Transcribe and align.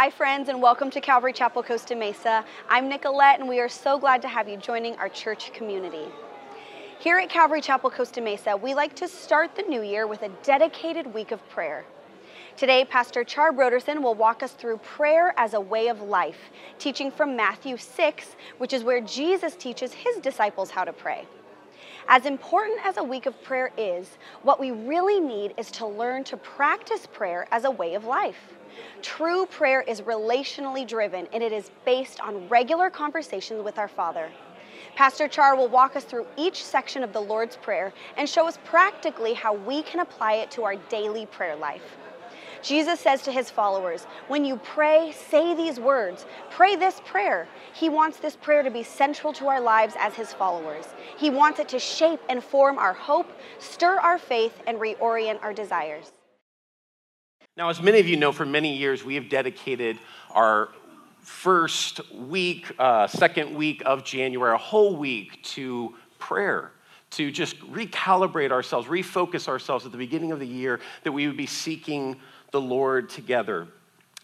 Hi, 0.00 0.10
friends, 0.10 0.48
and 0.48 0.62
welcome 0.62 0.90
to 0.90 1.00
Calvary 1.00 1.32
Chapel 1.32 1.60
Costa 1.60 1.96
Mesa. 1.96 2.44
I'm 2.68 2.88
Nicolette, 2.88 3.40
and 3.40 3.48
we 3.48 3.58
are 3.58 3.68
so 3.68 3.98
glad 3.98 4.22
to 4.22 4.28
have 4.28 4.48
you 4.48 4.56
joining 4.56 4.94
our 4.94 5.08
church 5.08 5.52
community. 5.52 6.04
Here 7.00 7.18
at 7.18 7.28
Calvary 7.28 7.60
Chapel 7.60 7.90
Costa 7.90 8.20
Mesa, 8.20 8.56
we 8.56 8.74
like 8.74 8.94
to 8.94 9.08
start 9.08 9.56
the 9.56 9.62
new 9.62 9.82
year 9.82 10.06
with 10.06 10.22
a 10.22 10.28
dedicated 10.44 11.12
week 11.12 11.32
of 11.32 11.40
prayer. 11.48 11.84
Today, 12.56 12.84
Pastor 12.84 13.24
Char 13.24 13.52
Brodersen 13.52 14.00
will 14.00 14.14
walk 14.14 14.44
us 14.44 14.52
through 14.52 14.76
prayer 14.78 15.34
as 15.36 15.54
a 15.54 15.60
way 15.60 15.88
of 15.88 16.00
life, 16.00 16.52
teaching 16.78 17.10
from 17.10 17.34
Matthew 17.34 17.76
6, 17.76 18.36
which 18.58 18.72
is 18.72 18.84
where 18.84 19.00
Jesus 19.00 19.56
teaches 19.56 19.92
his 19.92 20.18
disciples 20.18 20.70
how 20.70 20.84
to 20.84 20.92
pray. 20.92 21.26
As 22.06 22.24
important 22.24 22.78
as 22.86 22.98
a 22.98 23.02
week 23.02 23.26
of 23.26 23.42
prayer 23.42 23.72
is, 23.76 24.16
what 24.44 24.60
we 24.60 24.70
really 24.70 25.18
need 25.18 25.54
is 25.58 25.72
to 25.72 25.88
learn 25.88 26.22
to 26.22 26.36
practice 26.36 27.04
prayer 27.04 27.48
as 27.50 27.64
a 27.64 27.70
way 27.72 27.94
of 27.94 28.04
life. 28.04 28.54
True 29.02 29.46
prayer 29.46 29.82
is 29.82 30.00
relationally 30.02 30.86
driven 30.86 31.26
and 31.32 31.42
it 31.42 31.52
is 31.52 31.70
based 31.84 32.20
on 32.20 32.48
regular 32.48 32.90
conversations 32.90 33.62
with 33.62 33.78
our 33.78 33.88
Father. 33.88 34.30
Pastor 34.96 35.28
Char 35.28 35.54
will 35.54 35.68
walk 35.68 35.94
us 35.94 36.04
through 36.04 36.26
each 36.36 36.64
section 36.64 37.04
of 37.04 37.12
the 37.12 37.20
Lord's 37.20 37.56
Prayer 37.56 37.92
and 38.16 38.28
show 38.28 38.48
us 38.48 38.58
practically 38.64 39.32
how 39.32 39.54
we 39.54 39.82
can 39.82 40.00
apply 40.00 40.34
it 40.34 40.50
to 40.52 40.64
our 40.64 40.76
daily 40.88 41.26
prayer 41.26 41.54
life. 41.54 41.96
Jesus 42.62 42.98
says 42.98 43.22
to 43.22 43.32
his 43.32 43.50
followers, 43.50 44.04
When 44.26 44.44
you 44.44 44.56
pray, 44.56 45.12
say 45.12 45.54
these 45.54 45.78
words. 45.78 46.26
Pray 46.50 46.74
this 46.74 47.00
prayer. 47.06 47.46
He 47.72 47.88
wants 47.88 48.18
this 48.18 48.36
prayer 48.36 48.62
to 48.62 48.70
be 48.70 48.82
central 48.82 49.32
to 49.34 49.46
our 49.46 49.60
lives 49.60 49.94
as 49.98 50.14
his 50.14 50.32
followers. 50.32 50.86
He 51.16 51.30
wants 51.30 51.60
it 51.60 51.68
to 51.68 51.78
shape 51.78 52.20
and 52.28 52.42
form 52.42 52.78
our 52.78 52.92
hope, 52.92 53.30
stir 53.58 53.98
our 54.00 54.18
faith, 54.18 54.60
and 54.66 54.78
reorient 54.78 55.40
our 55.42 55.54
desires. 55.54 56.10
Now, 57.58 57.70
as 57.70 57.82
many 57.82 57.98
of 57.98 58.06
you 58.06 58.16
know, 58.16 58.30
for 58.30 58.46
many 58.46 58.76
years 58.76 59.02
we 59.02 59.16
have 59.16 59.28
dedicated 59.28 59.98
our 60.30 60.68
first 61.18 62.00
week, 62.14 62.72
uh, 62.78 63.08
second 63.08 63.52
week 63.52 63.82
of 63.84 64.04
January, 64.04 64.54
a 64.54 64.56
whole 64.56 64.94
week 64.94 65.42
to 65.42 65.96
prayer 66.20 66.70
to 67.10 67.32
just 67.32 67.58
recalibrate 67.62 68.52
ourselves, 68.52 68.86
refocus 68.86 69.48
ourselves 69.48 69.84
at 69.84 69.90
the 69.90 69.98
beginning 69.98 70.30
of 70.30 70.38
the 70.38 70.46
year, 70.46 70.78
that 71.02 71.10
we 71.10 71.26
would 71.26 71.36
be 71.36 71.46
seeking 71.46 72.14
the 72.52 72.60
Lord 72.60 73.10
together. 73.10 73.66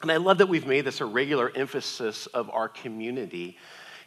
And 0.00 0.12
I 0.12 0.18
love 0.18 0.38
that 0.38 0.46
we've 0.46 0.68
made 0.68 0.84
this 0.84 1.00
a 1.00 1.04
regular 1.04 1.50
emphasis 1.56 2.26
of 2.26 2.48
our 2.50 2.68
community. 2.68 3.58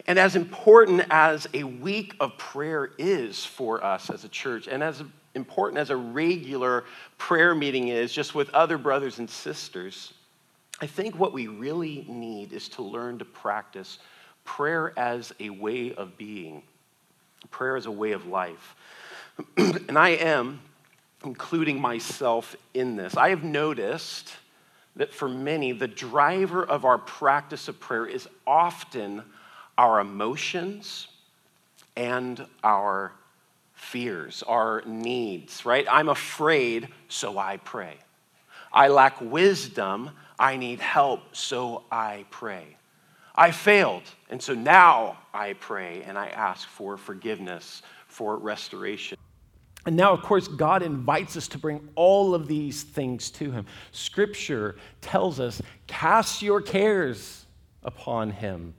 And 0.06 0.18
as 0.18 0.38
important 0.38 1.04
as 1.10 1.50
a 1.54 1.66
week 1.66 2.16
of 2.22 2.38
prayer 2.38 2.92
is 2.98 3.44
for 3.44 3.84
us 3.84 4.10
as 4.10 4.24
a 4.24 4.30
church, 4.30 4.70
and 4.70 4.82
as 4.82 5.04
important 5.38 5.80
as 5.80 5.90
a 5.90 5.96
regular 5.96 6.84
prayer 7.18 7.56
meeting 7.56 7.88
is 7.88 8.12
just 8.12 8.36
with 8.36 8.50
other 8.50 8.78
brothers 8.78 9.20
and 9.20 9.30
sisters, 9.30 10.14
I 10.82 10.88
think 10.88 11.18
what 11.18 11.32
we 11.32 11.48
really 11.48 12.06
need 12.10 12.52
is 12.52 12.68
to 12.70 12.82
learn 12.82 13.20
to 13.20 13.26
practice 13.26 14.00
prayer 14.44 14.94
as 14.98 15.34
a 15.40 15.50
way 15.50 15.94
of 15.94 16.18
being, 16.18 16.64
prayer 17.50 17.78
as 17.78 17.86
a 17.86 17.92
way 17.92 18.12
of 18.12 18.28
life. 18.28 18.76
and 19.58 19.98
I 19.98 20.10
am 20.10 20.60
including 21.24 21.80
myself 21.80 22.56
in 22.74 22.96
this. 22.96 23.16
I 23.16 23.30
have 23.30 23.44
noticed 23.44 24.34
that 24.96 25.14
for 25.14 25.28
many, 25.28 25.72
the 25.72 25.88
driver 25.88 26.64
of 26.64 26.86
our 26.86 26.98
practice 26.98 27.68
of 27.68 27.80
prayer 27.80 28.06
is 28.06 28.28
often 28.46 29.24
our 29.78 30.00
emotions 30.00 31.08
and 31.96 32.46
our 32.64 33.12
fears, 33.78 34.44
our 34.44 34.82
needs, 34.86 35.66
right? 35.66 35.86
I'm 35.90 36.10
afraid, 36.10 36.90
so 37.08 37.38
I 37.38 37.58
pray. 37.58 37.96
I 38.74 38.90
lack 38.90 39.22
wisdom, 39.22 40.10
I 40.38 40.58
need 40.58 40.80
help, 40.80 41.36
so 41.36 41.84
I 41.92 42.26
pray. 42.32 42.76
I 43.36 43.52
failed, 43.52 44.04
and 44.30 44.42
so 44.42 44.56
now 44.56 45.20
I 45.34 45.54
pray 45.54 46.04
and 46.04 46.18
I 46.18 46.28
ask 46.30 46.68
for 46.68 46.98
forgiveness, 46.98 47.84
for 48.08 48.38
restoration. 48.38 49.18
And 49.86 49.96
now, 49.96 50.12
of 50.12 50.22
course, 50.22 50.48
God 50.48 50.82
invites 50.82 51.38
us 51.38 51.48
to 51.50 51.58
bring 51.58 51.88
all 51.96 52.34
of 52.34 52.48
these 52.48 52.84
things 52.84 53.30
to 53.32 53.52
Him. 53.52 53.66
Scripture 53.92 54.76
tells 55.02 55.40
us, 55.40 55.62
cast 55.86 56.42
your 56.42 56.62
cares 56.62 57.46
upon 57.84 58.32
Him 58.32 58.74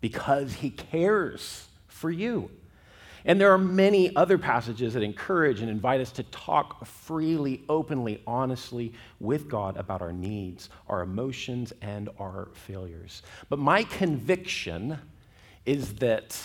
because 0.00 0.52
He 0.52 0.70
cares 0.70 1.68
for 1.86 2.10
you. 2.10 2.50
And 3.24 3.40
there 3.40 3.52
are 3.52 3.58
many 3.58 4.14
other 4.16 4.38
passages 4.38 4.94
that 4.94 5.02
encourage 5.02 5.60
and 5.60 5.70
invite 5.70 6.00
us 6.00 6.12
to 6.12 6.22
talk 6.24 6.86
freely, 6.86 7.62
openly, 7.68 8.22
honestly 8.26 8.92
with 9.18 9.48
God 9.48 9.76
about 9.76 10.02
our 10.02 10.12
needs, 10.12 10.70
our 10.88 11.02
emotions, 11.02 11.72
and 11.82 12.08
our 12.18 12.48
failures. 12.52 13.22
But 13.48 13.58
my 13.58 13.84
conviction 13.84 14.98
is 15.66 15.94
that 15.96 16.36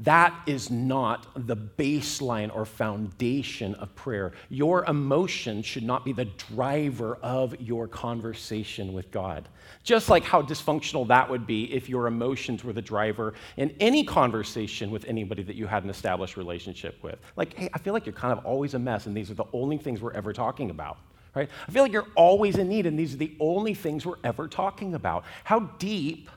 that 0.00 0.34
is 0.46 0.70
not 0.70 1.28
the 1.46 1.56
baseline 1.56 2.54
or 2.54 2.64
foundation 2.64 3.74
of 3.76 3.94
prayer. 3.94 4.32
Your 4.48 4.84
emotion 4.86 5.62
should 5.62 5.84
not 5.84 6.04
be 6.04 6.12
the 6.12 6.24
driver 6.24 7.16
of 7.22 7.60
your 7.60 7.86
conversation 7.86 8.92
with 8.92 9.12
God. 9.12 9.48
Just 9.84 10.08
like 10.08 10.24
how 10.24 10.42
dysfunctional 10.42 11.06
that 11.08 11.30
would 11.30 11.46
be 11.46 11.72
if 11.72 11.88
your 11.88 12.08
emotions 12.08 12.64
were 12.64 12.72
the 12.72 12.82
driver 12.82 13.34
in 13.56 13.72
any 13.78 14.02
conversation 14.02 14.90
with 14.90 15.04
anybody 15.04 15.44
that 15.44 15.54
you 15.54 15.66
had 15.66 15.84
an 15.84 15.90
established 15.90 16.36
relationship 16.36 17.00
with. 17.02 17.18
Like, 17.36 17.54
hey, 17.54 17.70
I 17.72 17.78
feel 17.78 17.92
like 17.92 18.04
you're 18.04 18.14
kind 18.14 18.36
of 18.36 18.44
always 18.44 18.74
a 18.74 18.78
mess, 18.80 19.06
and 19.06 19.16
these 19.16 19.30
are 19.30 19.34
the 19.34 19.44
only 19.52 19.78
things 19.78 20.00
we're 20.00 20.12
ever 20.12 20.32
talking 20.32 20.70
about. 20.70 20.98
Right? 21.36 21.48
I 21.66 21.70
feel 21.70 21.82
like 21.82 21.92
you're 21.92 22.06
always 22.16 22.56
in 22.56 22.68
need, 22.68 22.86
and 22.86 22.98
these 22.98 23.14
are 23.14 23.18
the 23.18 23.36
only 23.38 23.74
things 23.74 24.06
we're 24.06 24.18
ever 24.24 24.48
talking 24.48 24.94
about. 24.94 25.24
How 25.44 25.60
deep, 25.78 26.30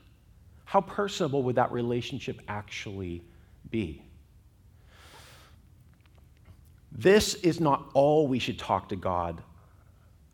how 0.64 0.80
personable 0.80 1.42
would 1.44 1.56
that 1.56 1.72
relationship 1.72 2.40
actually 2.46 3.18
be. 3.18 3.37
This 6.92 7.34
is 7.34 7.60
not 7.60 7.90
all 7.94 8.26
we 8.26 8.38
should 8.38 8.58
talk 8.58 8.88
to 8.88 8.96
God 8.96 9.42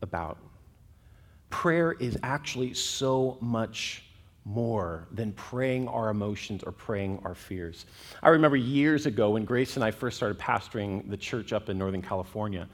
about. 0.01 0.37
Prayer 1.49 1.93
is 1.93 2.17
actually 2.23 2.73
so 2.73 3.37
much 3.39 4.03
more 4.45 5.07
than 5.11 5.31
praying 5.33 5.87
our 5.87 6.09
emotions 6.09 6.63
or 6.63 6.71
praying 6.71 7.19
our 7.23 7.33
fears. 7.33 7.85
I 8.21 8.29
remember 8.29 8.57
years 8.57 9.07
ago 9.07 9.31
when 9.31 9.45
Grace 9.45 9.75
and 9.75 9.83
I 9.83 9.91
first 9.91 10.17
started 10.17 10.37
pastoring 10.37 11.09
the 11.09 11.17
church 11.17 11.51
up 11.51 11.69
in 11.69 11.77
Northern 11.77 12.01
California, 12.01 12.67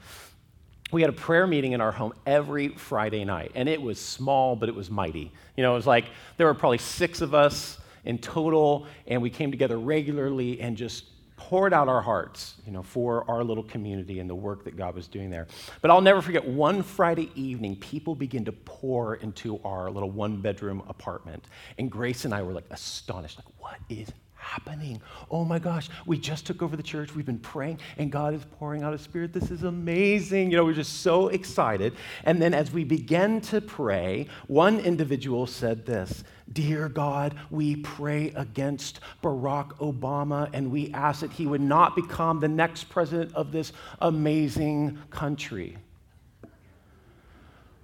we 0.92 1.00
had 1.00 1.08
a 1.08 1.14
prayer 1.14 1.46
meeting 1.46 1.72
in 1.72 1.80
our 1.80 1.92
home 1.92 2.12
every 2.26 2.68
Friday 2.68 3.24
night, 3.24 3.52
and 3.54 3.68
it 3.68 3.80
was 3.80 3.98
small, 3.98 4.54
but 4.54 4.68
it 4.68 4.74
was 4.74 4.90
mighty. 4.90 5.32
You 5.56 5.62
know, 5.62 5.72
it 5.72 5.76
was 5.76 5.86
like 5.86 6.04
there 6.36 6.46
were 6.46 6.54
probably 6.54 6.78
six 6.78 7.22
of 7.22 7.34
us 7.34 7.78
in 8.04 8.18
total, 8.18 8.86
and 9.06 9.22
we 9.22 9.30
came 9.30 9.50
together 9.50 9.78
regularly 9.78 10.60
and 10.60 10.76
just 10.76 11.04
poured 11.36 11.72
out 11.72 11.88
our 11.88 12.00
hearts, 12.00 12.54
you 12.64 12.72
know, 12.72 12.82
for 12.82 13.28
our 13.28 13.42
little 13.42 13.64
community 13.64 14.20
and 14.20 14.30
the 14.30 14.34
work 14.34 14.64
that 14.64 14.76
God 14.76 14.94
was 14.94 15.08
doing 15.08 15.28
there. 15.28 15.48
But 15.80 15.90
I'll 15.90 16.00
never 16.00 16.22
forget 16.22 16.46
one 16.46 16.82
Friday 16.82 17.32
evening, 17.34 17.76
people 17.76 18.14
began 18.14 18.44
to 18.44 18.52
pour 18.52 19.16
into 19.16 19.60
our 19.64 19.90
little 19.90 20.10
one-bedroom 20.10 20.84
apartment, 20.88 21.46
and 21.78 21.90
Grace 21.90 22.24
and 22.24 22.32
I 22.32 22.42
were 22.42 22.52
like 22.52 22.66
astonished, 22.70 23.38
like, 23.38 23.46
what 23.58 23.78
is 23.88 24.08
happening? 24.34 25.00
Oh 25.30 25.44
my 25.44 25.58
gosh, 25.58 25.88
we 26.04 26.18
just 26.18 26.46
took 26.46 26.62
over 26.62 26.76
the 26.76 26.82
church. 26.82 27.14
We've 27.14 27.24
been 27.26 27.38
praying, 27.38 27.78
and 27.96 28.10
God 28.10 28.34
is 28.34 28.44
pouring 28.58 28.82
out 28.82 28.92
His 28.92 29.00
Spirit. 29.00 29.32
This 29.32 29.50
is 29.50 29.62
amazing. 29.62 30.50
You 30.50 30.56
know, 30.56 30.64
we're 30.64 30.74
just 30.74 31.02
so 31.02 31.28
excited. 31.28 31.94
And 32.24 32.42
then 32.42 32.52
as 32.52 32.72
we 32.72 32.84
began 32.84 33.40
to 33.42 33.60
pray, 33.60 34.26
one 34.48 34.80
individual 34.80 35.46
said 35.46 35.86
this 35.86 36.24
Dear 36.52 36.88
God, 36.88 37.34
we 37.50 37.76
pray 37.76 38.32
against 38.36 39.00
Barack 39.22 39.76
Obama, 39.78 40.50
and 40.52 40.70
we 40.70 40.92
ask 40.92 41.20
that 41.20 41.32
he 41.32 41.46
would 41.46 41.60
not 41.60 41.94
become 41.96 42.40
the 42.40 42.48
next 42.48 42.84
president 42.84 43.34
of 43.34 43.52
this 43.52 43.72
amazing 44.00 44.98
country. 45.10 45.78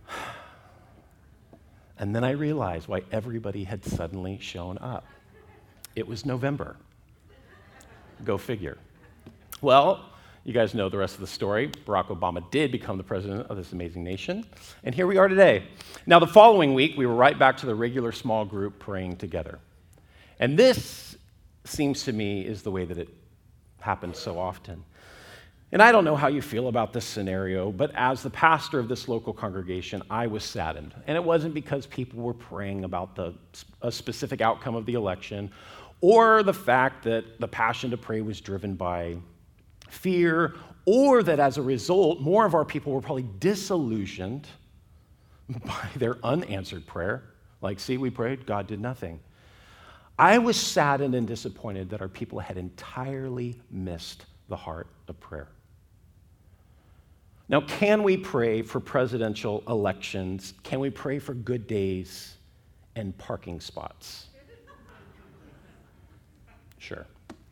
And 2.00 2.14
then 2.14 2.22
I 2.22 2.30
realized 2.30 2.86
why 2.86 3.02
everybody 3.10 3.65
had 3.65 3.84
suddenly 3.84 4.38
shown 4.41 4.78
up. 4.78 5.04
It 5.97 6.06
was 6.06 6.24
November. 6.24 6.76
Go 8.24 8.38
figure. 8.38 8.78
Well, 9.60 10.04
you 10.44 10.52
guys 10.52 10.74
know 10.74 10.88
the 10.88 10.96
rest 10.96 11.14
of 11.14 11.20
the 11.20 11.26
story. 11.26 11.68
Barack 11.86 12.06
Obama 12.06 12.48
did 12.50 12.72
become 12.72 12.96
the 12.96 13.04
president 13.04 13.46
of 13.48 13.56
this 13.56 13.72
amazing 13.72 14.02
nation. 14.02 14.44
And 14.84 14.94
here 14.94 15.06
we 15.06 15.18
are 15.18 15.28
today. 15.28 15.64
Now, 16.06 16.18
the 16.18 16.26
following 16.26 16.74
week, 16.74 16.96
we 16.96 17.06
were 17.06 17.14
right 17.14 17.38
back 17.38 17.56
to 17.58 17.66
the 17.66 17.74
regular 17.74 18.12
small 18.12 18.44
group 18.44 18.78
praying 18.78 19.16
together. 19.16 19.58
And 20.40 20.58
this 20.58 21.16
seems 21.64 22.04
to 22.04 22.12
me 22.12 22.42
is 22.42 22.62
the 22.62 22.70
way 22.70 22.84
that 22.84 22.98
it 22.98 23.08
happens 23.80 24.18
so 24.18 24.38
often. 24.38 24.84
And 25.70 25.82
I 25.82 25.92
don't 25.92 26.04
know 26.04 26.16
how 26.16 26.28
you 26.28 26.40
feel 26.40 26.68
about 26.68 26.94
this 26.94 27.04
scenario, 27.04 27.70
but 27.70 27.94
as 27.94 28.22
the 28.22 28.30
pastor 28.30 28.78
of 28.78 28.88
this 28.88 29.06
local 29.06 29.34
congregation, 29.34 30.02
I 30.08 30.26
was 30.26 30.42
saddened. 30.42 30.94
And 31.06 31.14
it 31.14 31.22
wasn't 31.22 31.52
because 31.52 31.84
people 31.86 32.20
were 32.20 32.32
praying 32.32 32.84
about 32.84 33.14
the, 33.14 33.34
a 33.82 33.92
specific 33.92 34.40
outcome 34.40 34.74
of 34.74 34.86
the 34.86 34.94
election 34.94 35.50
or 36.00 36.42
the 36.42 36.54
fact 36.54 37.04
that 37.04 37.38
the 37.38 37.48
passion 37.48 37.90
to 37.90 37.98
pray 37.98 38.22
was 38.22 38.40
driven 38.40 38.76
by 38.76 39.16
fear, 39.88 40.54
or 40.84 41.22
that 41.22 41.40
as 41.40 41.58
a 41.58 41.62
result, 41.62 42.20
more 42.20 42.46
of 42.46 42.54
our 42.54 42.64
people 42.64 42.92
were 42.92 43.00
probably 43.00 43.26
disillusioned 43.38 44.46
by 45.48 45.88
their 45.96 46.16
unanswered 46.24 46.86
prayer. 46.86 47.24
Like, 47.60 47.80
see, 47.80 47.96
we 47.96 48.10
prayed, 48.10 48.46
God 48.46 48.66
did 48.66 48.80
nothing. 48.80 49.20
I 50.18 50.38
was 50.38 50.56
saddened 50.56 51.14
and 51.14 51.26
disappointed 51.26 51.90
that 51.90 52.00
our 52.00 52.08
people 52.08 52.40
had 52.40 52.56
entirely 52.56 53.60
missed 53.70 54.26
the 54.48 54.56
heart 54.56 54.88
of 55.06 55.18
prayer. 55.20 55.48
Now, 57.48 57.62
can 57.62 58.02
we 58.02 58.16
pray 58.16 58.62
for 58.62 58.78
presidential 58.80 59.62
elections? 59.68 60.54
Can 60.64 60.80
we 60.80 60.90
pray 60.90 61.18
for 61.18 61.34
good 61.34 61.66
days 61.66 62.36
and 62.96 63.16
parking 63.18 63.60
spots? 63.60 64.26
Sure. 66.80 67.06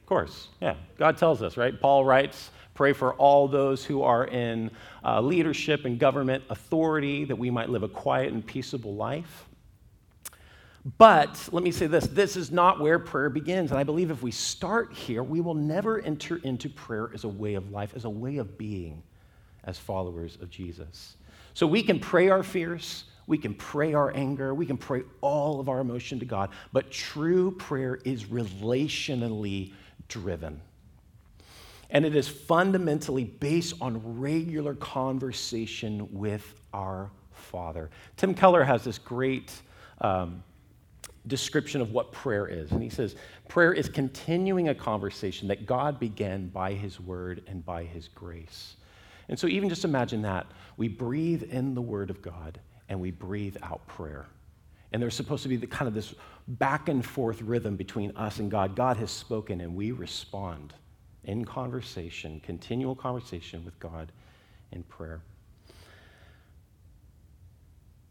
Of 0.06 0.08
course. 0.08 0.50
Yeah. 0.60 0.76
God 0.98 1.16
tells 1.16 1.42
us, 1.42 1.56
right? 1.56 1.80
Paul 1.80 2.04
writes, 2.04 2.52
pray 2.74 2.92
for 2.92 3.14
all 3.14 3.48
those 3.48 3.84
who 3.84 4.02
are 4.02 4.24
in 4.28 4.70
uh, 5.04 5.20
leadership 5.20 5.84
and 5.84 5.98
government 5.98 6.44
authority 6.48 7.24
that 7.24 7.34
we 7.34 7.50
might 7.50 7.70
live 7.70 7.82
a 7.82 7.88
quiet 7.88 8.32
and 8.32 8.46
peaceable 8.46 8.94
life. 8.94 9.48
But 10.96 11.48
let 11.50 11.64
me 11.64 11.72
say 11.72 11.88
this 11.88 12.06
this 12.06 12.36
is 12.36 12.52
not 12.52 12.78
where 12.78 13.00
prayer 13.00 13.28
begins. 13.30 13.72
And 13.72 13.80
I 13.80 13.82
believe 13.82 14.12
if 14.12 14.22
we 14.22 14.30
start 14.30 14.92
here, 14.92 15.24
we 15.24 15.40
will 15.40 15.54
never 15.54 16.00
enter 16.00 16.36
into 16.36 16.68
prayer 16.68 17.10
as 17.12 17.24
a 17.24 17.28
way 17.28 17.54
of 17.54 17.72
life, 17.72 17.92
as 17.96 18.04
a 18.04 18.10
way 18.10 18.36
of 18.36 18.56
being 18.56 19.02
as 19.64 19.76
followers 19.76 20.38
of 20.40 20.50
Jesus. 20.50 21.16
So 21.52 21.66
we 21.66 21.82
can 21.82 21.98
pray 21.98 22.28
our 22.28 22.44
fears, 22.44 23.06
we 23.26 23.38
can 23.38 23.54
pray 23.54 23.92
our 23.92 24.14
anger, 24.14 24.54
we 24.54 24.66
can 24.66 24.76
pray 24.76 25.02
all 25.20 25.58
of 25.58 25.68
our 25.68 25.80
emotion 25.80 26.20
to 26.20 26.24
God, 26.24 26.50
but 26.72 26.92
true 26.92 27.50
prayer 27.50 27.98
is 28.04 28.26
relationally 28.26 29.72
driven. 30.08 30.60
And 31.90 32.04
it 32.04 32.16
is 32.16 32.26
fundamentally 32.26 33.24
based 33.24 33.74
on 33.80 34.18
regular 34.18 34.74
conversation 34.74 36.08
with 36.12 36.54
our 36.72 37.10
Father. 37.32 37.90
Tim 38.16 38.34
Keller 38.34 38.64
has 38.64 38.82
this 38.82 38.98
great 38.98 39.52
um, 40.00 40.42
description 41.26 41.80
of 41.80 41.92
what 41.92 42.12
prayer 42.12 42.46
is. 42.46 42.72
And 42.72 42.82
he 42.82 42.88
says, 42.88 43.16
Prayer 43.48 43.72
is 43.72 43.88
continuing 43.88 44.68
a 44.68 44.74
conversation 44.74 45.48
that 45.48 45.66
God 45.66 46.00
began 46.00 46.48
by 46.48 46.72
His 46.72 47.00
Word 47.00 47.42
and 47.46 47.64
by 47.64 47.84
His 47.84 48.08
grace. 48.08 48.76
And 49.28 49.38
so, 49.38 49.46
even 49.46 49.68
just 49.68 49.84
imagine 49.84 50.22
that. 50.22 50.46
We 50.76 50.88
breathe 50.88 51.44
in 51.44 51.74
the 51.74 51.82
Word 51.82 52.10
of 52.10 52.22
God 52.22 52.60
and 52.88 53.00
we 53.00 53.10
breathe 53.10 53.56
out 53.62 53.86
prayer. 53.86 54.26
And 54.92 55.02
there's 55.02 55.14
supposed 55.14 55.42
to 55.42 55.48
be 55.48 55.56
the, 55.56 55.66
kind 55.66 55.88
of 55.88 55.94
this 55.94 56.14
back 56.48 56.88
and 56.88 57.04
forth 57.04 57.42
rhythm 57.42 57.76
between 57.76 58.16
us 58.16 58.38
and 58.38 58.50
God. 58.50 58.76
God 58.76 58.96
has 58.98 59.10
spoken 59.10 59.60
and 59.60 59.74
we 59.74 59.90
respond 59.90 60.74
in 61.24 61.44
conversation, 61.44 62.40
continual 62.40 62.94
conversation 62.94 63.64
with 63.64 63.78
God 63.80 64.12
in 64.72 64.82
prayer. 64.84 65.20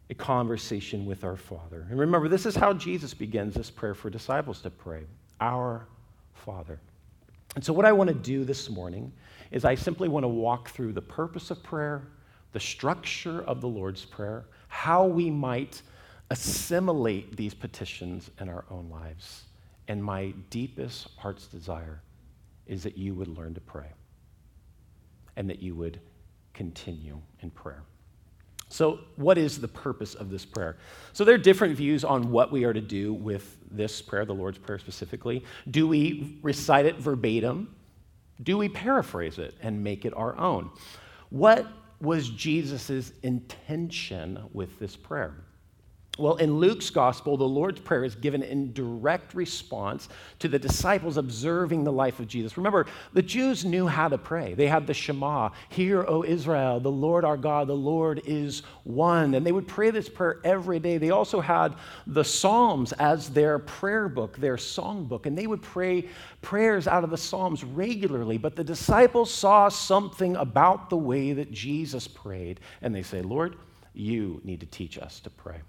A 0.09 0.13
conversation 0.13 1.05
with 1.05 1.23
our 1.23 1.37
Father. 1.37 1.87
And 1.89 1.97
remember, 1.99 2.27
this 2.27 2.45
is 2.45 2.55
how 2.55 2.73
Jesus 2.73 3.13
begins 3.13 3.55
this 3.55 3.71
prayer 3.71 3.95
for 3.95 4.09
disciples 4.09 4.61
to 4.61 4.69
pray 4.69 5.03
Our 5.41 5.87
Father. 6.33 6.79
And 7.55 7.63
so, 7.63 7.73
what 7.73 7.85
I 7.85 7.91
want 7.91 8.09
to 8.09 8.13
do 8.13 8.43
this 8.43 8.69
morning 8.69 9.11
is 9.51 9.65
I 9.65 9.75
simply 9.75 10.09
want 10.09 10.23
to 10.23 10.27
walk 10.27 10.69
through 10.69 10.93
the 10.93 11.01
purpose 11.01 11.49
of 11.49 11.63
prayer, 11.63 12.03
the 12.51 12.59
structure 12.59 13.41
of 13.43 13.61
the 13.61 13.67
Lord's 13.67 14.05
Prayer, 14.05 14.45
how 14.67 15.05
we 15.05 15.31
might 15.31 15.81
assimilate 16.29 17.35
these 17.35 17.53
petitions 17.53 18.31
in 18.39 18.49
our 18.49 18.65
own 18.69 18.89
lives. 18.89 19.43
And 19.87 20.03
my 20.03 20.33
deepest 20.49 21.09
heart's 21.17 21.47
desire 21.47 22.01
is 22.65 22.83
that 22.83 22.97
you 22.97 23.13
would 23.13 23.27
learn 23.27 23.53
to 23.53 23.61
pray 23.61 23.91
and 25.35 25.49
that 25.49 25.61
you 25.61 25.75
would 25.75 25.99
continue 26.53 27.21
in 27.41 27.51
prayer. 27.51 27.83
So, 28.67 28.99
what 29.15 29.37
is 29.37 29.61
the 29.61 29.67
purpose 29.67 30.15
of 30.15 30.31
this 30.31 30.43
prayer? 30.43 30.77
So, 31.13 31.23
there 31.23 31.35
are 31.35 31.39
different 31.39 31.77
views 31.77 32.03
on 32.03 32.31
what 32.31 32.51
we 32.51 32.63
are 32.63 32.73
to 32.73 32.81
do 32.81 33.13
with 33.13 33.57
this 33.69 34.01
prayer, 34.01 34.25
the 34.25 34.33
Lord's 34.33 34.57
Prayer 34.57 34.79
specifically. 34.79 35.43
Do 35.69 35.87
we 35.87 36.39
recite 36.41 36.87
it 36.87 36.97
verbatim? 36.97 37.75
Do 38.41 38.57
we 38.57 38.67
paraphrase 38.67 39.37
it 39.37 39.55
and 39.61 39.83
make 39.83 40.03
it 40.03 40.13
our 40.15 40.35
own? 40.37 40.71
What 41.29 41.67
was 42.01 42.29
Jesus' 42.29 43.11
intention 43.21 44.43
with 44.51 44.79
this 44.79 44.95
prayer? 44.95 45.44
Well, 46.17 46.37
in 46.37 46.59
Luke's 46.59 46.89
gospel, 46.89 47.35
the 47.35 47.43
Lord's 47.43 47.81
Prayer 47.81 48.05
is 48.05 48.15
given 48.15 48.41
in 48.41 48.71
direct 48.71 49.33
response 49.33 50.07
to 50.39 50.47
the 50.47 50.57
disciples 50.57 51.17
observing 51.17 51.83
the 51.83 51.91
life 51.91 52.21
of 52.21 52.27
Jesus. 52.27 52.55
Remember, 52.55 52.85
the 53.11 53.21
Jews 53.21 53.65
knew 53.65 53.85
how 53.85 54.07
to 54.07 54.17
pray. 54.17 54.53
They 54.53 54.67
had 54.67 54.87
the 54.87 54.93
Shema, 54.93 55.49
Hear, 55.67 56.05
O 56.07 56.23
Israel, 56.23 56.79
the 56.79 56.91
Lord 56.91 57.25
our 57.25 57.35
God, 57.35 57.67
the 57.67 57.73
Lord 57.73 58.21
is 58.25 58.63
one. 58.85 59.33
And 59.33 59.45
they 59.45 59.51
would 59.51 59.67
pray 59.67 59.91
this 59.91 60.07
prayer 60.07 60.39
every 60.45 60.79
day. 60.79 60.97
They 60.97 61.09
also 61.09 61.41
had 61.41 61.75
the 62.07 62.23
Psalms 62.23 62.93
as 62.93 63.29
their 63.29 63.59
prayer 63.59 64.07
book, 64.07 64.37
their 64.37 64.57
song 64.57 65.05
book, 65.05 65.25
and 65.25 65.37
they 65.37 65.47
would 65.47 65.61
pray 65.61 66.07
prayers 66.41 66.87
out 66.87 67.03
of 67.03 67.09
the 67.09 67.17
Psalms 67.17 67.65
regularly. 67.65 68.37
But 68.37 68.55
the 68.55 68.63
disciples 68.63 69.33
saw 69.33 69.67
something 69.67 70.37
about 70.37 70.89
the 70.89 70.97
way 70.97 71.33
that 71.33 71.51
Jesus 71.51 72.07
prayed, 72.07 72.61
and 72.81 72.95
they 72.95 73.03
say, 73.03 73.21
Lord, 73.21 73.57
you 73.93 74.39
need 74.45 74.61
to 74.61 74.65
teach 74.65 74.97
us 74.97 75.19
to 75.21 75.29
pray. 75.29 75.59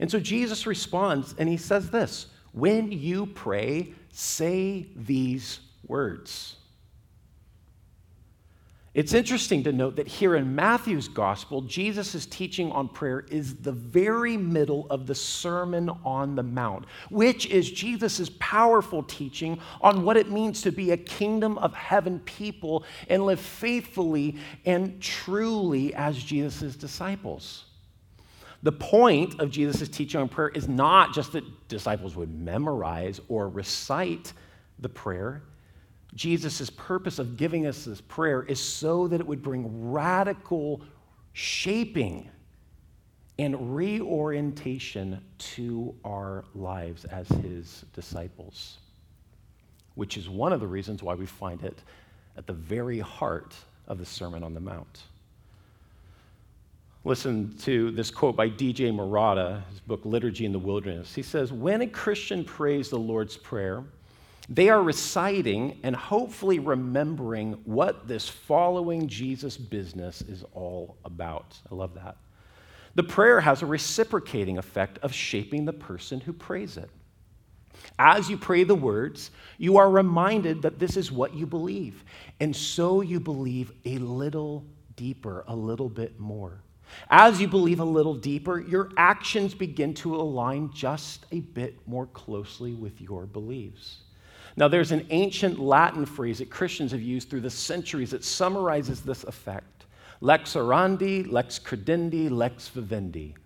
And 0.00 0.10
so 0.10 0.20
Jesus 0.20 0.66
responds 0.66 1.34
and 1.38 1.48
he 1.48 1.56
says 1.56 1.90
this 1.90 2.26
When 2.52 2.92
you 2.92 3.26
pray, 3.26 3.94
say 4.10 4.86
these 4.94 5.60
words. 5.86 6.56
It's 8.94 9.14
interesting 9.14 9.62
to 9.62 9.70
note 9.70 9.94
that 9.94 10.08
here 10.08 10.34
in 10.34 10.56
Matthew's 10.56 11.06
gospel, 11.06 11.60
Jesus' 11.60 12.26
teaching 12.26 12.72
on 12.72 12.88
prayer 12.88 13.24
is 13.30 13.54
the 13.54 13.70
very 13.70 14.36
middle 14.36 14.88
of 14.90 15.06
the 15.06 15.14
Sermon 15.14 15.88
on 16.04 16.34
the 16.34 16.42
Mount, 16.42 16.84
which 17.08 17.46
is 17.46 17.70
Jesus' 17.70 18.28
powerful 18.40 19.04
teaching 19.04 19.60
on 19.82 20.02
what 20.02 20.16
it 20.16 20.32
means 20.32 20.62
to 20.62 20.72
be 20.72 20.90
a 20.90 20.96
kingdom 20.96 21.58
of 21.58 21.74
heaven 21.74 22.18
people 22.20 22.82
and 23.08 23.24
live 23.24 23.38
faithfully 23.38 24.36
and 24.64 25.00
truly 25.00 25.94
as 25.94 26.20
Jesus' 26.20 26.74
disciples. 26.74 27.66
The 28.62 28.72
point 28.72 29.40
of 29.40 29.50
Jesus' 29.50 29.88
teaching 29.88 30.20
on 30.20 30.28
prayer 30.28 30.48
is 30.48 30.68
not 30.68 31.14
just 31.14 31.32
that 31.32 31.68
disciples 31.68 32.16
would 32.16 32.34
memorize 32.34 33.20
or 33.28 33.48
recite 33.48 34.32
the 34.78 34.88
prayer. 34.88 35.42
Jesus' 36.14 36.70
purpose 36.70 37.18
of 37.18 37.36
giving 37.36 37.66
us 37.66 37.84
this 37.84 38.00
prayer 38.00 38.42
is 38.42 38.60
so 38.60 39.06
that 39.08 39.20
it 39.20 39.26
would 39.26 39.42
bring 39.42 39.90
radical 39.90 40.82
shaping 41.32 42.28
and 43.38 43.76
reorientation 43.76 45.20
to 45.38 45.94
our 46.04 46.44
lives 46.54 47.04
as 47.04 47.28
his 47.28 47.84
disciples, 47.92 48.78
which 49.94 50.16
is 50.16 50.28
one 50.28 50.52
of 50.52 50.58
the 50.58 50.66
reasons 50.66 51.02
why 51.02 51.14
we 51.14 51.26
find 51.26 51.62
it 51.62 51.80
at 52.36 52.48
the 52.48 52.52
very 52.52 52.98
heart 52.98 53.54
of 53.86 53.98
the 53.98 54.04
Sermon 54.04 54.42
on 54.42 54.54
the 54.54 54.60
Mount. 54.60 55.02
Listen 57.04 57.56
to 57.58 57.90
this 57.92 58.10
quote 58.10 58.36
by 58.36 58.48
D.J. 58.48 58.90
Murata, 58.90 59.62
his 59.70 59.80
book 59.80 60.00
Liturgy 60.04 60.44
in 60.44 60.52
the 60.52 60.58
Wilderness. 60.58 61.14
He 61.14 61.22
says, 61.22 61.52
When 61.52 61.80
a 61.82 61.86
Christian 61.86 62.44
prays 62.44 62.90
the 62.90 62.98
Lord's 62.98 63.36
Prayer, 63.36 63.84
they 64.48 64.68
are 64.68 64.82
reciting 64.82 65.78
and 65.82 65.94
hopefully 65.94 66.58
remembering 66.58 67.52
what 67.64 68.08
this 68.08 68.28
following 68.28 69.06
Jesus 69.06 69.56
business 69.56 70.22
is 70.22 70.44
all 70.54 70.96
about. 71.04 71.56
I 71.70 71.74
love 71.74 71.94
that. 71.94 72.16
The 72.94 73.02
prayer 73.04 73.40
has 73.40 73.62
a 73.62 73.66
reciprocating 73.66 74.58
effect 74.58 74.98
of 74.98 75.12
shaping 75.12 75.64
the 75.64 75.72
person 75.72 76.18
who 76.18 76.32
prays 76.32 76.76
it. 76.76 76.90
As 77.98 78.28
you 78.28 78.36
pray 78.36 78.64
the 78.64 78.74
words, 78.74 79.30
you 79.56 79.76
are 79.76 79.90
reminded 79.90 80.62
that 80.62 80.78
this 80.78 80.96
is 80.96 81.12
what 81.12 81.34
you 81.34 81.46
believe. 81.46 82.02
And 82.40 82.54
so 82.54 83.02
you 83.02 83.20
believe 83.20 83.70
a 83.84 83.98
little 83.98 84.64
deeper, 84.96 85.44
a 85.46 85.54
little 85.54 85.88
bit 85.88 86.18
more. 86.18 86.60
As 87.10 87.40
you 87.40 87.48
believe 87.48 87.80
a 87.80 87.84
little 87.84 88.14
deeper, 88.14 88.60
your 88.60 88.90
actions 88.96 89.54
begin 89.54 89.94
to 89.94 90.16
align 90.16 90.70
just 90.72 91.26
a 91.32 91.40
bit 91.40 91.76
more 91.86 92.06
closely 92.06 92.74
with 92.74 93.00
your 93.00 93.26
beliefs. 93.26 93.98
Now, 94.56 94.68
there's 94.68 94.92
an 94.92 95.06
ancient 95.10 95.58
Latin 95.58 96.04
phrase 96.04 96.38
that 96.38 96.50
Christians 96.50 96.92
have 96.92 97.02
used 97.02 97.30
through 97.30 97.42
the 97.42 97.50
centuries 97.50 98.10
that 98.10 98.24
summarizes 98.24 99.02
this 99.02 99.24
effect 99.24 99.86
lex 100.20 100.54
orandi, 100.54 101.30
lex 101.30 101.58
credendi, 101.60 102.28
lex 102.28 102.68
vivendi. 102.68 103.36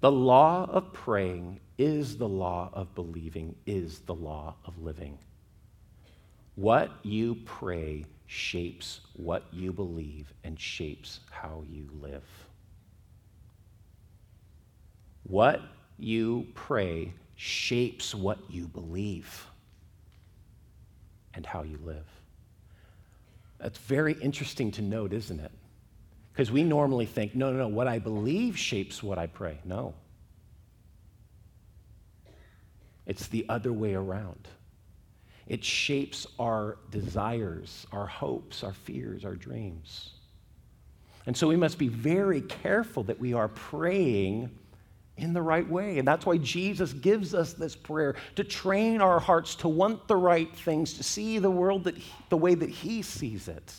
The 0.00 0.10
law 0.10 0.64
of 0.70 0.92
praying 0.92 1.60
is 1.76 2.16
the 2.16 2.28
law 2.28 2.70
of 2.72 2.94
believing, 2.94 3.54
is 3.66 3.98
the 4.00 4.14
law 4.14 4.54
of 4.64 4.78
living. 4.78 5.18
What 6.54 6.92
you 7.02 7.36
pray 7.44 8.06
shapes 8.26 9.00
what 9.14 9.44
you 9.52 9.72
believe 9.72 10.32
and 10.44 10.58
shapes 10.58 11.20
how 11.30 11.62
you 11.68 11.88
live. 12.00 12.24
What 15.28 15.60
you 15.98 16.46
pray 16.54 17.12
shapes 17.36 18.14
what 18.14 18.38
you 18.50 18.66
believe 18.66 19.46
and 21.34 21.46
how 21.46 21.62
you 21.62 21.78
live. 21.84 22.06
That's 23.58 23.78
very 23.78 24.14
interesting 24.14 24.70
to 24.72 24.82
note, 24.82 25.12
isn't 25.12 25.38
it? 25.38 25.52
Because 26.32 26.50
we 26.50 26.64
normally 26.64 27.06
think, 27.06 27.34
no, 27.34 27.52
no, 27.52 27.58
no, 27.58 27.68
what 27.68 27.86
I 27.86 27.98
believe 27.98 28.58
shapes 28.58 29.02
what 29.02 29.18
I 29.18 29.26
pray. 29.26 29.58
No. 29.64 29.94
it's 33.08 33.26
the 33.26 33.44
other 33.48 33.72
way 33.72 33.94
around. 33.94 34.46
It 35.48 35.64
shapes 35.64 36.26
our 36.38 36.76
desires, 36.90 37.86
our 37.90 38.06
hopes, 38.06 38.62
our 38.62 38.74
fears, 38.74 39.24
our 39.24 39.34
dreams. 39.34 40.10
And 41.26 41.34
so 41.34 41.48
we 41.48 41.56
must 41.56 41.78
be 41.78 41.88
very 41.88 42.42
careful 42.42 43.02
that 43.04 43.18
we 43.18 43.32
are 43.32 43.48
praying 43.48 44.50
in 45.18 45.32
the 45.32 45.42
right 45.42 45.68
way. 45.68 45.98
And 45.98 46.06
that's 46.06 46.24
why 46.24 46.38
Jesus 46.38 46.92
gives 46.92 47.34
us 47.34 47.52
this 47.52 47.74
prayer 47.74 48.14
to 48.36 48.44
train 48.44 49.00
our 49.00 49.20
hearts 49.20 49.54
to 49.56 49.68
want 49.68 50.08
the 50.08 50.16
right 50.16 50.54
things, 50.56 50.94
to 50.94 51.02
see 51.02 51.38
the 51.38 51.50
world 51.50 51.84
that 51.84 51.98
he, 51.98 52.12
the 52.30 52.36
way 52.36 52.54
that 52.54 52.70
He 52.70 53.02
sees 53.02 53.48
it. 53.48 53.74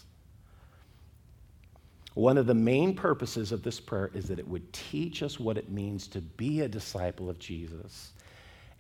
One 2.14 2.38
of 2.38 2.48
the 2.48 2.54
main 2.54 2.96
purposes 2.96 3.52
of 3.52 3.64
this 3.64 3.80
prayer 3.80 4.12
is 4.14 4.26
that 4.28 4.40
it 4.40 4.48
would 4.48 4.72
teach 4.74 5.24
us 5.24 5.40
what 5.40 5.58
it 5.58 5.70
means 5.70 6.08
to 6.10 6.22
be 6.22 6.62
a 6.62 6.68
disciple 6.68 7.30
of 7.30 7.40
Jesus 7.40 8.12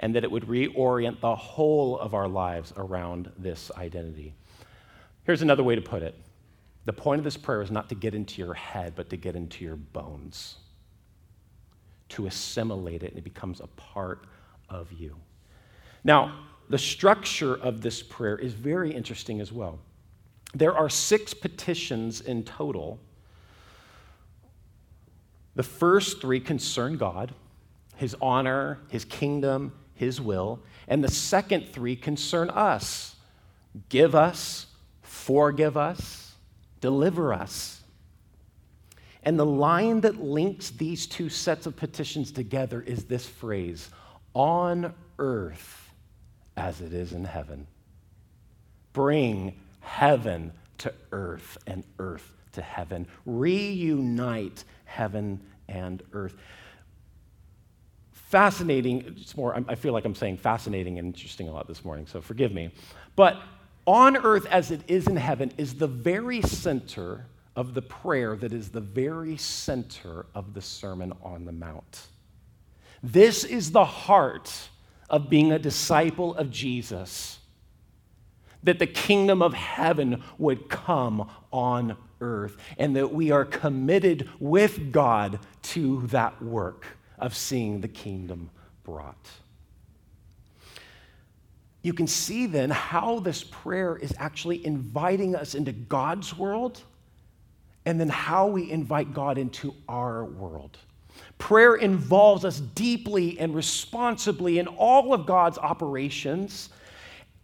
and 0.01 0.13
that 0.15 0.23
it 0.23 0.31
would 0.31 0.43
reorient 0.43 1.21
the 1.21 1.35
whole 1.35 1.97
of 1.99 2.13
our 2.13 2.27
lives 2.27 2.73
around 2.75 3.31
this 3.37 3.71
identity. 3.77 4.33
Here's 5.23 5.41
another 5.41 5.63
way 5.63 5.75
to 5.75 5.81
put 5.81 6.03
it 6.03 6.15
the 6.85 6.93
point 6.93 7.19
of 7.19 7.23
this 7.23 7.37
prayer 7.37 7.61
is 7.61 7.69
not 7.69 7.87
to 7.89 7.95
get 7.95 8.15
into 8.15 8.41
your 8.41 8.55
head, 8.55 8.93
but 8.95 9.09
to 9.11 9.17
get 9.17 9.35
into 9.35 9.63
your 9.63 9.75
bones 9.75 10.55
to 12.09 12.27
assimilate 12.27 13.03
it, 13.03 13.11
and 13.11 13.17
it 13.17 13.23
becomes 13.23 13.59
a 13.59 13.67
part 13.67 14.25
of 14.69 14.91
you. 14.91 15.15
Now, 16.03 16.45
the 16.69 16.77
structure 16.77 17.55
of 17.55 17.81
this 17.81 18.03
prayer 18.03 18.37
is 18.37 18.53
very 18.53 18.93
interesting 18.93 19.41
as 19.41 19.51
well. 19.51 19.79
There 20.53 20.75
are 20.75 20.89
six 20.89 21.33
petitions 21.33 22.21
in 22.21 22.43
total. 22.43 22.99
The 25.55 25.63
first 25.63 26.21
three 26.21 26.39
concern 26.39 26.97
God, 26.97 27.33
His 27.95 28.15
honor, 28.21 28.79
His 28.89 29.05
kingdom, 29.05 29.73
His 29.93 30.21
will. 30.21 30.59
And 30.87 31.03
the 31.03 31.11
second 31.11 31.67
three 31.69 31.95
concern 31.95 32.49
us 32.49 33.15
give 33.89 34.15
us, 34.15 34.65
forgive 35.01 35.77
us, 35.77 36.33
deliver 36.81 37.33
us. 37.33 37.78
And 39.23 39.37
the 39.37 39.45
line 39.45 40.01
that 40.01 40.21
links 40.21 40.69
these 40.69 41.05
two 41.05 41.29
sets 41.29 41.65
of 41.65 41.75
petitions 41.75 42.31
together 42.31 42.81
is 42.81 43.05
this 43.05 43.27
phrase 43.27 43.89
on 44.33 44.93
earth 45.17 45.89
as 46.55 46.81
it 46.81 46.93
is 46.93 47.13
in 47.13 47.25
heaven. 47.25 47.67
Bring 48.93 49.59
heaven 49.81 50.51
to 50.79 50.93
earth 51.11 51.57
and 51.67 51.83
earth 51.99 52.31
to 52.53 52.61
heaven. 52.61 53.07
Reunite 53.25 54.63
heaven 54.85 55.41
and 55.67 56.01
earth. 56.13 56.35
Fascinating, 58.11 59.15
it's 59.17 59.35
more, 59.35 59.61
I 59.67 59.75
feel 59.75 59.91
like 59.91 60.05
I'm 60.05 60.15
saying 60.15 60.37
fascinating 60.37 60.99
and 60.99 61.07
interesting 61.07 61.47
a 61.47 61.51
lot 61.51 61.67
this 61.67 61.83
morning, 61.83 62.05
so 62.05 62.21
forgive 62.21 62.53
me. 62.53 62.71
But 63.15 63.41
on 63.85 64.17
earth 64.17 64.45
as 64.47 64.71
it 64.71 64.81
is 64.87 65.07
in 65.07 65.15
heaven 65.15 65.51
is 65.57 65.75
the 65.75 65.87
very 65.87 66.41
center 66.43 67.25
of 67.59 67.73
the 67.73 67.81
prayer 67.81 68.37
that 68.37 68.53
is 68.53 68.69
the 68.69 68.79
very 68.79 69.35
center 69.35 70.25
of 70.33 70.53
the 70.53 70.61
Sermon 70.61 71.11
on 71.21 71.43
the 71.43 71.51
Mount. 71.51 72.07
This 73.03 73.43
is 73.43 73.73
the 73.73 73.83
heart 73.83 74.69
of 75.09 75.29
being 75.29 75.51
a 75.51 75.59
disciple 75.59 76.33
of 76.35 76.51
Jesus 76.51 77.39
that 78.63 78.79
the 78.79 78.87
kingdom 78.87 79.41
of 79.41 79.53
heaven 79.53 80.23
would 80.37 80.69
come 80.69 81.29
on 81.51 81.97
earth, 82.21 82.55
and 82.77 82.95
that 82.95 83.11
we 83.13 83.29
are 83.29 83.43
committed 83.43 84.29
with 84.39 84.93
God 84.93 85.39
to 85.63 86.07
that 86.07 86.41
work 86.41 86.85
of 87.17 87.35
seeing 87.35 87.81
the 87.81 87.89
kingdom 87.89 88.51
brought. 88.85 89.27
You 91.81 91.91
can 91.91 92.07
see 92.07 92.45
then 92.45 92.69
how 92.69 93.19
this 93.19 93.43
prayer 93.43 93.97
is 93.97 94.13
actually 94.17 94.65
inviting 94.65 95.35
us 95.35 95.55
into 95.55 95.73
God's 95.73 96.37
world 96.37 96.83
and 97.89 97.99
then 97.99 98.09
how 98.09 98.45
we 98.45 98.69
invite 98.69 99.15
God 99.15 99.39
into 99.39 99.73
our 99.87 100.23
world. 100.23 100.77
Prayer 101.39 101.73
involves 101.73 102.45
us 102.45 102.59
deeply 102.59 103.39
and 103.39 103.55
responsibly 103.55 104.59
in 104.59 104.67
all 104.67 105.11
of 105.11 105.25
God's 105.25 105.57
operations, 105.57 106.69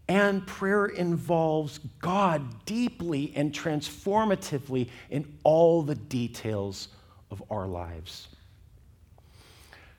and 0.08 0.46
prayer 0.46 0.86
involves 0.86 1.80
God 1.98 2.64
deeply 2.66 3.34
and 3.36 3.52
transformatively 3.52 4.92
in 5.10 5.36
all 5.44 5.82
the 5.82 5.96
details 5.96 6.90
of 7.32 7.42
our 7.50 7.66
lives. 7.66 8.28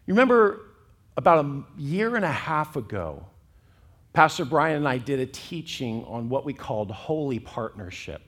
You 0.06 0.14
remember 0.14 0.60
about 1.16 1.44
a 1.44 1.64
year 1.76 2.14
and 2.14 2.24
a 2.24 2.30
half 2.30 2.76
ago, 2.76 3.26
Pastor 4.12 4.44
Brian 4.44 4.76
and 4.76 4.88
I 4.88 4.98
did 4.98 5.18
a 5.18 5.26
teaching 5.26 6.04
on 6.04 6.28
what 6.28 6.44
we 6.44 6.52
called 6.52 6.92
holy 6.92 7.40
partnership. 7.40 8.22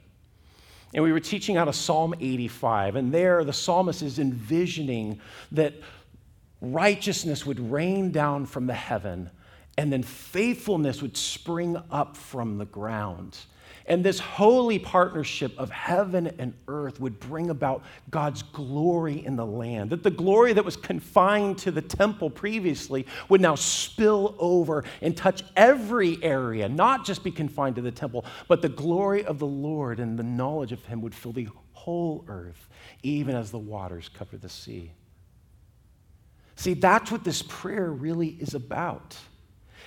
And 0.94 1.04
we 1.04 1.12
were 1.12 1.20
teaching 1.20 1.56
out 1.56 1.68
of 1.68 1.76
Psalm 1.76 2.14
85, 2.18 2.96
and 2.96 3.12
there 3.12 3.44
the 3.44 3.52
psalmist 3.52 4.02
is 4.02 4.18
envisioning 4.18 5.20
that 5.52 5.74
righteousness 6.60 7.44
would 7.44 7.60
rain 7.60 8.10
down 8.10 8.46
from 8.46 8.66
the 8.66 8.74
heaven, 8.74 9.30
and 9.76 9.92
then 9.92 10.02
faithfulness 10.02 11.02
would 11.02 11.16
spring 11.16 11.76
up 11.90 12.16
from 12.16 12.58
the 12.58 12.64
ground. 12.64 13.38
And 13.88 14.04
this 14.04 14.18
holy 14.18 14.78
partnership 14.78 15.58
of 15.58 15.70
heaven 15.70 16.26
and 16.38 16.52
earth 16.68 17.00
would 17.00 17.18
bring 17.18 17.48
about 17.48 17.82
God's 18.10 18.42
glory 18.42 19.24
in 19.24 19.34
the 19.34 19.46
land. 19.46 19.90
That 19.90 20.02
the 20.02 20.10
glory 20.10 20.52
that 20.52 20.64
was 20.64 20.76
confined 20.76 21.56
to 21.58 21.70
the 21.70 21.80
temple 21.80 22.28
previously 22.28 23.06
would 23.30 23.40
now 23.40 23.54
spill 23.54 24.36
over 24.38 24.84
and 25.00 25.16
touch 25.16 25.42
every 25.56 26.22
area, 26.22 26.68
not 26.68 27.06
just 27.06 27.24
be 27.24 27.30
confined 27.30 27.76
to 27.76 27.82
the 27.82 27.90
temple, 27.90 28.26
but 28.46 28.60
the 28.60 28.68
glory 28.68 29.24
of 29.24 29.38
the 29.38 29.46
Lord 29.46 30.00
and 30.00 30.18
the 30.18 30.22
knowledge 30.22 30.72
of 30.72 30.84
Him 30.84 31.00
would 31.00 31.14
fill 31.14 31.32
the 31.32 31.48
whole 31.72 32.26
earth, 32.28 32.68
even 33.02 33.34
as 33.34 33.50
the 33.50 33.58
waters 33.58 34.10
cover 34.10 34.36
the 34.36 34.50
sea. 34.50 34.92
See, 36.56 36.74
that's 36.74 37.10
what 37.10 37.24
this 37.24 37.40
prayer 37.40 37.90
really 37.90 38.28
is 38.28 38.52
about. 38.52 39.16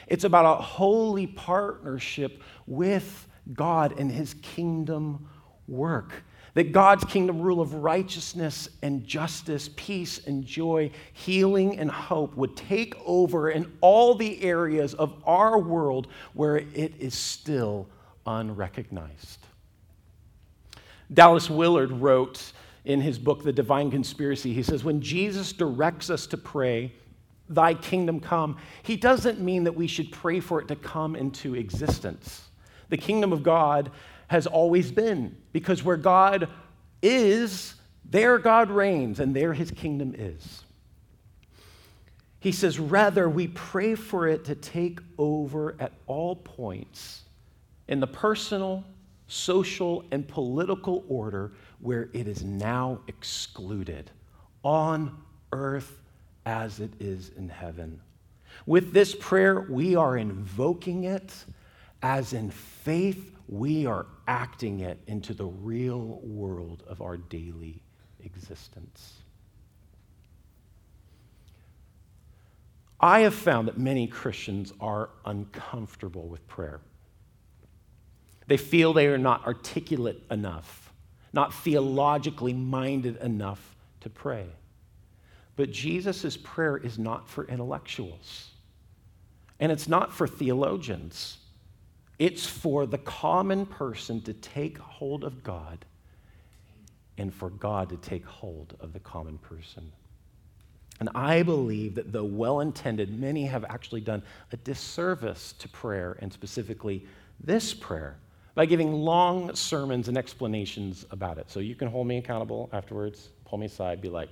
It's 0.08 0.24
about 0.24 0.60
a 0.60 0.62
holy 0.62 1.28
partnership 1.28 2.42
with 2.66 3.28
God 3.54 3.98
and 4.00 4.12
his 4.12 4.34
kingdom 4.36 5.28
work. 5.68 6.24
That 6.54 6.74
God's 6.74 7.06
kingdom 7.06 7.42
rule 7.42 7.62
of 7.62 7.76
righteousness 7.76 8.70
and 8.82 9.06
justice, 9.06 9.70
peace 9.76 10.28
and 10.28 10.46
joy, 10.46 10.92
healing 11.14 11.80
and 11.80 11.90
hope 11.90 12.36
would 12.36 12.58
take 12.58 12.94
over 13.06 13.50
in 13.50 13.72
all 13.80 14.16
the 14.16 14.44
areas 14.44 14.94
of 14.94 15.16
our 15.26 15.58
world 15.58 16.08
where 16.34 16.58
it 16.58 16.94
is 17.00 17.14
still 17.14 17.88
unrecognized. 18.26 19.40
Dallas 21.14 21.50
Willard 21.50 21.92
wrote 21.92 22.52
in 22.84 23.00
his 23.00 23.18
book, 23.18 23.44
The 23.44 23.54
Divine 23.54 23.90
Conspiracy, 23.90 24.54
he 24.54 24.64
says, 24.64 24.84
When 24.84 25.02
Jesus 25.02 25.54
directs 25.54 26.10
us 26.10 26.28
to 26.28 26.38
pray, 26.38 26.92
Thy 27.48 27.74
kingdom 27.74 28.22
come, 28.22 28.58
he 28.84 28.96
doesn't 28.96 29.42
mean 29.42 29.66
that 29.66 29.76
we 29.76 29.86
should 29.86 30.10
pray 30.12 30.40
for 30.40 30.62
it 30.62 30.70
to 30.70 30.76
come 30.78 31.18
into 31.18 31.56
existence 31.56 32.44
the 32.92 32.98
kingdom 32.98 33.34
of 33.34 33.42
God 33.42 33.90
has 34.28 34.46
always 34.46 34.92
been. 34.92 35.36
Because 35.52 35.84
where 35.84 35.98
God 35.98 36.48
is, 37.02 37.74
there 38.06 38.38
God 38.38 38.70
reigns, 38.70 39.20
and 39.20 39.36
there 39.36 39.54
his 39.54 39.72
kingdom 39.72 40.14
is. 40.16 40.64
He 42.40 42.52
says, 42.52 42.80
rather, 42.80 43.30
we 43.30 43.48
pray 43.48 43.96
for 43.96 44.28
it 44.28 44.46
to 44.46 44.56
take 44.56 45.00
over 45.18 45.76
at 45.80 45.94
all 46.06 46.36
points 46.36 47.22
in 47.88 48.00
the 48.00 48.08
personal, 48.08 48.84
social, 49.28 50.04
and 50.12 50.28
political 50.28 51.04
order 51.08 51.52
where 51.80 52.10
it 52.14 52.28
is 52.28 52.44
now 52.44 53.00
excluded, 53.08 54.12
on 54.64 55.18
earth 55.54 56.02
as 56.46 56.80
it 56.80 56.92
is 57.00 57.32
in 57.38 57.48
heaven. 57.48 58.02
With 58.66 58.92
this 58.92 59.16
prayer, 59.16 59.62
we 59.62 59.96
are 59.96 60.18
invoking 60.18 61.06
it 61.06 61.34
as 62.02 62.34
in 62.34 62.50
faith, 62.52 63.32
we 63.48 63.86
are 63.86 64.06
acting 64.28 64.80
it 64.80 65.00
into 65.08 65.34
the 65.34 65.46
real 65.46 66.20
world 66.24 66.84
of 66.88 67.02
our 67.02 67.18
daily 67.18 67.82
existence. 68.24 69.22
I 73.00 73.22
have 73.22 73.34
found 73.34 73.68
that 73.68 73.80
many 73.80 74.06
Christians 74.08 74.74
are 74.80 75.10
uncomfortable 75.26 76.28
with 76.28 76.48
prayer. 76.48 76.82
They 78.48 78.58
feel 78.58 78.94
they 78.94 79.08
are 79.08 79.18
not 79.18 79.46
articulate 79.48 80.22
enough, 80.30 80.94
not 81.34 81.54
theologically 81.54 82.54
minded 82.54 83.18
enough 83.18 83.76
to 84.02 84.10
pray. 84.10 84.46
But 85.56 85.72
Jesus' 85.72 86.38
prayer 86.38 86.78
is 86.78 87.00
not 87.00 87.28
for 87.28 87.46
intellectuals, 87.46 88.52
and 89.60 89.72
it's 89.72 89.88
not 89.88 90.14
for 90.14 90.28
theologians. 90.28 91.38
It's 92.22 92.46
for 92.46 92.86
the 92.86 93.00
common 93.00 93.66
person 93.66 94.22
to 94.22 94.34
take 94.34 94.78
hold 94.78 95.24
of 95.24 95.44
God 95.44 95.84
and 97.18 97.34
for 97.34 97.50
God 97.50 97.90
to 97.90 97.98
take 97.98 98.24
hold 98.24 98.76
of 98.80 98.94
the 98.94 99.00
common 99.00 99.40
person. 99.40 99.92
And 101.00 101.10
I 101.16 101.42
believe 101.42 101.96
that 101.96 102.12
though 102.12 102.24
well 102.24 102.60
intended, 102.60 103.20
many 103.20 103.48
have 103.48 103.66
actually 103.66 104.02
done 104.02 104.22
a 104.52 104.58
disservice 104.58 105.54
to 105.54 105.68
prayer, 105.70 106.16
and 106.22 106.32
specifically 106.32 107.08
this 107.40 107.74
prayer, 107.74 108.18
by 108.54 108.68
giving 108.68 108.94
long 108.94 109.56
sermons 109.56 110.08
and 110.08 110.16
explanations 110.16 111.08
about 111.10 111.40
it. 111.40 111.50
So 111.50 111.60
you 111.60 111.74
can 111.74 111.88
hold 111.88 112.06
me 112.06 112.18
accountable 112.18 112.70
afterwards, 112.72 113.30
pull 113.46 113.58
me 113.58 113.66
aside, 113.66 114.00
be 114.00 114.10
like, 114.10 114.30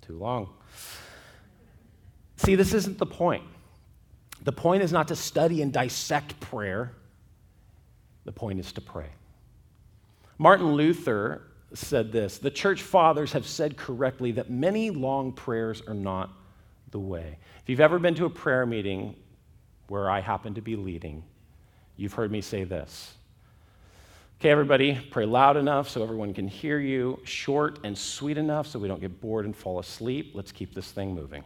too 0.00 0.18
long. 0.18 0.48
See, 2.38 2.56
this 2.56 2.74
isn't 2.74 2.98
the 2.98 3.06
point. 3.06 3.44
The 4.42 4.50
point 4.50 4.82
is 4.82 4.90
not 4.90 5.06
to 5.06 5.14
study 5.14 5.62
and 5.62 5.72
dissect 5.72 6.40
prayer, 6.40 6.96
the 8.24 8.32
point 8.32 8.60
is 8.60 8.72
to 8.72 8.80
pray. 8.80 9.08
Martin 10.38 10.72
Luther 10.72 11.42
said 11.74 12.12
this 12.12 12.38
The 12.38 12.50
church 12.50 12.82
fathers 12.82 13.32
have 13.32 13.46
said 13.46 13.76
correctly 13.76 14.32
that 14.32 14.50
many 14.50 14.90
long 14.90 15.32
prayers 15.32 15.82
are 15.86 15.94
not 15.94 16.30
the 16.90 16.98
way. 16.98 17.38
If 17.62 17.68
you've 17.68 17.80
ever 17.80 17.98
been 17.98 18.14
to 18.16 18.26
a 18.26 18.30
prayer 18.30 18.66
meeting 18.66 19.16
where 19.88 20.10
I 20.10 20.20
happen 20.20 20.54
to 20.54 20.60
be 20.60 20.76
leading, 20.76 21.22
you've 21.96 22.12
heard 22.14 22.30
me 22.30 22.40
say 22.40 22.64
this. 22.64 23.14
Okay, 24.40 24.50
everybody, 24.50 24.98
pray 25.12 25.24
loud 25.24 25.56
enough 25.56 25.88
so 25.88 26.02
everyone 26.02 26.34
can 26.34 26.48
hear 26.48 26.80
you, 26.80 27.20
short 27.22 27.78
and 27.84 27.96
sweet 27.96 28.36
enough 28.36 28.66
so 28.66 28.78
we 28.78 28.88
don't 28.88 29.00
get 29.00 29.20
bored 29.20 29.44
and 29.44 29.54
fall 29.54 29.78
asleep. 29.78 30.32
Let's 30.34 30.50
keep 30.50 30.74
this 30.74 30.90
thing 30.90 31.14
moving. 31.14 31.44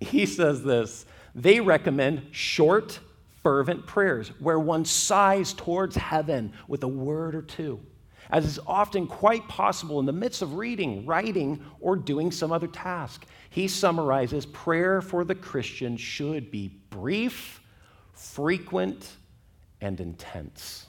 He 0.00 0.26
says 0.26 0.64
this 0.64 1.06
they 1.34 1.60
recommend 1.60 2.26
short, 2.30 2.98
fervent 3.42 3.86
prayers 3.86 4.28
where 4.38 4.58
one 4.58 4.84
sighs 4.84 5.52
towards 5.52 5.96
heaven 5.96 6.52
with 6.68 6.82
a 6.82 6.88
word 6.88 7.34
or 7.34 7.42
two, 7.42 7.80
as 8.30 8.44
is 8.44 8.60
often 8.66 9.06
quite 9.06 9.46
possible 9.48 9.98
in 9.98 10.06
the 10.06 10.12
midst 10.12 10.42
of 10.42 10.54
reading, 10.54 11.06
writing, 11.06 11.64
or 11.80 11.96
doing 11.96 12.30
some 12.30 12.52
other 12.52 12.68
task. 12.68 13.26
He 13.50 13.68
summarizes 13.68 14.46
prayer 14.46 15.00
for 15.00 15.24
the 15.24 15.34
Christian 15.34 15.96
should 15.96 16.50
be 16.50 16.68
brief, 16.90 17.60
frequent, 18.12 19.16
and 19.80 20.00
intense. 20.00 20.86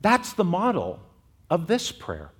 That's 0.00 0.32
the 0.32 0.44
model 0.44 1.00
of 1.50 1.66
this 1.66 1.92
prayer. 1.92 2.30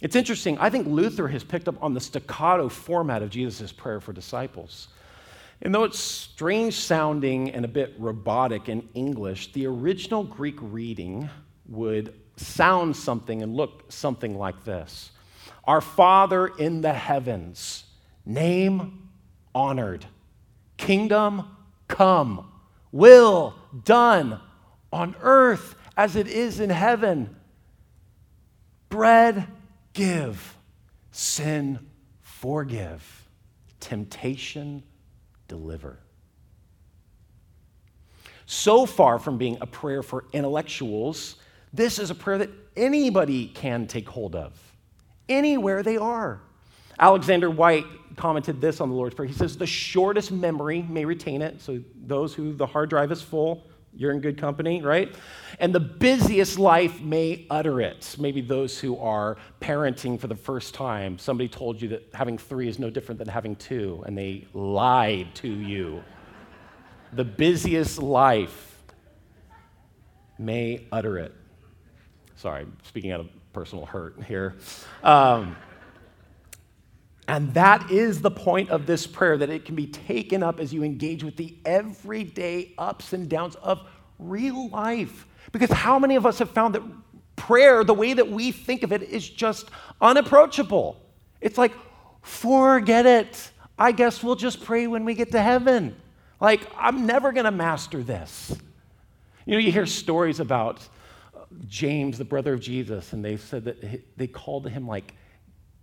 It's 0.00 0.14
interesting. 0.16 0.58
I 0.58 0.70
think 0.70 0.86
Luther 0.86 1.28
has 1.28 1.42
picked 1.42 1.66
up 1.66 1.82
on 1.82 1.94
the 1.94 2.00
staccato 2.00 2.68
format 2.68 3.22
of 3.22 3.30
Jesus' 3.30 3.72
prayer 3.72 4.00
for 4.00 4.12
disciples. 4.12 4.88
And 5.60 5.74
though 5.74 5.84
it's 5.84 5.98
strange 5.98 6.74
sounding 6.74 7.50
and 7.50 7.64
a 7.64 7.68
bit 7.68 7.94
robotic 7.98 8.68
in 8.68 8.88
English, 8.94 9.52
the 9.52 9.66
original 9.66 10.22
Greek 10.22 10.56
reading 10.60 11.28
would 11.66 12.14
sound 12.36 12.96
something 12.96 13.42
and 13.42 13.54
look 13.54 13.90
something 13.90 14.38
like 14.38 14.64
this. 14.64 15.10
Our 15.64 15.80
Father 15.80 16.46
in 16.46 16.80
the 16.80 16.92
heavens, 16.92 17.84
name 18.24 19.08
honored, 19.54 20.06
kingdom 20.76 21.56
come, 21.88 22.52
will 22.92 23.54
done 23.84 24.40
on 24.92 25.16
earth 25.20 25.74
as 25.96 26.14
it 26.14 26.28
is 26.28 26.60
in 26.60 26.70
heaven. 26.70 27.34
Bread 28.88 29.48
give, 29.92 30.56
sin 31.10 31.80
forgive, 32.22 33.28
temptation 33.80 34.84
deliver. 35.48 35.98
So 38.46 38.86
far 38.86 39.18
from 39.18 39.36
being 39.36 39.58
a 39.60 39.66
prayer 39.66 40.02
for 40.02 40.24
intellectuals, 40.32 41.36
this 41.72 41.98
is 41.98 42.10
a 42.10 42.14
prayer 42.14 42.38
that 42.38 42.50
anybody 42.76 43.48
can 43.48 43.86
take 43.86 44.08
hold 44.08 44.34
of, 44.34 44.58
anywhere 45.28 45.82
they 45.82 45.96
are. 45.96 46.40
Alexander 46.98 47.50
Whyte 47.50 47.84
commented 48.16 48.60
this 48.60 48.80
on 48.80 48.88
the 48.88 48.94
Lord's 48.94 49.14
Prayer. 49.14 49.28
He 49.28 49.34
says, 49.34 49.56
The 49.56 49.66
shortest 49.66 50.32
memory 50.32 50.82
may 50.82 51.04
retain 51.04 51.42
it. 51.42 51.60
So, 51.60 51.80
those 51.94 52.34
who 52.34 52.54
the 52.54 52.66
hard 52.66 52.90
drive 52.90 53.12
is 53.12 53.22
full, 53.22 53.67
you're 53.94 54.12
in 54.12 54.20
good 54.20 54.38
company, 54.38 54.80
right? 54.82 55.14
And 55.58 55.74
the 55.74 55.80
busiest 55.80 56.58
life 56.58 57.00
may 57.00 57.46
utter 57.50 57.80
it. 57.80 58.16
Maybe 58.18 58.40
those 58.40 58.78
who 58.78 58.96
are 58.98 59.36
parenting 59.60 60.20
for 60.20 60.28
the 60.28 60.36
first 60.36 60.74
time, 60.74 61.18
somebody 61.18 61.48
told 61.48 61.82
you 61.82 61.88
that 61.88 62.08
having 62.14 62.38
three 62.38 62.68
is 62.68 62.78
no 62.78 62.90
different 62.90 63.18
than 63.18 63.28
having 63.28 63.56
two, 63.56 64.02
and 64.06 64.16
they 64.16 64.46
lied 64.54 65.34
to 65.36 65.48
you. 65.48 66.02
the 67.12 67.24
busiest 67.24 67.98
life 67.98 68.82
may 70.38 70.86
utter 70.92 71.18
it. 71.18 71.34
Sorry, 72.36 72.66
speaking 72.84 73.10
out 73.10 73.20
of 73.20 73.28
personal 73.52 73.86
hurt 73.86 74.22
here. 74.24 74.56
Um, 75.02 75.56
and 77.28 77.52
that 77.52 77.90
is 77.90 78.22
the 78.22 78.30
point 78.30 78.70
of 78.70 78.86
this 78.86 79.06
prayer 79.06 79.36
that 79.36 79.50
it 79.50 79.66
can 79.66 79.74
be 79.74 79.86
taken 79.86 80.42
up 80.42 80.58
as 80.58 80.72
you 80.72 80.82
engage 80.82 81.22
with 81.22 81.36
the 81.36 81.54
everyday 81.66 82.72
ups 82.78 83.12
and 83.12 83.28
downs 83.28 83.54
of 83.56 83.86
real 84.18 84.70
life. 84.70 85.26
Because 85.52 85.70
how 85.70 85.98
many 85.98 86.16
of 86.16 86.24
us 86.24 86.38
have 86.38 86.50
found 86.50 86.74
that 86.74 86.82
prayer, 87.36 87.84
the 87.84 87.92
way 87.92 88.14
that 88.14 88.30
we 88.30 88.50
think 88.50 88.82
of 88.82 88.92
it, 88.92 89.02
is 89.02 89.28
just 89.28 89.68
unapproachable? 90.00 90.98
It's 91.42 91.58
like, 91.58 91.74
forget 92.22 93.04
it. 93.04 93.50
I 93.78 93.92
guess 93.92 94.22
we'll 94.22 94.34
just 94.34 94.64
pray 94.64 94.86
when 94.86 95.04
we 95.04 95.12
get 95.12 95.30
to 95.32 95.42
heaven. 95.42 95.96
Like, 96.40 96.62
I'm 96.78 97.04
never 97.04 97.32
going 97.32 97.44
to 97.44 97.50
master 97.50 98.02
this. 98.02 98.56
You 99.44 99.52
know, 99.52 99.58
you 99.58 99.70
hear 99.70 99.84
stories 99.84 100.40
about 100.40 100.80
uh, 101.36 101.40
James, 101.66 102.16
the 102.16 102.24
brother 102.24 102.54
of 102.54 102.60
Jesus, 102.60 103.12
and 103.12 103.22
they 103.22 103.36
said 103.36 103.66
that 103.66 104.16
they 104.16 104.26
called 104.26 104.66
him 104.66 104.88
like 104.88 105.14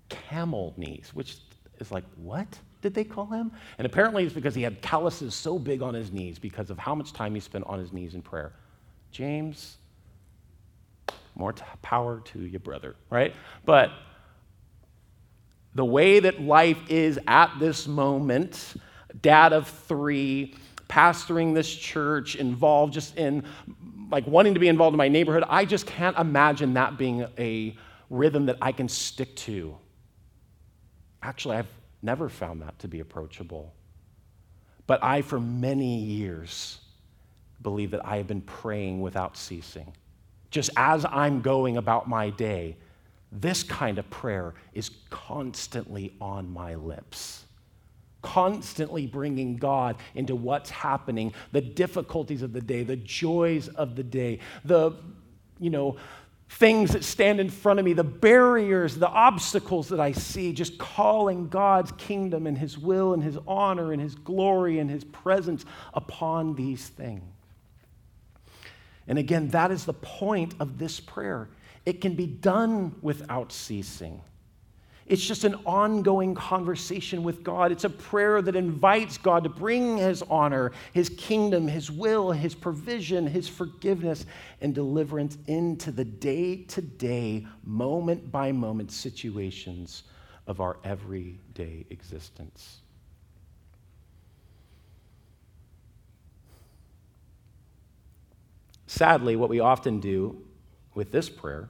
camel 0.09 0.73
knees, 0.77 1.11
which 1.13 1.37
is 1.79 1.91
like, 1.91 2.03
what 2.15 2.47
did 2.81 2.93
they 2.93 3.03
call 3.03 3.25
him? 3.27 3.51
And 3.77 3.85
apparently 3.85 4.23
it's 4.23 4.33
because 4.33 4.55
he 4.55 4.61
had 4.61 4.81
calluses 4.81 5.33
so 5.33 5.57
big 5.57 5.81
on 5.81 5.93
his 5.93 6.11
knees 6.11 6.37
because 6.39 6.69
of 6.69 6.77
how 6.77 6.95
much 6.95 7.13
time 7.13 7.33
he 7.33 7.41
spent 7.41 7.65
on 7.65 7.79
his 7.79 7.91
knees 7.91 8.13
in 8.13 8.21
prayer. 8.21 8.53
James, 9.11 9.77
more 11.35 11.53
t- 11.53 11.63
power 11.81 12.21
to 12.25 12.39
your 12.41 12.59
brother, 12.59 12.95
right? 13.09 13.33
But 13.65 13.91
the 15.73 15.85
way 15.85 16.19
that 16.19 16.41
life 16.41 16.77
is 16.89 17.19
at 17.27 17.51
this 17.59 17.87
moment, 17.87 18.75
dad 19.21 19.51
of 19.51 19.67
three, 19.67 20.55
pastoring 20.87 21.53
this 21.53 21.73
church, 21.73 22.35
involved 22.35 22.93
just 22.93 23.17
in 23.17 23.43
like 24.11 24.27
wanting 24.27 24.53
to 24.53 24.59
be 24.59 24.67
involved 24.67 24.93
in 24.93 24.97
my 24.97 25.07
neighborhood, 25.07 25.43
I 25.49 25.65
just 25.65 25.87
can't 25.87 26.17
imagine 26.17 26.75
that 26.75 26.97
being 26.97 27.25
a 27.37 27.75
rhythm 28.09 28.45
that 28.45 28.57
I 28.61 28.71
can 28.71 28.87
stick 28.87 29.35
to 29.37 29.75
Actually, 31.25 31.57
I've 31.57 31.73
never 32.03 32.29
found 32.29 32.61
that 32.61 32.77
to 32.79 32.88
be 32.88 32.99
approachable. 32.99 33.73
But 34.85 35.03
I, 35.03 35.23
for 35.23 35.39
many 35.39 35.97
years, 35.97 36.77
believe 37.63 37.89
that 37.91 38.05
I 38.05 38.17
have 38.17 38.27
been 38.27 38.41
praying 38.41 39.01
without 39.01 39.35
ceasing. 39.35 39.91
Just 40.51 40.69
as 40.77 41.03
I'm 41.03 41.41
going 41.41 41.77
about 41.77 42.07
my 42.07 42.29
day, 42.29 42.77
this 43.31 43.63
kind 43.63 43.97
of 43.97 44.07
prayer 44.11 44.53
is 44.73 44.91
constantly 45.09 46.13
on 46.21 46.47
my 46.53 46.75
lips. 46.75 47.45
Constantly 48.21 49.07
bringing 49.07 49.57
God 49.57 49.95
into 50.13 50.35
what's 50.35 50.69
happening, 50.69 51.33
the 51.51 51.61
difficulties 51.61 52.43
of 52.43 52.53
the 52.53 52.61
day, 52.61 52.83
the 52.83 52.97
joys 52.97 53.67
of 53.69 53.95
the 53.95 54.03
day, 54.03 54.39
the, 54.63 54.91
you 55.59 55.71
know, 55.71 55.97
things 56.49 56.91
that 56.91 57.03
stand 57.03 57.39
in 57.39 57.49
front 57.49 57.79
of 57.79 57.86
me, 57.86 57.93
the 57.93 58.03
barriers, 58.03 58.95
the 58.95 59.10
obstacles 59.10 59.89
that 59.89 59.99
I 59.99 60.12
see, 60.12 60.53
just 60.53 60.77
calling 60.77 61.49
God's 61.49 61.91
kingdom 61.93 62.47
and 62.47 62.58
His 62.58 62.77
will 62.77 63.13
and 63.13 63.23
His 63.23 63.38
honor 63.47 63.91
and 63.91 64.01
His 64.01 64.15
glory 64.15 64.79
and 64.79 64.89
His 64.89 65.03
presence 65.03 65.65
upon 65.93 66.55
these 66.55 66.88
things. 66.88 67.23
And 69.08 69.19
again, 69.19 69.49
that 69.49 69.71
is 69.71 69.86
the 69.86 69.93
point 69.93 70.55
of 70.60 70.77
this 70.77 70.99
prayer. 70.99 71.49
It 71.86 72.01
can 72.01 72.15
be 72.15 72.25
done 72.25 72.95
without 73.01 73.51
ceasing. 73.51 74.21
It's 75.07 75.23
just 75.23 75.43
an 75.43 75.55
ongoing 75.65 76.33
conversation 76.33 77.21
with 77.21 77.43
God. 77.43 77.71
It's 77.71 77.83
a 77.83 77.89
prayer 77.89 78.41
that 78.41 78.55
invites 78.55 79.19
God 79.19 79.43
to 79.43 79.49
bring 79.49 79.97
His 79.97 80.23
honor, 80.23 80.71
His 80.93 81.09
kingdom, 81.09 81.67
His 81.67 81.91
will, 81.91 82.31
His 82.31 82.55
provision, 82.55 83.27
His 83.27 83.47
forgiveness, 83.47 84.25
and 84.61 84.73
deliverance 84.73 85.37
into 85.45 85.91
the 85.91 86.05
day 86.05 86.63
to 86.63 86.81
day, 86.81 87.45
moment 87.63 88.31
by 88.31 88.51
moment 88.51 88.91
situations 88.91 90.03
of 90.47 90.59
our 90.59 90.77
everyday 90.83 91.85
existence. 91.91 92.79
Sadly, 98.87 99.35
what 99.35 99.49
we 99.49 99.59
often 99.59 99.99
do 99.99 100.41
with 100.95 101.11
this 101.11 101.29
prayer 101.29 101.69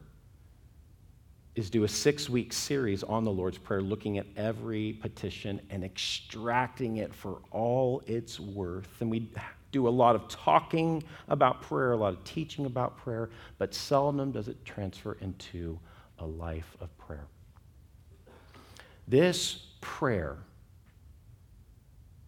is 1.56 1.70
do 1.70 1.86
a 1.86 1.88
six 1.88 2.30
week 2.30 2.52
series 2.52 3.02
on 3.04 3.24
the 3.24 3.32
Lord's 3.32 3.58
Prayer, 3.58 3.82
looking 3.82 4.18
at 4.18 4.28
every 4.36 4.94
petition 4.94 5.62
and 5.70 5.84
extracting 5.84 6.98
it 6.98 7.14
for 7.14 7.40
all 7.52 8.04
its 8.06 8.40
worth. 8.40 8.90
And 9.00 9.10
we 9.10 9.32
do 9.72 9.88
a 9.88 9.90
lot 9.90 10.16
of 10.16 10.28
talking 10.28 11.04
about 11.30 11.62
prayer, 11.62 11.94
a 11.94 11.98
lot 11.98 12.14
of 12.14 12.24
teaching 12.26 12.66
about 12.66 12.98
prayer, 12.98 13.30
but 13.58 13.74
seldom 13.74 14.32
does 14.32 14.48
it 14.48 14.64
transfer 14.66 15.18
into 15.22 15.80
a 16.20 16.26
life 16.26 16.76
of 16.82 16.96
prayer. 16.98 17.28
This 19.08 19.68
prayer 19.82 20.38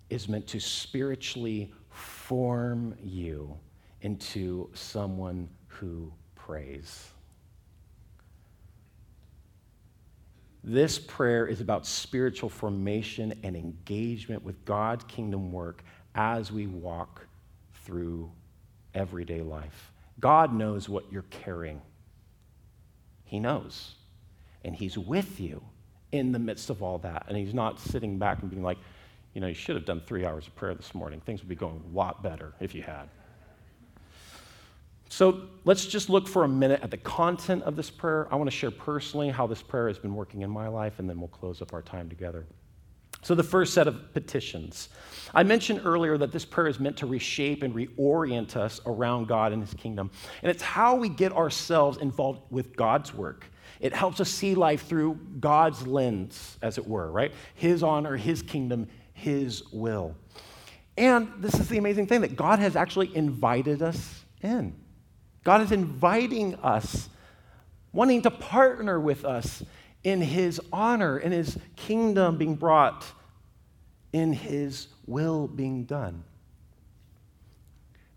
is 0.10 0.30
meant 0.30 0.48
to 0.48 0.60
spiritually 0.60 1.74
form 1.90 2.96
you 3.04 3.58
into 4.02 4.70
someone 4.74 5.50
who 5.68 6.14
prays. 6.36 7.10
This 10.70 11.00
prayer 11.00 11.48
is 11.48 11.62
about 11.62 11.86
spiritual 11.86 12.50
formation 12.50 13.40
and 13.42 13.56
engagement 13.56 14.44
with 14.44 14.66
God's 14.66 15.06
kingdom 15.06 15.50
work 15.54 15.82
as 16.14 16.52
we 16.52 16.68
walk 16.68 17.26
through 17.86 18.30
everyday 18.94 19.40
life. 19.40 19.94
God 20.20 20.54
knows 20.54 20.90
what 20.90 21.10
you're 21.10 21.24
carrying, 21.30 21.82
He 23.24 23.40
knows. 23.40 23.96
And 24.66 24.76
He's 24.76 24.98
with 24.98 25.40
you 25.40 25.64
in 26.12 26.34
the 26.34 26.40
midst 26.40 26.70
of 26.70 26.84
all 26.84 26.98
that. 26.98 27.28
And 27.30 27.38
He's 27.38 27.54
not 27.54 27.80
sitting 27.80 28.20
back 28.20 28.42
and 28.42 28.52
being 28.52 28.62
like, 28.62 28.80
you 29.34 29.40
know, 29.40 29.48
you 29.48 29.54
should 29.54 29.78
have 29.78 29.86
done 29.86 30.02
three 30.02 30.26
hours 30.26 30.48
of 30.48 30.56
prayer 30.58 30.76
this 30.76 30.94
morning. 30.94 31.22
Things 31.22 31.40
would 31.40 31.48
be 31.48 31.56
going 31.56 31.82
a 31.94 31.96
lot 31.96 32.22
better 32.22 32.54
if 32.60 32.76
you 32.76 32.82
had. 32.82 33.08
So 35.10 35.44
let's 35.64 35.86
just 35.86 36.10
look 36.10 36.28
for 36.28 36.44
a 36.44 36.48
minute 36.48 36.82
at 36.84 36.92
the 36.92 36.98
content 36.98 37.64
of 37.64 37.76
this 37.76 37.90
prayer. 37.90 38.28
I 38.32 38.36
want 38.36 38.50
to 38.50 38.56
share 38.56 38.72
personally 38.72 39.30
how 39.30 39.48
this 39.48 39.62
prayer 39.62 39.88
has 39.88 39.98
been 39.98 40.16
working 40.16 40.42
in 40.42 40.50
my 40.50 40.68
life, 40.68 41.00
and 41.00 41.10
then 41.10 41.20
we'll 41.20 41.30
close 41.30 41.62
up 41.62 41.74
our 41.74 41.82
time 41.82 42.10
together. 42.10 42.46
So, 43.24 43.34
the 43.36 43.44
first 43.44 43.74
set 43.74 43.88
of 43.88 44.14
petitions. 44.14 44.90
I 45.34 45.44
mentioned 45.44 45.82
earlier 45.84 46.18
that 46.18 46.32
this 46.32 46.46
prayer 46.46 46.68
is 46.68 46.80
meant 46.80 46.98
to 46.98 47.08
reshape 47.08 47.64
and 47.64 47.74
reorient 47.74 48.56
us 48.56 48.80
around 48.86 49.28
God 49.28 49.52
and 49.54 49.62
His 49.62 49.74
kingdom. 49.74 50.12
And 50.44 50.52
it's 50.52 50.62
how 50.62 50.96
we 50.96 51.10
get 51.10 51.34
ourselves 51.34 51.98
involved 51.98 52.42
with 52.52 52.76
God's 52.76 53.14
work. 53.14 53.46
It 53.80 53.94
helps 53.94 54.22
us 54.22 54.30
see 54.30 54.56
life 54.56 54.88
through 54.88 55.16
God's 55.40 55.86
lens, 55.86 56.58
as 56.62 56.78
it 56.78 56.88
were, 56.88 57.12
right? 57.12 57.34
His 57.56 57.82
honor, 57.82 58.18
His 58.18 58.42
kingdom, 58.42 58.88
His 59.14 59.64
will. 59.72 60.16
And 60.96 61.32
this 61.40 61.56
is 61.60 61.68
the 61.70 61.78
amazing 61.78 62.08
thing 62.08 62.22
that 62.22 62.36
God 62.36 62.60
has 62.60 62.76
actually 62.76 63.16
invited 63.16 63.82
us 63.82 64.24
in. 64.42 64.76
God 65.48 65.62
is 65.62 65.72
inviting 65.72 66.56
us, 66.56 67.08
wanting 67.94 68.22
to 68.24 68.30
partner 68.30 69.00
with 69.00 69.24
us 69.24 69.64
in 70.04 70.20
His 70.20 70.60
honor, 70.74 71.18
in 71.18 71.32
His 71.32 71.58
kingdom 71.78 72.38
being 72.38 72.56
brought, 72.56 73.06
in 74.12 74.34
His 74.34 74.90
will 75.06 75.48
being 75.48 75.86
done. 75.86 76.26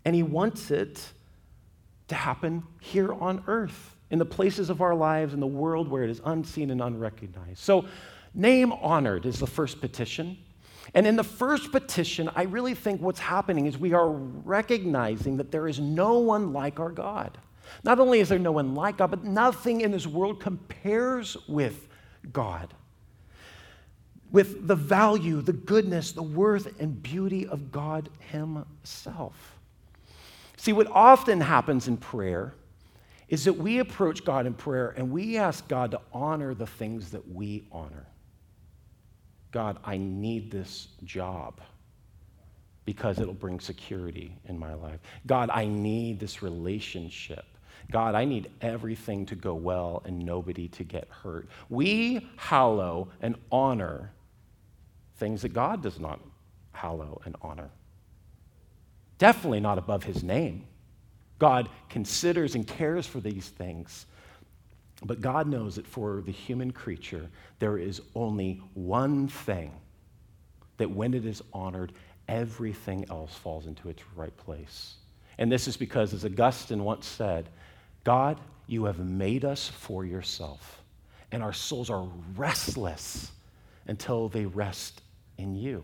And 0.03 0.13
He 0.13 0.23
wants 0.23 0.71
it 0.71 1.07
to 2.09 2.15
happen 2.15 2.63
here 2.81 3.13
on 3.13 3.45
earth, 3.47 3.95
in 4.09 4.19
the 4.19 4.25
places 4.25 4.69
of 4.69 4.81
our 4.81 4.93
lives, 4.93 5.33
in 5.33 5.39
the 5.39 5.47
world 5.47 5.87
where 5.87 6.03
it 6.03 6.09
is 6.09 6.19
unseen 6.25 6.69
and 6.69 6.81
unrecognized. 6.81 7.59
So, 7.59 7.85
name 8.33 8.73
honored 8.73 9.25
is 9.25 9.39
the 9.39 9.47
first 9.47 9.79
petition. 9.79 10.37
And 10.93 11.07
in 11.07 11.15
the 11.15 11.23
first 11.23 11.71
petition, 11.71 12.29
I 12.35 12.43
really 12.43 12.75
think 12.75 13.01
what's 13.01 13.19
happening 13.19 13.65
is 13.65 13.77
we 13.77 13.93
are 13.93 14.09
recognizing 14.09 15.37
that 15.37 15.51
there 15.51 15.67
is 15.67 15.79
no 15.79 16.19
one 16.19 16.51
like 16.51 16.79
our 16.79 16.91
God. 16.91 17.37
Not 17.83 17.99
only 17.99 18.19
is 18.19 18.29
there 18.29 18.39
no 18.39 18.51
one 18.51 18.75
like 18.75 18.97
God, 18.97 19.11
but 19.11 19.23
nothing 19.23 19.81
in 19.81 19.91
this 19.91 20.05
world 20.05 20.41
compares 20.41 21.37
with 21.47 21.87
God. 22.33 22.73
With 24.31 24.67
the 24.67 24.75
value, 24.75 25.41
the 25.41 25.53
goodness, 25.53 26.11
the 26.11 26.23
worth, 26.23 26.79
and 26.79 27.01
beauty 27.01 27.47
of 27.47 27.71
God 27.71 28.09
Himself. 28.31 29.57
See, 30.57 30.73
what 30.73 30.87
often 30.87 31.41
happens 31.41 31.87
in 31.87 31.97
prayer 31.97 32.53
is 33.29 33.45
that 33.45 33.53
we 33.53 33.79
approach 33.79 34.25
God 34.25 34.45
in 34.45 34.53
prayer 34.53 34.93
and 34.97 35.09
we 35.09 35.37
ask 35.37 35.67
God 35.67 35.91
to 35.91 36.01
honor 36.13 36.53
the 36.53 36.67
things 36.67 37.11
that 37.11 37.27
we 37.33 37.63
honor. 37.71 38.05
God, 39.51 39.77
I 39.83 39.97
need 39.97 40.51
this 40.51 40.87
job 41.03 41.59
because 42.85 43.19
it'll 43.19 43.33
bring 43.33 43.59
security 43.59 44.35
in 44.45 44.57
my 44.57 44.73
life. 44.73 44.99
God, 45.25 45.49
I 45.51 45.65
need 45.65 46.19
this 46.19 46.41
relationship. 46.41 47.45
God, 47.91 48.15
I 48.15 48.25
need 48.25 48.49
everything 48.61 49.25
to 49.27 49.35
go 49.35 49.53
well 49.53 50.01
and 50.05 50.19
nobody 50.19 50.67
to 50.69 50.83
get 50.83 51.07
hurt. 51.09 51.47
We 51.69 52.27
hallow 52.37 53.09
and 53.21 53.35
honor 53.51 54.11
things 55.17 55.41
that 55.41 55.49
God 55.49 55.83
does 55.83 55.99
not 55.99 56.19
hallow 56.71 57.21
and 57.25 57.35
honor. 57.41 57.69
Definitely 59.17 59.59
not 59.59 59.77
above 59.77 60.03
his 60.03 60.23
name. 60.23 60.65
God 61.37 61.69
considers 61.89 62.55
and 62.55 62.65
cares 62.65 63.05
for 63.05 63.19
these 63.19 63.49
things. 63.49 64.05
But 65.03 65.21
God 65.21 65.47
knows 65.47 65.75
that 65.75 65.87
for 65.87 66.21
the 66.21 66.31
human 66.31 66.71
creature, 66.71 67.27
there 67.59 67.77
is 67.77 68.01
only 68.13 68.61
one 68.73 69.27
thing 69.27 69.71
that 70.77 70.89
when 70.89 71.13
it 71.13 71.25
is 71.25 71.41
honored, 71.53 71.93
everything 72.27 73.05
else 73.09 73.35
falls 73.35 73.65
into 73.65 73.89
its 73.89 74.03
right 74.15 74.35
place. 74.37 74.95
And 75.37 75.51
this 75.51 75.67
is 75.67 75.75
because, 75.75 76.13
as 76.13 76.23
Augustine 76.23 76.83
once 76.83 77.07
said, 77.07 77.49
God, 78.03 78.39
you 78.67 78.85
have 78.85 78.99
made 78.99 79.43
us 79.43 79.67
for 79.67 80.05
yourself, 80.05 80.81
and 81.31 81.41
our 81.41 81.53
souls 81.53 81.89
are 81.89 82.07
restless 82.35 83.31
until 83.87 84.29
they 84.29 84.45
rest 84.45 85.01
in 85.37 85.55
you. 85.55 85.83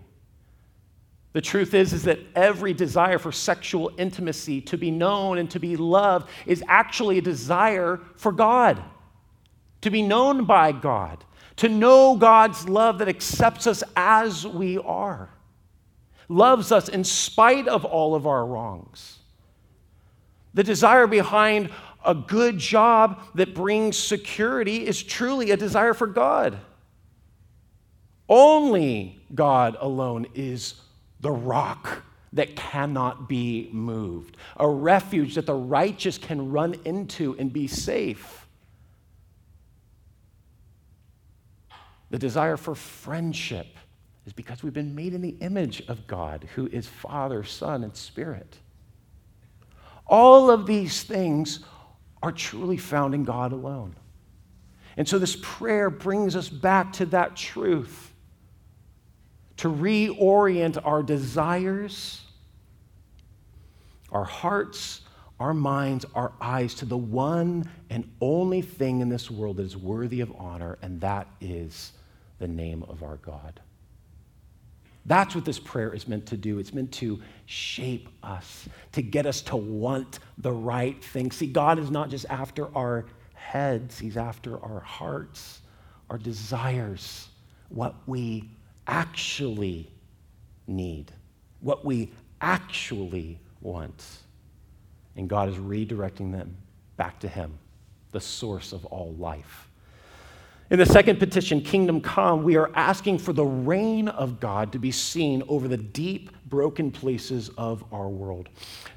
The 1.33 1.41
truth 1.41 1.73
is, 1.73 1.91
is 1.91 2.03
that 2.03 2.19
every 2.35 2.73
desire 2.73 3.17
for 3.17 3.31
sexual 3.31 3.91
intimacy, 3.97 4.61
to 4.61 4.77
be 4.77 4.91
known 4.91 5.39
and 5.39 5.49
to 5.51 5.59
be 5.59 5.75
loved, 5.75 6.29
is 6.45 6.63
actually 6.67 7.17
a 7.17 7.21
desire 7.21 7.99
for 8.15 8.31
God 8.31 8.81
to 9.81 9.89
be 9.89 10.01
known 10.01 10.45
by 10.45 10.71
God, 10.71 11.23
to 11.57 11.69
know 11.69 12.15
God's 12.15 12.67
love 12.67 12.99
that 12.99 13.07
accepts 13.07 13.67
us 13.67 13.83
as 13.95 14.45
we 14.45 14.77
are, 14.77 15.29
loves 16.29 16.71
us 16.71 16.89
in 16.89 17.03
spite 17.03 17.67
of 17.67 17.85
all 17.85 18.15
of 18.15 18.27
our 18.27 18.45
wrongs. 18.45 19.19
The 20.53 20.63
desire 20.63 21.07
behind 21.07 21.69
a 22.03 22.15
good 22.15 22.57
job 22.57 23.21
that 23.35 23.53
brings 23.53 23.97
security 23.97 24.87
is 24.87 25.03
truly 25.03 25.51
a 25.51 25.57
desire 25.57 25.93
for 25.93 26.07
God. 26.07 26.57
Only 28.29 29.19
God 29.33 29.77
alone 29.79 30.27
is 30.33 30.75
the 31.19 31.31
rock 31.31 32.03
that 32.33 32.55
cannot 32.55 33.29
be 33.29 33.69
moved, 33.71 34.37
a 34.57 34.67
refuge 34.67 35.35
that 35.35 35.45
the 35.45 35.55
righteous 35.55 36.17
can 36.17 36.51
run 36.51 36.75
into 36.85 37.35
and 37.39 37.51
be 37.51 37.67
safe. 37.67 38.46
The 42.09 42.19
desire 42.19 42.57
for 42.57 42.75
friendship 42.75 43.67
is 44.25 44.33
because 44.33 44.63
we've 44.63 44.73
been 44.73 44.95
made 44.95 45.13
in 45.13 45.21
the 45.21 45.35
image 45.39 45.81
of 45.87 46.07
God, 46.07 46.47
who 46.55 46.67
is 46.67 46.87
Father, 46.87 47.43
Son, 47.43 47.83
and 47.83 47.95
Spirit. 47.95 48.57
All 50.05 50.49
of 50.49 50.65
these 50.65 51.03
things 51.03 51.59
are 52.23 52.31
truly 52.31 52.77
found 52.77 53.13
in 53.13 53.23
God 53.23 53.51
alone. 53.51 53.95
And 54.95 55.07
so 55.07 55.19
this 55.19 55.37
prayer 55.41 55.89
brings 55.89 56.35
us 56.35 56.49
back 56.49 56.93
to 56.93 57.05
that 57.07 57.35
truth 57.35 58.13
to 59.57 59.69
reorient 59.69 60.79
our 60.85 61.03
desires, 61.03 62.21
our 64.11 64.23
hearts, 64.23 65.01
our 65.39 65.53
minds, 65.53 66.05
our 66.15 66.31
eyes 66.41 66.73
to 66.75 66.85
the 66.85 66.97
one 66.97 67.69
and 67.89 68.09
only 68.21 68.61
thing 68.61 69.01
in 69.01 69.09
this 69.09 69.29
world 69.29 69.57
that 69.57 69.63
is 69.63 69.77
worthy 69.77 70.21
of 70.21 70.31
honor, 70.37 70.77
and 70.81 71.01
that 71.01 71.27
is 71.39 71.93
the 72.39 72.47
name 72.47 72.83
of 72.87 73.03
our 73.03 73.17
God. 73.17 73.59
That's 75.05 75.33
what 75.33 75.45
this 75.45 75.57
prayer 75.57 75.93
is 75.93 76.07
meant 76.07 76.25
to 76.27 76.37
do. 76.37 76.59
It's 76.59 76.73
meant 76.73 76.91
to 76.93 77.21
shape 77.45 78.09
us, 78.23 78.67
to 78.91 79.01
get 79.01 79.25
us 79.25 79.41
to 79.43 79.55
want 79.55 80.19
the 80.37 80.51
right 80.51 81.01
thing. 81.01 81.31
See, 81.31 81.47
God 81.47 81.79
is 81.79 81.89
not 81.89 82.09
just 82.09 82.25
after 82.29 82.75
our 82.75 83.05
heads, 83.33 83.97
He's 83.97 84.17
after 84.17 84.61
our 84.61 84.81
hearts, 84.81 85.61
our 86.09 86.17
desires, 86.17 87.29
what 87.69 87.95
we 88.05 88.49
actually 88.85 89.89
need, 90.67 91.13
what 91.61 91.85
we 91.85 92.11
actually 92.41 93.39
want. 93.61 94.03
And 95.15 95.29
God 95.29 95.47
is 95.47 95.55
redirecting 95.55 96.33
them 96.33 96.57
back 96.97 97.19
to 97.21 97.29
Him, 97.29 97.57
the 98.11 98.19
source 98.19 98.73
of 98.73 98.85
all 98.85 99.13
life. 99.13 99.66
In 100.69 100.79
the 100.79 100.85
second 100.85 101.17
petition, 101.17 101.61
Kingdom 101.61 102.01
Come, 102.01 102.43
we 102.43 102.57
are 102.57 102.69
asking 102.75 103.19
for 103.19 103.31
the 103.31 103.45
reign 103.45 104.09
of 104.09 104.41
God 104.41 104.73
to 104.73 104.79
be 104.79 104.91
seen 104.91 105.41
over 105.47 105.65
the 105.69 105.77
deep, 105.77 106.29
broken 106.47 106.91
places 106.91 107.49
of 107.57 107.85
our 107.93 108.09
world. 108.09 108.49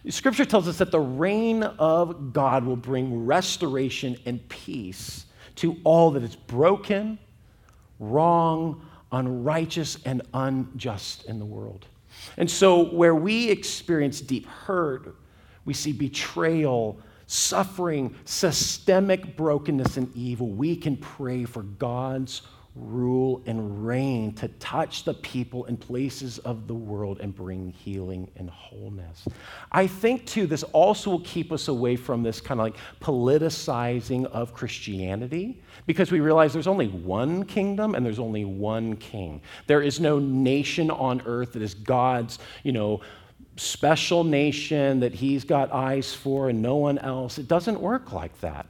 Scripture 0.08 0.44
tells 0.44 0.66
us 0.66 0.78
that 0.78 0.90
the 0.90 0.98
reign 0.98 1.62
of 1.62 2.32
God 2.32 2.64
will 2.64 2.74
bring 2.74 3.24
restoration 3.24 4.18
and 4.26 4.46
peace 4.48 5.26
to 5.56 5.76
all 5.84 6.10
that 6.10 6.24
is 6.24 6.34
broken, 6.34 7.20
wrong, 8.00 8.84
unrighteous, 9.12 9.98
and 10.04 10.22
unjust 10.34 11.26
in 11.26 11.38
the 11.38 11.44
world. 11.44 11.86
And 12.36 12.50
so, 12.50 12.90
where 12.92 13.14
we 13.14 13.48
experience 13.48 14.20
deep 14.20 14.46
hurt, 14.46 15.14
we 15.64 15.74
see 15.74 15.92
betrayal, 15.92 16.98
suffering, 17.30 18.14
systemic 18.24 19.36
brokenness, 19.36 19.96
and 19.96 20.14
evil, 20.16 20.48
we 20.48 20.74
can 20.74 20.96
pray 20.96 21.44
for 21.44 21.62
God's 21.62 22.42
rule 22.76 23.42
and 23.46 23.86
reign 23.86 24.32
to 24.32 24.48
touch 24.48 25.04
the 25.04 25.14
people 25.14 25.64
and 25.66 25.78
places 25.78 26.38
of 26.40 26.66
the 26.66 26.74
world 26.74 27.20
and 27.20 27.34
bring 27.34 27.70
healing 27.70 28.28
and 28.36 28.48
wholeness. 28.48 29.26
I 29.72 29.86
think, 29.86 30.26
too, 30.26 30.46
this 30.46 30.62
also 30.62 31.10
will 31.10 31.20
keep 31.20 31.52
us 31.52 31.68
away 31.68 31.96
from 31.96 32.22
this 32.22 32.40
kind 32.40 32.60
of 32.60 32.66
like 32.66 32.76
politicizing 33.00 34.24
of 34.26 34.54
Christianity 34.54 35.62
because 35.86 36.12
we 36.12 36.20
realize 36.20 36.52
there's 36.52 36.66
only 36.66 36.88
one 36.88 37.44
kingdom 37.44 37.94
and 37.94 38.04
there's 38.06 38.20
only 38.20 38.44
one 38.44 38.96
king. 38.96 39.40
There 39.66 39.82
is 39.82 40.00
no 40.00 40.18
nation 40.18 40.90
on 40.90 41.22
earth 41.26 41.52
that 41.54 41.62
is 41.62 41.74
God's, 41.74 42.38
you 42.62 42.72
know, 42.72 43.00
special 43.60 44.24
nation 44.24 45.00
that 45.00 45.12
he's 45.14 45.44
got 45.44 45.70
eyes 45.70 46.14
for 46.14 46.48
and 46.48 46.62
no 46.62 46.76
one 46.76 46.98
else. 46.98 47.38
It 47.38 47.46
doesn't 47.46 47.78
work 47.78 48.12
like 48.12 48.38
that. 48.40 48.66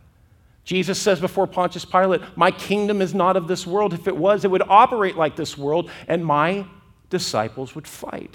Jesus 0.65 0.99
says 0.99 1.21
before 1.21 1.47
Pontius 1.47 1.85
Pilate, 1.85 2.21
My 2.37 2.51
kingdom 2.51 3.01
is 3.01 3.15
not 3.15 3.37
of 3.37 3.47
this 3.47 3.67
world. 3.67 3.95
If 3.95 4.09
it 4.09 4.17
was, 4.17 4.45
it 4.45 4.51
would 4.51 4.63
operate 4.63 5.17
like 5.17 5.37
this 5.37 5.57
world, 5.57 5.91
and 6.09 6.25
my 6.25 6.67
disciples 7.09 7.75
would 7.75 7.87
fight. 7.87 8.35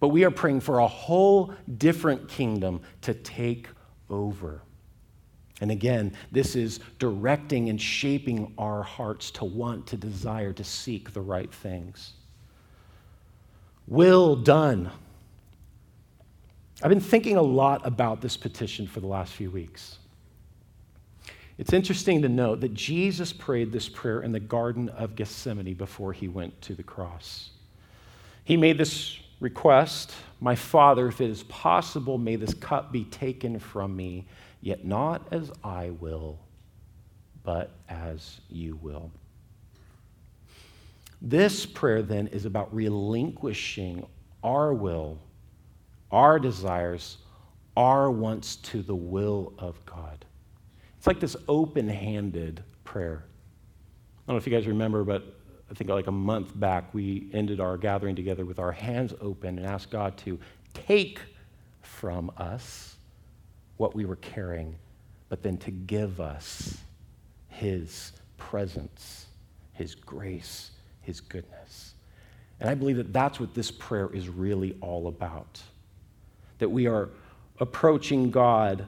But 0.00 0.08
we 0.08 0.24
are 0.24 0.30
praying 0.30 0.60
for 0.60 0.78
a 0.78 0.86
whole 0.86 1.54
different 1.76 2.28
kingdom 2.28 2.80
to 3.02 3.12
take 3.12 3.68
over. 4.08 4.62
And 5.60 5.70
again, 5.70 6.14
this 6.32 6.56
is 6.56 6.80
directing 6.98 7.68
and 7.68 7.80
shaping 7.80 8.54
our 8.56 8.82
hearts 8.82 9.30
to 9.32 9.44
want, 9.44 9.86
to 9.88 9.96
desire, 9.96 10.52
to 10.54 10.64
seek 10.64 11.12
the 11.12 11.20
right 11.20 11.52
things. 11.52 12.14
Will 13.88 14.36
done. 14.36 14.90
I've 16.82 16.90
been 16.90 17.00
thinking 17.00 17.38
a 17.38 17.42
lot 17.42 17.86
about 17.86 18.20
this 18.20 18.36
petition 18.36 18.86
for 18.86 19.00
the 19.00 19.06
last 19.06 19.32
few 19.32 19.50
weeks. 19.50 19.98
It's 21.56 21.72
interesting 21.72 22.20
to 22.22 22.28
note 22.28 22.60
that 22.60 22.74
Jesus 22.74 23.32
prayed 23.32 23.72
this 23.72 23.88
prayer 23.88 24.20
in 24.20 24.30
the 24.30 24.40
Garden 24.40 24.90
of 24.90 25.16
Gethsemane 25.16 25.72
before 25.72 26.12
he 26.12 26.28
went 26.28 26.60
to 26.62 26.74
the 26.74 26.82
cross. 26.82 27.50
He 28.44 28.58
made 28.58 28.76
this 28.76 29.18
request 29.40 30.12
My 30.38 30.54
Father, 30.54 31.08
if 31.08 31.22
it 31.22 31.30
is 31.30 31.42
possible, 31.44 32.18
may 32.18 32.36
this 32.36 32.52
cup 32.52 32.92
be 32.92 33.04
taken 33.04 33.58
from 33.58 33.96
me, 33.96 34.26
yet 34.60 34.84
not 34.84 35.26
as 35.32 35.50
I 35.64 35.90
will, 35.90 36.38
but 37.42 37.70
as 37.88 38.40
you 38.50 38.76
will. 38.76 39.10
This 41.20 41.66
prayer 41.66 42.02
then 42.02 42.28
is 42.28 42.44
about 42.44 42.74
relinquishing 42.74 44.06
our 44.42 44.72
will, 44.72 45.18
our 46.10 46.38
desires, 46.38 47.18
our 47.76 48.10
wants 48.10 48.56
to 48.56 48.82
the 48.82 48.94
will 48.94 49.52
of 49.58 49.84
God. 49.84 50.24
It's 50.96 51.06
like 51.06 51.20
this 51.20 51.36
open 51.48 51.88
handed 51.88 52.62
prayer. 52.84 53.24
I 53.24 54.20
don't 54.26 54.34
know 54.34 54.38
if 54.38 54.46
you 54.46 54.52
guys 54.52 54.66
remember, 54.66 55.04
but 55.04 55.24
I 55.70 55.74
think 55.74 55.90
like 55.90 56.06
a 56.06 56.12
month 56.12 56.58
back, 56.58 56.94
we 56.94 57.28
ended 57.32 57.60
our 57.60 57.76
gathering 57.76 58.16
together 58.16 58.44
with 58.44 58.58
our 58.58 58.72
hands 58.72 59.12
open 59.20 59.58
and 59.58 59.66
asked 59.66 59.90
God 59.90 60.16
to 60.18 60.38
take 60.72 61.20
from 61.82 62.30
us 62.36 62.96
what 63.76 63.94
we 63.94 64.04
were 64.04 64.16
carrying, 64.16 64.76
but 65.28 65.42
then 65.42 65.56
to 65.58 65.70
give 65.70 66.20
us 66.20 66.78
His 67.48 68.12
presence, 68.36 69.26
His 69.72 69.94
grace, 69.94 70.70
His 71.08 71.22
goodness. 71.22 71.94
And 72.60 72.68
I 72.68 72.74
believe 72.74 72.98
that 72.98 73.14
that's 73.14 73.40
what 73.40 73.54
this 73.54 73.70
prayer 73.70 74.10
is 74.12 74.28
really 74.28 74.76
all 74.82 75.08
about. 75.08 75.58
That 76.58 76.68
we 76.68 76.86
are 76.86 77.08
approaching 77.60 78.30
God 78.30 78.86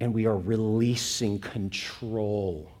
and 0.00 0.12
we 0.12 0.26
are 0.26 0.36
releasing 0.36 1.38
control. 1.38 2.72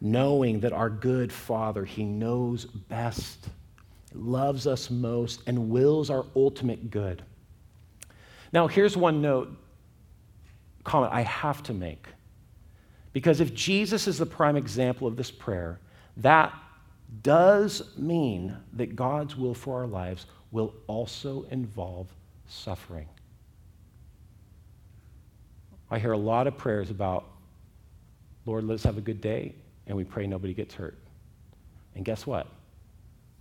Knowing 0.00 0.60
that 0.60 0.72
our 0.72 0.88
good 0.88 1.30
Father, 1.30 1.84
He 1.84 2.02
knows 2.02 2.64
best, 2.64 3.50
loves 4.14 4.66
us 4.66 4.88
most, 4.88 5.42
and 5.46 5.68
wills 5.68 6.08
our 6.08 6.24
ultimate 6.34 6.90
good. 6.90 7.22
Now, 8.50 8.66
here's 8.66 8.96
one 8.96 9.20
note, 9.20 9.54
comment 10.84 11.12
I 11.12 11.20
have 11.20 11.62
to 11.64 11.74
make. 11.74 12.06
Because 13.12 13.40
if 13.40 13.54
Jesus 13.54 14.06
is 14.06 14.18
the 14.18 14.26
prime 14.26 14.56
example 14.56 15.06
of 15.06 15.16
this 15.16 15.30
prayer, 15.30 15.80
that 16.18 16.54
does 17.22 17.96
mean 17.96 18.56
that 18.74 18.94
God's 18.94 19.36
will 19.36 19.54
for 19.54 19.80
our 19.80 19.86
lives 19.86 20.26
will 20.52 20.74
also 20.86 21.44
involve 21.50 22.08
suffering. 22.46 23.08
I 25.90 25.98
hear 25.98 26.12
a 26.12 26.18
lot 26.18 26.46
of 26.46 26.56
prayers 26.56 26.90
about, 26.90 27.24
Lord, 28.46 28.64
let's 28.64 28.84
have 28.84 28.96
a 28.96 29.00
good 29.00 29.20
day, 29.20 29.54
and 29.86 29.96
we 29.96 30.04
pray 30.04 30.26
nobody 30.26 30.54
gets 30.54 30.74
hurt. 30.74 30.98
And 31.96 32.04
guess 32.04 32.26
what? 32.26 32.46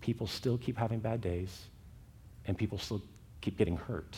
People 0.01 0.25
still 0.25 0.58
keep 0.58 0.75
having 0.75 0.99
bad 0.99 1.21
days, 1.21 1.65
and 2.47 2.58
people 2.58 2.79
still 2.79 3.01
keep 3.41 3.58
getting 3.58 3.77
hurt. 3.77 4.17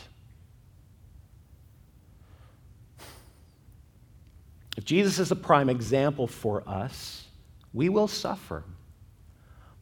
If 4.77 4.85
Jesus 4.85 5.19
is 5.19 5.31
a 5.31 5.35
prime 5.35 5.69
example 5.69 6.27
for 6.27 6.67
us, 6.67 7.25
we 7.73 7.89
will 7.89 8.07
suffer, 8.07 8.63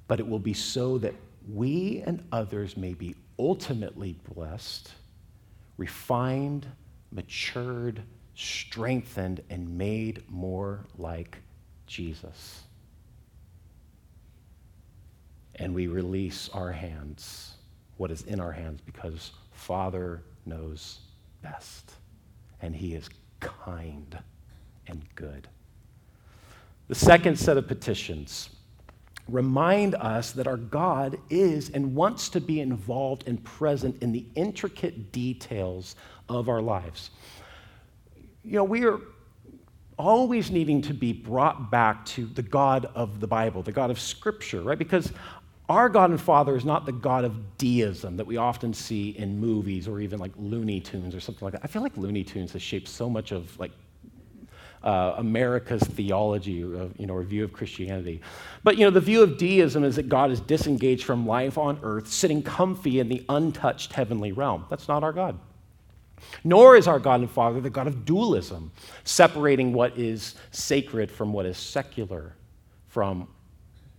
but 0.08 0.20
it 0.20 0.28
will 0.28 0.40
be 0.40 0.54
so 0.54 0.98
that 1.00 1.14
we 1.48 2.04
and 2.06 2.24
others 2.32 2.76
may 2.76 2.94
be 2.94 3.16
ultimately 3.38 4.16
blessed, 4.34 4.92
refined, 5.78 6.68
matured, 7.12 8.02
strengthened, 8.36 9.42
and 9.50 9.78
made 9.78 10.24
more 10.30 10.86
like 10.98 11.38
Jesus. 11.88 12.64
And 15.56 15.74
we 15.74 15.88
release 15.88 16.50
our 16.54 16.72
hands, 16.72 17.56
what 17.98 18.12
is 18.12 18.22
in 18.24 18.40
our 18.40 18.52
hands, 18.52 18.82
because 18.82 19.32
Father 19.52 20.24
knows 20.46 21.00
best, 21.42 21.94
and 22.62 22.76
He 22.76 22.96
is 22.96 23.10
kind 23.40 24.18
and 24.90 25.04
good. 25.16 25.48
The 26.90 26.96
second 26.96 27.40
set 27.40 27.56
of 27.56 27.68
petitions 27.68 28.50
remind 29.30 29.96
us 29.96 30.32
that 30.32 30.48
our 30.48 30.58
God 30.58 31.18
is 31.30 31.70
and 31.70 31.96
wants 31.96 32.30
to 32.30 32.42
be 32.42 32.60
involved 32.60 33.28
and 33.28 33.42
present 33.44 34.02
in 34.02 34.12
the 34.12 34.26
intricate 34.36 35.12
details 35.12 35.96
of 36.28 36.50
our 36.50 36.62
lives 36.62 37.12
you 38.44 38.56
know, 38.56 38.64
we 38.64 38.86
are 38.86 39.00
always 39.98 40.50
needing 40.50 40.82
to 40.82 40.94
be 40.94 41.14
brought 41.14 41.70
back 41.70 42.06
to 42.06 42.26
the 42.26 42.42
God 42.42 42.86
of 42.96 43.20
the 43.20 43.28
Bible, 43.28 43.62
the 43.62 43.72
God 43.72 43.92
of 43.92 44.00
Scripture, 44.00 44.62
right? 44.62 44.78
Because 44.78 45.12
our 45.68 45.90
God 45.90 46.10
and 46.10 46.20
Father 46.20 46.56
is 46.56 46.66
not 46.66 46.86
the 46.86 46.92
God 46.92 47.26
of 47.26 47.58
deism 47.58 48.18
that 48.18 48.26
we 48.26 48.38
often 48.38 48.74
see 48.74 49.10
in 49.12 49.40
movies 49.40 49.88
or 49.88 50.00
even 50.00 50.20
like 50.20 50.32
Looney 50.38 50.80
Tunes 50.80 51.14
or 51.14 51.20
something 51.20 51.46
like 51.46 51.54
that. 51.54 51.62
I 51.64 51.68
feel 51.68 51.84
like 51.84 51.96
Looney 51.98 52.24
Tunes 52.24 52.54
has 52.54 52.62
shaped 52.62 52.88
so 52.88 53.10
much 53.10 53.32
of 53.32 53.58
like 53.60 53.72
uh, 54.84 55.16
America's 55.18 55.84
theology, 55.84 56.62
of, 56.62 56.94
you 56.98 57.06
know, 57.06 57.16
or 57.16 57.24
view 57.24 57.44
of 57.44 57.52
Christianity. 57.54 58.22
But 58.64 58.78
you 58.78 58.86
know, 58.86 58.92
the 58.92 59.02
view 59.02 59.22
of 59.22 59.38
deism 59.38 59.84
is 59.84 59.96
that 59.98 60.10
God 60.10 60.32
is 60.32 60.40
disengaged 60.40 61.04
from 61.04 61.28
life 61.28 61.58
on 61.58 61.80
earth, 61.84 62.08
sitting 62.08 62.42
comfy 62.42 63.00
in 63.00 63.10
the 63.10 63.24
untouched 63.30 63.94
heavenly 63.94 64.32
realm. 64.32 64.66
That's 64.70 64.88
not 64.88 65.04
our 65.04 65.14
God. 65.14 65.38
Nor 66.44 66.76
is 66.76 66.88
our 66.88 67.00
God 67.00 67.22
and 67.22 67.30
Father 67.30 67.62
the 67.62 67.70
God 67.70 67.88
of 67.88 68.06
dualism, 68.06 68.72
separating 69.04 69.74
what 69.74 69.98
is 69.98 70.36
sacred 70.52 71.10
from 71.10 71.34
what 71.34 71.46
is 71.46 71.58
secular, 71.58 72.36
from 72.88 73.28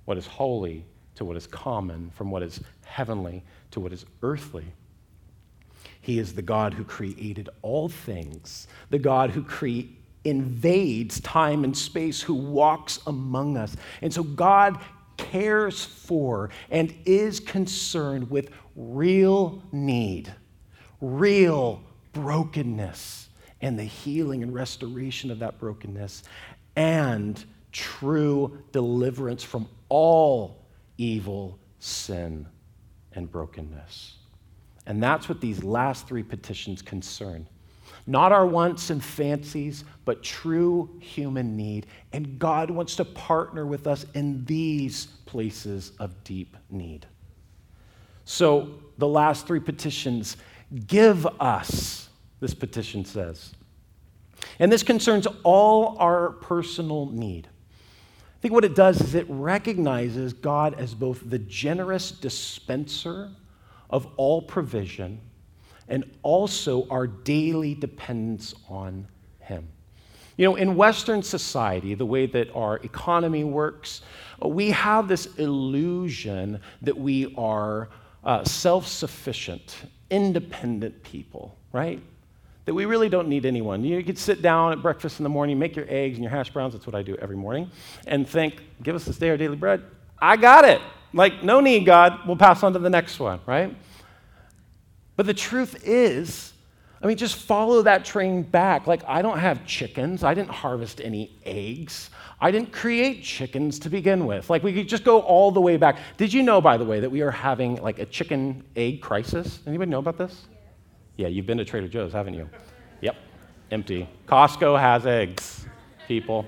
what 0.05 0.19
is 0.19 0.27
holy 0.27 0.85
to 1.14 1.25
what 1.25 1.37
is 1.37 1.47
common, 1.47 2.11
from 2.11 2.31
what 2.31 2.43
is 2.43 2.61
heavenly 2.85 3.43
to 3.71 3.81
what 3.81 3.93
is 3.93 4.05
earthly. 4.23 4.66
He 6.01 6.19
is 6.19 6.35
the 6.35 6.43
God 6.43 6.75
who 6.75 6.85
created 6.85 7.51
all 7.62 7.88
things, 7.88 8.66
the 8.88 8.99
God 8.99 9.31
who 9.31 9.43
cre- 9.43 9.93
invades 10.24 11.20
time 11.20 11.64
and 11.64 11.76
space, 11.76 12.20
who 12.20 12.35
walks 12.35 13.00
among 13.06 13.56
us. 13.56 13.76
And 14.02 14.12
so 14.12 14.22
God 14.22 14.78
cares 15.16 15.85
for 15.85 16.50
and 16.70 16.94
is 17.04 17.40
concerned 17.40 18.30
with 18.30 18.50
real 18.76 19.62
need, 19.72 20.33
real 21.00 21.83
brokenness 22.12 23.28
and 23.61 23.78
the 23.78 23.85
healing 23.85 24.42
and 24.42 24.54
restoration 24.54 25.30
of 25.30 25.38
that 25.40 25.59
brokenness 25.59 26.22
and 26.76 27.44
true 27.72 28.62
deliverance 28.72 29.42
from 29.42 29.68
all 29.88 30.64
evil, 30.98 31.59
sin, 31.78 32.46
and 33.12 33.30
brokenness. 33.30 34.14
And 34.87 35.02
that's 35.02 35.28
what 35.28 35.40
these 35.40 35.62
last 35.62 36.09
three 36.09 36.22
petitions 36.22 36.83
concern. 36.83 37.46
Not 38.11 38.33
our 38.33 38.44
wants 38.44 38.90
and 38.90 39.03
fancies, 39.03 39.85
but 40.05 40.20
true 40.20 40.90
human 40.99 41.57
need. 41.57 41.87
And 42.12 42.40
God 42.40 42.68
wants 42.68 42.96
to 42.96 43.05
partner 43.05 43.64
with 43.64 43.87
us 43.87 44.05
in 44.14 44.44
these 44.46 45.07
places 45.27 45.92
of 46.01 46.25
deep 46.25 46.57
need. 46.70 47.07
So, 48.25 48.81
the 48.99 49.07
last 49.07 49.46
three 49.46 49.61
petitions 49.61 50.37
Give 50.87 51.27
us, 51.40 52.09
this 52.38 52.55
petition 52.55 53.05
says. 53.05 53.55
And 54.59 54.70
this 54.70 54.83
concerns 54.83 55.27
all 55.42 55.96
our 55.99 56.31
personal 56.31 57.07
need. 57.07 57.49
I 57.49 58.40
think 58.40 58.55
what 58.55 58.64
it 58.64 58.75
does 58.75 59.01
is 59.01 59.14
it 59.14 59.27
recognizes 59.29 60.33
God 60.33 60.75
as 60.75 60.94
both 60.94 61.29
the 61.29 61.38
generous 61.38 62.11
dispenser 62.12 63.31
of 63.88 64.07
all 64.16 64.42
provision 64.42 65.20
and 65.90 66.09
also 66.22 66.88
our 66.88 67.07
daily 67.07 67.74
dependence 67.74 68.55
on 68.68 69.07
Him. 69.40 69.68
You 70.37 70.46
know, 70.46 70.55
in 70.57 70.74
Western 70.76 71.22
society, 71.22 71.94
the 71.94 72.07
way 72.07 72.24
that 72.26 72.55
our 72.55 72.76
economy 72.79 73.44
works, 73.44 74.00
we 74.40 74.70
have 74.70 75.07
this 75.07 75.26
illusion 75.37 76.61
that 76.81 76.96
we 76.96 77.35
are 77.37 77.90
uh, 78.24 78.44
self 78.44 78.87
sufficient, 78.87 79.76
independent 80.09 81.03
people, 81.03 81.59
right? 81.72 82.00
That 82.64 82.74
we 82.74 82.85
really 82.87 83.09
don't 83.09 83.29
need 83.29 83.44
anyone. 83.44 83.85
You 83.85 84.03
could 84.05 84.18
sit 84.18 84.40
down 84.40 84.72
at 84.72 84.81
breakfast 84.81 85.18
in 85.18 85.24
the 85.24 85.29
morning, 85.29 85.59
make 85.59 85.74
your 85.74 85.87
eggs 85.88 86.14
and 86.14 86.22
your 86.22 86.31
hash 86.31 86.50
browns, 86.50 86.72
that's 86.72 86.87
what 86.87 86.94
I 86.94 87.03
do 87.03 87.16
every 87.16 87.37
morning, 87.37 87.70
and 88.07 88.29
think, 88.29 88.62
give 88.83 88.94
us 88.94 89.05
this 89.05 89.18
day 89.18 89.31
our 89.31 89.37
daily 89.37 89.57
bread. 89.57 89.83
I 90.18 90.37
got 90.37 90.64
it. 90.64 90.81
Like, 91.12 91.42
no 91.42 91.61
need, 91.61 91.85
God. 91.85 92.20
We'll 92.26 92.37
pass 92.37 92.62
on 92.62 92.72
to 92.74 92.79
the 92.79 92.90
next 92.90 93.18
one, 93.18 93.40
right? 93.46 93.74
But 95.20 95.26
the 95.26 95.35
truth 95.35 95.83
is, 95.85 96.54
I 97.02 97.06
mean, 97.06 97.18
just 97.18 97.37
follow 97.37 97.83
that 97.83 98.06
train 98.06 98.40
back. 98.40 98.87
Like, 98.87 99.02
I 99.06 99.20
don't 99.20 99.38
have 99.38 99.66
chickens. 99.66 100.24
I 100.24 100.33
didn't 100.33 100.48
harvest 100.48 100.98
any 100.98 101.38
eggs. 101.44 102.09
I 102.40 102.50
didn't 102.50 102.72
create 102.72 103.22
chickens 103.22 103.78
to 103.80 103.90
begin 103.90 104.24
with. 104.24 104.48
Like, 104.48 104.62
we 104.62 104.72
could 104.72 104.88
just 104.88 105.04
go 105.04 105.20
all 105.20 105.50
the 105.50 105.61
way 105.61 105.76
back. 105.76 105.98
Did 106.16 106.33
you 106.33 106.42
know, 106.42 106.62
by 106.62 106.78
the 106.78 106.87
way, 106.87 107.00
that 107.00 107.11
we 107.11 107.20
are 107.20 107.30
having 107.30 107.76
like 107.83 107.98
a 107.98 108.06
chicken 108.06 108.64
egg 108.76 109.02
crisis? 109.02 109.61
Anybody 109.66 109.90
know 109.90 109.98
about 109.98 110.16
this? 110.16 110.46
Yeah, 111.18 111.28
you've 111.28 111.44
been 111.44 111.59
to 111.59 111.66
Trader 111.66 111.87
Joe's, 111.88 112.14
haven't 112.14 112.33
you? 112.33 112.48
Yep, 113.02 113.16
empty. 113.72 114.09
Costco 114.26 114.80
has 114.80 115.06
eggs, 115.06 115.66
people. 116.09 116.46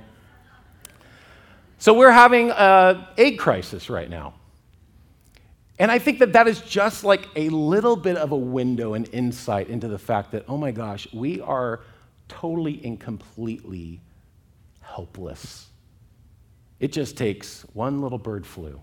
So 1.76 1.92
we're 1.92 2.11
having 2.11 2.50
an 2.52 3.04
egg 3.18 3.38
crisis 3.38 3.90
right 3.90 4.08
now. 4.08 4.32
And 5.78 5.90
I 5.90 5.98
think 5.98 6.18
that 6.18 6.35
that 6.35 6.46
is 6.46 6.61
just 6.61 7.02
like 7.02 7.26
a 7.35 7.48
little 7.48 7.96
bit 7.96 8.16
of 8.16 8.32
a 8.32 8.37
window 8.37 8.94
and 8.94 9.08
insight 9.12 9.68
into 9.68 9.88
the 9.88 9.98
fact 9.98 10.32
that, 10.32 10.44
oh 10.48 10.56
my 10.56 10.70
gosh, 10.70 11.08
we 11.12 11.40
are 11.40 11.80
totally 12.28 12.80
and 12.85 13.00
completely 13.00 14.00
helpless. 14.80 15.68
It 16.78 16.92
just 16.92 17.16
takes 17.16 17.62
one 17.72 18.02
little 18.02 18.18
bird 18.18 18.46
flu 18.46 18.80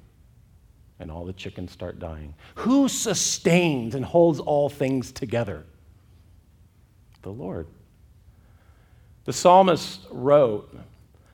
and 0.99 1.09
all 1.09 1.25
the 1.25 1.33
chickens 1.33 1.71
start 1.71 1.99
dying. 1.99 2.33
Who 2.55 2.89
sustains 2.89 3.95
and 3.95 4.03
holds 4.03 4.39
all 4.39 4.69
things 4.69 5.11
together? 5.11 5.65
The 7.21 7.31
Lord. 7.31 7.67
The 9.25 9.33
psalmist 9.33 10.01
wrote 10.11 10.77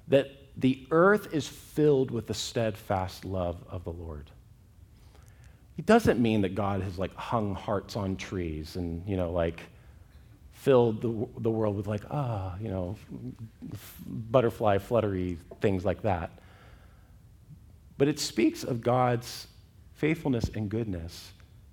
that 0.07 0.29
the 0.57 0.85
earth 0.91 1.33
is 1.33 1.47
filled 1.47 2.11
with 2.11 2.27
the 2.27 2.33
steadfast 2.33 3.25
love 3.25 3.63
of 3.69 3.83
the 3.83 3.91
Lord. 3.91 4.29
It 5.77 5.85
doesn't 5.85 6.19
mean 6.19 6.41
that 6.41 6.55
God 6.55 6.81
has 6.81 6.97
like 6.97 7.13
hung 7.15 7.53
hearts 7.53 7.95
on 7.95 8.15
trees 8.15 8.75
and, 8.75 9.07
you 9.07 9.17
know, 9.17 9.31
like 9.31 9.61
filled 10.53 11.01
the, 11.01 11.41
the 11.41 11.51
world 11.51 11.75
with 11.75 11.87
like, 11.87 12.03
ah, 12.09 12.55
you 12.59 12.69
know, 12.69 12.95
butterfly 14.05 14.77
fluttery 14.77 15.37
things 15.59 15.83
like 15.83 16.01
that. 16.03 16.31
But 17.97 18.07
it 18.07 18.19
speaks 18.19 18.63
of 18.63 18.81
God's 18.81 19.47
faithfulness 19.93 20.49
and 20.55 20.69
goodness 20.69 21.31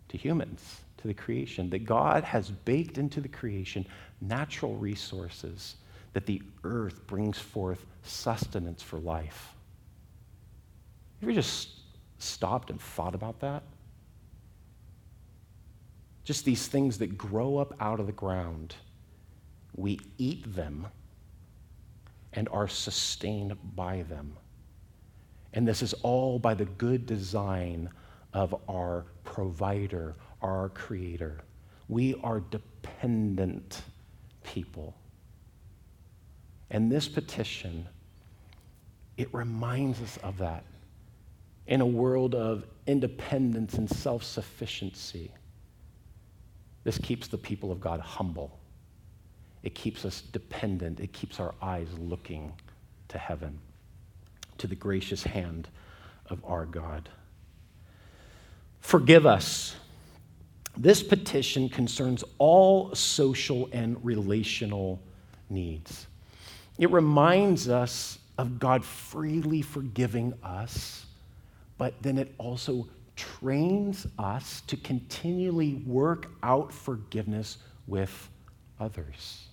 to 0.08 0.18
humans, 0.18 0.80
to 0.98 1.08
the 1.08 1.14
creation, 1.14 1.70
that 1.70 1.84
God 1.84 2.24
has 2.24 2.50
baked 2.50 2.98
into 2.98 3.20
the 3.20 3.28
creation 3.28 3.86
natural 4.20 4.76
resources 4.76 5.76
that 6.12 6.26
the 6.26 6.42
earth 6.64 7.06
brings 7.06 7.38
forth 7.38 7.86
sustenance 8.02 8.82
for 8.82 8.98
life. 8.98 9.54
Have 11.20 11.28
you 11.28 11.32
ever 11.32 11.40
just 11.40 11.70
stopped 12.18 12.70
and 12.70 12.80
thought 12.80 13.14
about 13.14 13.40
that? 13.40 13.62
Just 16.24 16.44
these 16.44 16.66
things 16.68 16.98
that 16.98 17.18
grow 17.18 17.56
up 17.56 17.74
out 17.80 18.00
of 18.00 18.06
the 18.06 18.12
ground. 18.12 18.74
We 19.74 20.00
eat 20.18 20.54
them 20.54 20.86
and 22.32 22.48
are 22.50 22.68
sustained 22.68 23.56
by 23.74 24.02
them. 24.02 24.36
And 25.52 25.66
this 25.66 25.82
is 25.82 25.92
all 26.02 26.38
by 26.38 26.54
the 26.54 26.64
good 26.64 27.06
design 27.06 27.90
of 28.32 28.54
our 28.68 29.06
provider, 29.24 30.14
our 30.40 30.70
creator. 30.70 31.40
We 31.88 32.14
are 32.22 32.40
dependent 32.40 33.82
people. 34.44 34.94
And 36.70 36.90
this 36.90 37.06
petition, 37.06 37.86
it 39.18 39.28
reminds 39.34 40.00
us 40.00 40.16
of 40.22 40.38
that 40.38 40.64
in 41.66 41.80
a 41.80 41.86
world 41.86 42.34
of 42.34 42.64
independence 42.86 43.74
and 43.74 43.88
self 43.88 44.24
sufficiency. 44.24 45.30
This 46.84 46.98
keeps 46.98 47.28
the 47.28 47.38
people 47.38 47.70
of 47.70 47.80
God 47.80 48.00
humble. 48.00 48.58
It 49.62 49.74
keeps 49.74 50.04
us 50.04 50.20
dependent. 50.20 51.00
It 51.00 51.12
keeps 51.12 51.38
our 51.38 51.54
eyes 51.62 51.88
looking 51.98 52.52
to 53.08 53.18
heaven, 53.18 53.58
to 54.58 54.66
the 54.66 54.74
gracious 54.74 55.22
hand 55.22 55.68
of 56.26 56.44
our 56.44 56.66
God. 56.66 57.08
Forgive 58.80 59.26
us. 59.26 59.76
This 60.76 61.02
petition 61.02 61.68
concerns 61.68 62.24
all 62.38 62.94
social 62.94 63.68
and 63.72 64.02
relational 64.04 65.00
needs. 65.50 66.06
It 66.78 66.90
reminds 66.90 67.68
us 67.68 68.18
of 68.38 68.58
God 68.58 68.84
freely 68.84 69.62
forgiving 69.62 70.32
us, 70.42 71.06
but 71.78 71.94
then 72.02 72.18
it 72.18 72.34
also 72.38 72.88
trains 73.16 74.06
us 74.18 74.62
to 74.66 74.76
continually 74.76 75.74
work 75.86 76.30
out 76.42 76.72
forgiveness 76.72 77.58
with 77.86 78.28
others. 78.80 79.46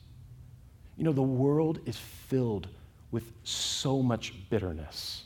You 0.98 1.04
know, 1.04 1.12
the 1.12 1.22
world 1.22 1.80
is 1.86 1.98
filled 1.98 2.68
with 3.12 3.32
so 3.44 4.02
much 4.02 4.34
bitterness, 4.50 5.24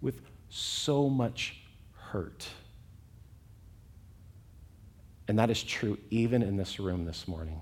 with 0.00 0.20
so 0.48 1.08
much 1.08 1.60
hurt. 1.94 2.48
And 5.28 5.38
that 5.38 5.50
is 5.50 5.62
true 5.62 5.98
even 6.10 6.42
in 6.42 6.56
this 6.56 6.80
room 6.80 7.04
this 7.04 7.28
morning. 7.28 7.60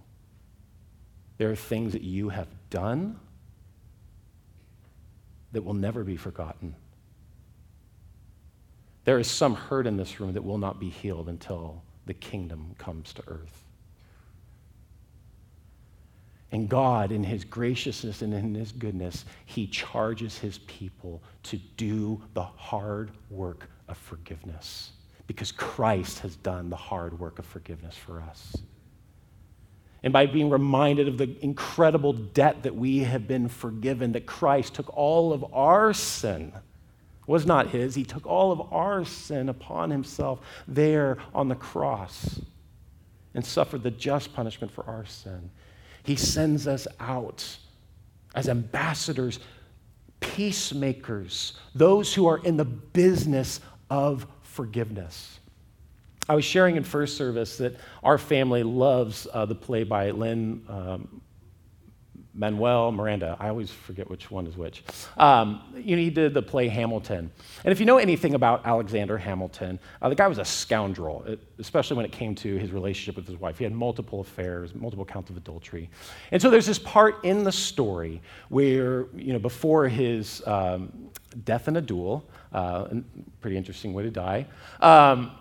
There 1.36 1.50
are 1.50 1.56
things 1.56 1.92
that 1.92 2.02
you 2.02 2.30
have 2.30 2.48
done 2.70 3.18
that 5.52 5.62
will 5.62 5.74
never 5.74 6.04
be 6.04 6.16
forgotten. 6.16 6.74
There 9.09 9.18
is 9.18 9.27
some 9.27 9.55
hurt 9.55 9.87
in 9.87 9.97
this 9.97 10.21
room 10.21 10.35
that 10.35 10.44
will 10.44 10.59
not 10.59 10.79
be 10.79 10.90
healed 10.90 11.31
until 11.31 11.83
the 12.05 12.12
kingdom 12.12 12.75
comes 12.77 13.14
to 13.14 13.23
earth. 13.27 13.64
And 16.53 16.68
God, 16.68 17.11
in 17.11 17.25
His 17.25 17.42
graciousness 17.42 18.21
and 18.21 18.35
in 18.35 18.55
His 18.55 18.71
goodness, 18.71 19.25
He 19.47 19.66
charges 19.66 20.37
His 20.37 20.59
people 20.59 21.23
to 21.44 21.57
do 21.79 22.21
the 22.35 22.42
hard 22.42 23.11
work 23.31 23.71
of 23.88 23.97
forgiveness 23.97 24.90
because 25.27 25.53
Christ 25.53 26.18
has 26.18 26.37
done 26.37 26.68
the 26.68 26.77
hard 26.77 27.18
work 27.18 27.38
of 27.38 27.47
forgiveness 27.47 27.97
for 27.97 28.21
us. 28.21 28.55
And 30.03 30.12
by 30.12 30.27
being 30.27 30.51
reminded 30.51 31.09
of 31.09 31.16
the 31.16 31.35
incredible 31.42 32.12
debt 32.12 32.64
that 32.64 32.77
we 32.77 32.99
have 32.99 33.27
been 33.27 33.49
forgiven, 33.49 34.12
that 34.12 34.27
Christ 34.27 34.75
took 34.75 34.94
all 34.94 35.33
of 35.33 35.47
our 35.55 35.94
sin 35.94 36.53
was 37.28 37.46
not 37.46 37.68
his. 37.68 37.94
He 37.94 38.04
took 38.04 38.26
all 38.26 38.50
of 38.50 38.72
our 38.72 39.04
sin 39.04 39.50
upon 39.50 39.90
himself 39.90 40.40
there 40.66 41.18
on 41.34 41.48
the 41.48 41.54
cross 41.54 42.40
and 43.35 43.44
suffered 43.44 43.83
the 43.83 43.90
just 43.90 44.35
punishment 44.35 44.72
for 44.72 44.85
our 44.87 45.04
sin. 45.04 45.50
He 46.02 46.16
sends 46.16 46.66
us 46.66 46.88
out 46.98 47.58
as 48.35 48.48
ambassadors, 48.48 49.40
peacemakers, 50.20 51.52
those 51.74 52.14
who 52.14 52.26
are 52.26 52.38
in 52.38 52.56
the 52.56 52.64
business 52.64 53.60
of 53.90 54.26
forgiveness. 54.42 55.38
I 56.31 56.35
was 56.35 56.46
sharing 56.46 56.76
in 56.76 56.85
first 56.85 57.18
service 57.18 57.58
that 57.58 57.76
our 58.02 58.16
family 58.16 58.62
loves 58.62 59.26
uh, 59.33 59.44
the 59.44 59.54
play 59.54 59.85
by 59.85 60.10
Lin 60.12 60.64
um, 60.68 61.20
Manuel 62.38 62.92
Miranda. 62.92 63.36
I 63.40 63.48
always 63.48 63.70
forget 63.70 64.08
which 64.08 64.30
one 64.30 64.46
is 64.46 64.56
which. 64.56 64.84
Um, 65.16 65.60
you 65.74 65.96
know, 65.96 66.02
he 66.02 66.08
did 66.08 66.34
the 66.34 66.42
play 66.42 66.68
Hamilton. 66.68 67.30
And 67.64 67.72
if 67.72 67.80
you 67.80 67.86
know 67.86 67.98
anything 67.98 68.34
about 68.34 68.64
Alexander 68.64 69.18
Hamilton, 69.18 69.80
uh, 70.00 70.08
the 70.08 70.14
guy 70.14 70.28
was 70.28 70.38
a 70.38 70.44
scoundrel, 70.44 71.26
especially 71.58 71.96
when 71.96 72.06
it 72.06 72.12
came 72.12 72.36
to 72.36 72.56
his 72.56 72.70
relationship 72.70 73.16
with 73.16 73.26
his 73.26 73.38
wife. 73.38 73.58
He 73.58 73.64
had 73.64 73.72
multiple 73.72 74.20
affairs, 74.20 74.72
multiple 74.74 75.04
counts 75.04 75.30
of 75.30 75.36
adultery. 75.36 75.90
And 76.30 76.40
so 76.40 76.48
there's 76.48 76.66
this 76.66 76.78
part 76.78 77.24
in 77.24 77.42
the 77.42 77.52
story 77.52 78.22
where, 78.48 79.06
you 79.16 79.32
know, 79.32 79.40
before 79.40 79.88
his 79.88 80.46
um, 80.46 81.10
death 81.44 81.66
in 81.66 81.76
a 81.76 81.80
duel, 81.80 82.24
uh, 82.52 82.86
pretty 83.40 83.56
interesting 83.56 83.92
way 83.94 84.04
to 84.04 84.10
die, 84.10 84.46
um, 84.80 85.32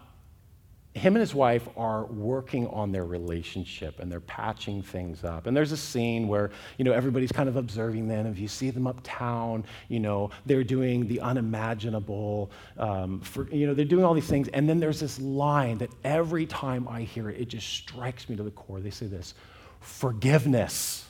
him 0.98 1.16
and 1.16 1.22
his 1.22 1.36
wife 1.36 1.68
are 1.78 2.06
working 2.06 2.68
on 2.68 2.92
their 2.92 3.06
relationship 3.06 4.00
and 4.00 4.12
they're 4.12 4.20
patching 4.20 4.82
things 4.82 5.24
up. 5.24 5.48
And 5.48 5.56
there's 5.56 5.72
a 5.72 5.78
scene 5.78 6.28
where, 6.28 6.52
you 6.78 6.86
know, 6.86 6.92
everybody's 6.92 7.32
kind 7.32 7.48
of 7.48 7.56
observing 7.56 8.08
them. 8.08 8.26
If 8.26 8.40
you 8.40 8.48
see 8.48 8.70
them 8.70 8.88
uptown, 8.88 9.64
you 9.88 10.00
know, 10.00 10.32
they're 10.46 10.64
doing 10.64 11.08
the 11.08 11.22
unimaginable, 11.22 12.52
um, 12.78 13.22
for, 13.22 13.50
you 13.50 13.68
know, 13.68 13.74
they're 13.74 13.86
doing 13.86 14.04
all 14.04 14.14
these 14.14 14.28
things. 14.28 14.48
And 14.50 14.68
then 14.68 14.80
there's 14.80 15.00
this 15.00 15.20
line 15.20 15.78
that 15.80 15.92
every 16.04 16.46
time 16.46 16.88
I 16.88 17.02
hear 17.02 17.30
it, 17.30 17.40
it 17.40 17.48
just 17.48 17.68
strikes 17.68 18.28
me 18.28 18.36
to 18.36 18.44
the 18.44 18.52
core. 18.52 18.80
They 18.80 18.90
say 18.90 19.08
this 19.08 19.34
forgiveness. 19.80 21.06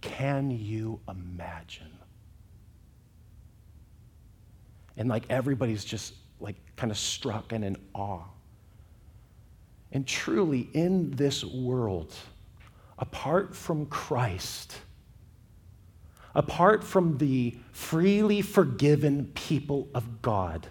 Can 0.00 0.50
you 0.50 1.00
imagine? 1.08 1.92
And 4.96 5.08
like 5.08 5.24
everybody's 5.28 5.84
just 5.84 6.14
like 6.40 6.56
kind 6.76 6.90
of 6.90 6.98
struck 6.98 7.52
and 7.52 7.64
in 7.64 7.76
awe. 7.94 8.24
And 9.92 10.06
truly, 10.06 10.70
in 10.72 11.10
this 11.10 11.44
world, 11.44 12.14
apart 12.98 13.56
from 13.56 13.86
Christ, 13.86 14.78
apart 16.34 16.84
from 16.84 17.18
the 17.18 17.56
freely 17.72 18.40
forgiven 18.42 19.32
people 19.34 19.88
of 19.94 20.22
God, 20.22 20.68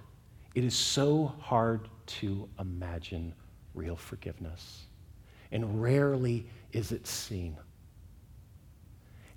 it 0.56 0.64
is 0.64 0.76
so 0.76 1.34
hard 1.40 1.90
to 2.06 2.48
imagine 2.60 3.34
real 3.74 3.96
forgiveness. 3.96 4.84
And 5.52 5.82
rarely 5.82 6.48
is 6.72 6.92
it 6.92 7.08
seen. 7.08 7.58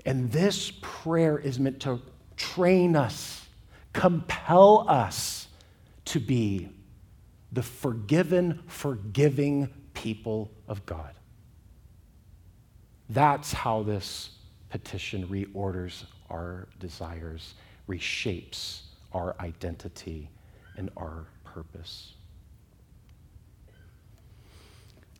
And 0.04 0.30
this 0.30 0.72
prayer 0.80 1.38
is 1.38 1.58
meant 1.58 1.80
to 1.80 2.00
train 2.36 2.96
us, 2.96 3.46
compel 3.92 4.86
us 4.88 5.48
to 6.06 6.20
be 6.20 6.68
the 7.52 7.62
forgiven, 7.62 8.62
forgiving 8.66 9.68
people 9.94 10.50
of 10.66 10.84
God. 10.86 11.12
That's 13.10 13.52
how 13.52 13.82
this 13.82 14.30
petition 14.70 15.26
reorders 15.28 16.04
our 16.30 16.66
desires, 16.80 17.54
reshapes 17.86 18.80
our 19.12 19.36
identity 19.38 20.30
and 20.76 20.90
our 20.96 21.26
purpose. 21.44 22.14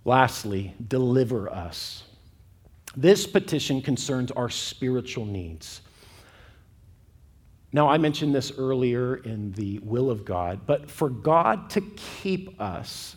Lastly, 0.04 0.74
deliver 0.88 1.50
us. 1.50 2.04
This 2.96 3.26
petition 3.26 3.82
concerns 3.82 4.30
our 4.32 4.48
spiritual 4.48 5.26
needs. 5.26 5.82
Now, 7.74 7.88
I 7.88 7.96
mentioned 7.96 8.34
this 8.34 8.52
earlier 8.58 9.16
in 9.16 9.52
the 9.52 9.78
will 9.78 10.10
of 10.10 10.24
God, 10.24 10.60
but 10.66 10.90
for 10.90 11.08
God 11.08 11.70
to 11.70 11.80
keep 11.80 12.60
us 12.60 13.16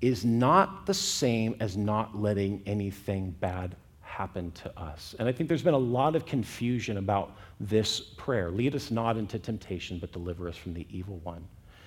is 0.00 0.24
not 0.24 0.86
the 0.86 0.94
same 0.94 1.56
as 1.58 1.76
not 1.76 2.16
letting 2.16 2.62
anything 2.66 3.30
bad 3.40 3.74
happen 4.02 4.52
to 4.52 4.80
us. 4.80 5.16
And 5.18 5.28
I 5.28 5.32
think 5.32 5.48
there's 5.48 5.62
been 5.62 5.74
a 5.74 5.78
lot 5.78 6.14
of 6.14 6.24
confusion 6.24 6.98
about 6.98 7.36
this 7.58 8.00
prayer 8.00 8.50
lead 8.50 8.74
us 8.74 8.90
not 8.90 9.16
into 9.16 9.38
temptation, 9.38 9.98
but 9.98 10.12
deliver 10.12 10.48
us 10.48 10.56
from 10.56 10.72
the 10.72 10.86
evil 10.90 11.18
one. 11.24 11.44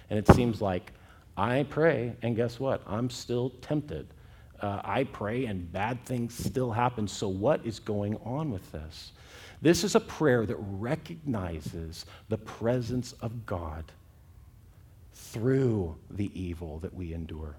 And 0.09 0.20
it 0.20 0.28
seems 0.28 0.61
like 0.61 0.91
I 1.38 1.65
pray, 1.70 2.13
and 2.22 2.36
guess 2.36 2.59
what? 2.59 2.82
I'm 2.86 3.09
still 3.09 3.51
tempted. 3.61 4.07
Uh, 4.61 4.82
I 4.84 5.05
pray, 5.05 5.45
and 5.45 5.72
bad 5.72 6.03
things 6.05 6.34
still 6.34 6.72
happen. 6.72 7.07
So, 7.07 7.30
what 7.30 7.65
is 7.65 7.80
going 7.80 8.17
on 8.26 8.51
with 8.51 8.70
this? 8.74 9.13
This 9.62 9.84
is 9.84 9.95
a 9.95 9.99
prayer 9.99 10.45
that 10.45 10.55
recognizes 10.57 12.05
the 12.30 12.38
presence 12.38 13.14
of 13.14 13.45
God 13.45 13.86
through 15.14 15.97
the 16.10 16.32
evil 16.39 16.80
that 16.80 16.93
we 16.93 17.14
endure. 17.14 17.55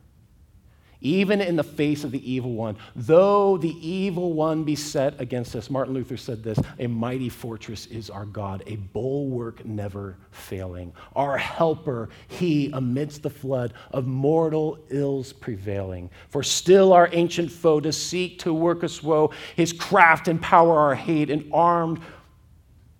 Even 1.03 1.41
in 1.41 1.57
the 1.57 1.65
face 1.65 2.05
of 2.05 2.11
the 2.11 2.31
evil 2.31 2.53
one, 2.53 2.77
though 2.95 3.57
the 3.57 3.75
evil 3.87 4.35
one 4.35 4.65
be 4.65 4.75
set 4.75 5.19
against 5.19 5.57
us, 5.57 5.71
Martin 5.71 5.95
Luther 5.95 6.19
said 6.19 6.43
this 6.43 6.59
a 6.79 6.87
mighty 6.87 7.31
fortress 7.31 7.87
is 7.87 8.11
our 8.11 8.27
God, 8.27 8.63
a 8.67 8.77
bulwark 8.77 9.65
never 9.65 10.19
failing. 10.31 10.93
Our 11.17 11.39
helper, 11.39 12.11
he 12.29 12.71
amidst 12.73 13.23
the 13.23 13.31
flood 13.31 13.73
of 13.93 14.07
mortal 14.07 14.79
ills 14.91 15.33
prevailing. 15.33 16.11
For 16.29 16.43
still 16.43 16.93
our 16.93 17.09
ancient 17.13 17.51
foe 17.51 17.81
does 17.81 17.97
seek 17.97 18.39
to 18.41 18.53
work 18.53 18.85
us 18.85 19.03
woe, 19.03 19.31
his 19.57 19.73
craft 19.73 20.29
and 20.29 20.41
power 20.41 20.79
are 20.79 20.95
hate, 20.95 21.31
and 21.31 21.51
armed, 21.51 22.01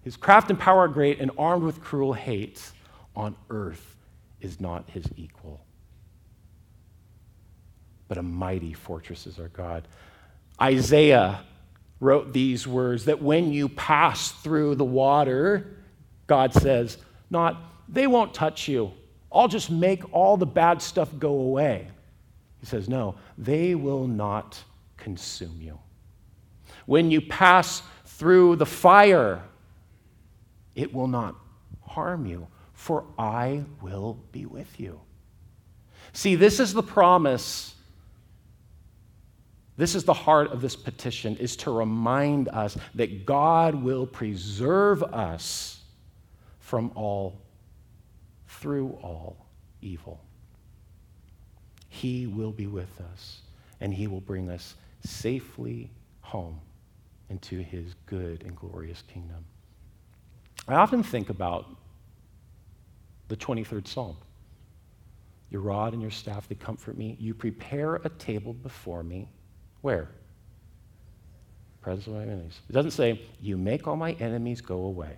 his 0.03 0.17
craft 0.17 0.49
and 0.49 0.59
power 0.59 0.81
are 0.81 0.89
great, 0.89 1.21
and 1.21 1.31
armed 1.37 1.65
with 1.65 1.83
cruel 1.83 2.15
hate 2.15 2.63
on 3.15 3.37
earth 3.51 3.97
is 4.41 4.59
not 4.59 4.89
his 4.89 5.05
equal 5.17 5.61
but 8.11 8.19
a 8.19 8.23
mighty 8.25 8.73
fortress 8.73 9.25
is 9.29 9.39
our 9.39 9.47
God. 9.51 9.87
Isaiah 10.61 11.45
wrote 12.01 12.33
these 12.33 12.67
words 12.67 13.05
that 13.05 13.23
when 13.23 13.53
you 13.53 13.69
pass 13.69 14.33
through 14.33 14.75
the 14.75 14.85
water, 14.85 15.77
God 16.27 16.53
says, 16.53 16.99
not, 17.31 17.57
they 17.89 18.09
won't 18.09 18.35
touch 18.35 18.67
you. 18.67 18.91
I'll 19.31 19.47
just 19.47 19.71
make 19.71 20.13
all 20.13 20.37
the 20.37 20.45
bad 20.45 20.83
stuff 20.83 21.09
go 21.21 21.31
away. 21.31 21.87
He 22.59 22.67
says, 22.67 22.89
no, 22.89 23.15
they 23.39 23.77
will 23.77 24.09
not 24.09 24.61
consume 24.97 25.61
you. 25.61 25.79
When 26.87 27.13
you 27.13 27.21
pass 27.21 27.81
through 28.07 28.57
the 28.57 28.67
fire, 28.67 29.41
it 30.75 30.93
will 30.93 31.07
not 31.07 31.37
harm 31.87 32.27
you, 32.27 32.49
for 32.73 33.05
I 33.17 33.63
will 33.81 34.19
be 34.33 34.47
with 34.47 34.81
you. 34.81 35.01
See, 36.13 36.35
this 36.35 36.59
is 36.59 36.73
the 36.73 36.83
promise 36.83 37.77
this 39.81 39.95
is 39.95 40.05
the 40.05 40.13
heart 40.13 40.53
of 40.53 40.61
this 40.61 40.77
petition 40.77 41.39
is 41.39 41.57
to 41.57 41.71
remind 41.71 42.49
us 42.49 42.77
that 42.97 43.25
God 43.25 43.75
will 43.75 44.07
preserve 44.07 45.03
us 45.03 45.81
from 46.59 46.93
all 46.95 47.41
through 48.47 48.91
all 49.03 49.47
evil. 49.81 50.21
He 51.89 52.27
will 52.27 52.53
be 52.53 52.67
with 52.67 53.01
us 53.11 53.41
and 53.81 53.95
he 53.95 54.07
will 54.07 54.21
bring 54.21 54.51
us 54.51 54.75
safely 55.03 55.91
home 56.21 56.61
into 57.31 57.61
his 57.61 57.95
good 58.05 58.43
and 58.43 58.55
glorious 58.55 59.03
kingdom. 59.09 59.47
I 60.69 60.75
often 60.75 61.03
think 61.03 61.31
about 61.31 61.75
the 63.29 63.37
23rd 63.37 63.89
Psalm. 63.89 64.19
Your 65.49 65.63
rod 65.63 65.95
and 65.95 66.03
your 66.03 66.11
staff, 66.11 66.47
they 66.49 66.55
comfort 66.55 66.99
me. 66.99 67.17
You 67.19 67.33
prepare 67.33 67.95
a 67.95 68.11
table 68.11 68.53
before 68.53 69.03
me 69.03 69.27
where? 69.83 70.09
Presence 71.83 72.07
of 72.07 72.15
my 72.15 72.23
enemies. 72.23 72.61
It 72.69 72.73
doesn't 72.73 72.91
say, 72.91 73.21
You 73.41 73.57
make 73.57 73.87
all 73.87 73.97
my 73.97 74.13
enemies 74.13 74.61
go 74.61 74.85
away. 74.85 75.17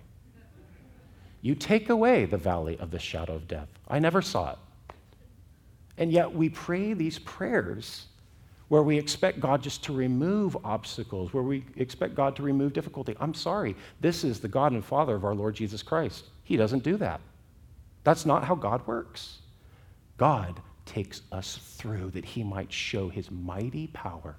You 1.41 1.55
take 1.55 1.89
away 1.89 2.25
the 2.25 2.37
valley 2.37 2.77
of 2.79 2.89
the 2.89 2.99
shadow 2.99 3.35
of 3.35 3.47
death. 3.47 3.67
I 3.89 3.99
never 3.99 4.21
saw 4.21 4.53
it. 4.53 4.57
And 5.97 6.11
yet 6.11 6.33
we 6.33 6.49
pray 6.49 6.93
these 6.93 7.19
prayers 7.19 8.05
where 8.69 8.81
we 8.81 8.97
expect 8.97 9.39
God 9.39 9.61
just 9.61 9.83
to 9.83 9.93
remove 9.93 10.57
obstacles, 10.63 11.33
where 11.33 11.43
we 11.43 11.65
expect 11.75 12.15
God 12.15 12.35
to 12.37 12.43
remove 12.43 12.73
difficulty. 12.73 13.15
I'm 13.19 13.33
sorry, 13.33 13.75
this 14.01 14.23
is 14.23 14.39
the 14.39 14.47
God 14.47 14.71
and 14.71 14.83
Father 14.83 15.15
of 15.15 15.25
our 15.25 15.35
Lord 15.35 15.53
Jesus 15.53 15.83
Christ. 15.83 16.25
He 16.43 16.57
doesn't 16.57 16.83
do 16.83 16.97
that. 16.97 17.21
That's 18.03 18.25
not 18.25 18.43
how 18.43 18.55
God 18.55 18.85
works. 18.87 19.39
God 20.17 20.61
takes 20.85 21.21
us 21.31 21.57
through 21.77 22.11
that 22.11 22.25
he 22.25 22.43
might 22.43 22.71
show 22.71 23.09
his 23.09 23.29
mighty 23.29 23.87
power 23.87 24.35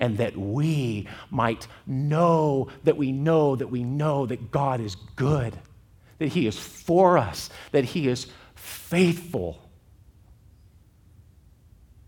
and 0.00 0.16
that 0.16 0.36
we 0.36 1.06
might 1.30 1.68
know 1.86 2.68
that 2.84 2.96
we 2.96 3.12
know 3.12 3.54
that 3.54 3.68
we 3.68 3.84
know 3.84 4.26
that 4.26 4.50
God 4.50 4.80
is 4.80 4.96
good, 5.14 5.54
that 6.18 6.28
He 6.28 6.46
is 6.46 6.58
for 6.58 7.18
us, 7.18 7.50
that 7.70 7.84
He 7.84 8.08
is 8.08 8.26
faithful, 8.54 9.70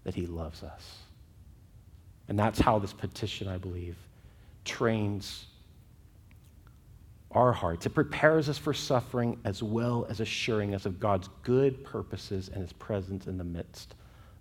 that 0.04 0.14
He 0.14 0.26
loves 0.26 0.62
us. 0.62 0.96
And 2.28 2.38
that's 2.38 2.58
how 2.58 2.78
this 2.78 2.94
petition, 2.94 3.46
I 3.46 3.58
believe, 3.58 3.96
trains 4.64 5.46
our 7.30 7.52
hearts. 7.52 7.84
It 7.84 7.90
prepares 7.90 8.48
us 8.48 8.58
for 8.58 8.72
suffering 8.72 9.38
as 9.44 9.62
well 9.62 10.06
as 10.08 10.20
assuring 10.20 10.74
us 10.74 10.86
of 10.86 10.98
God's 10.98 11.28
good 11.42 11.84
purposes 11.84 12.48
and 12.48 12.62
His 12.62 12.72
presence 12.72 13.26
in 13.26 13.36
the 13.36 13.44
midst 13.44 13.94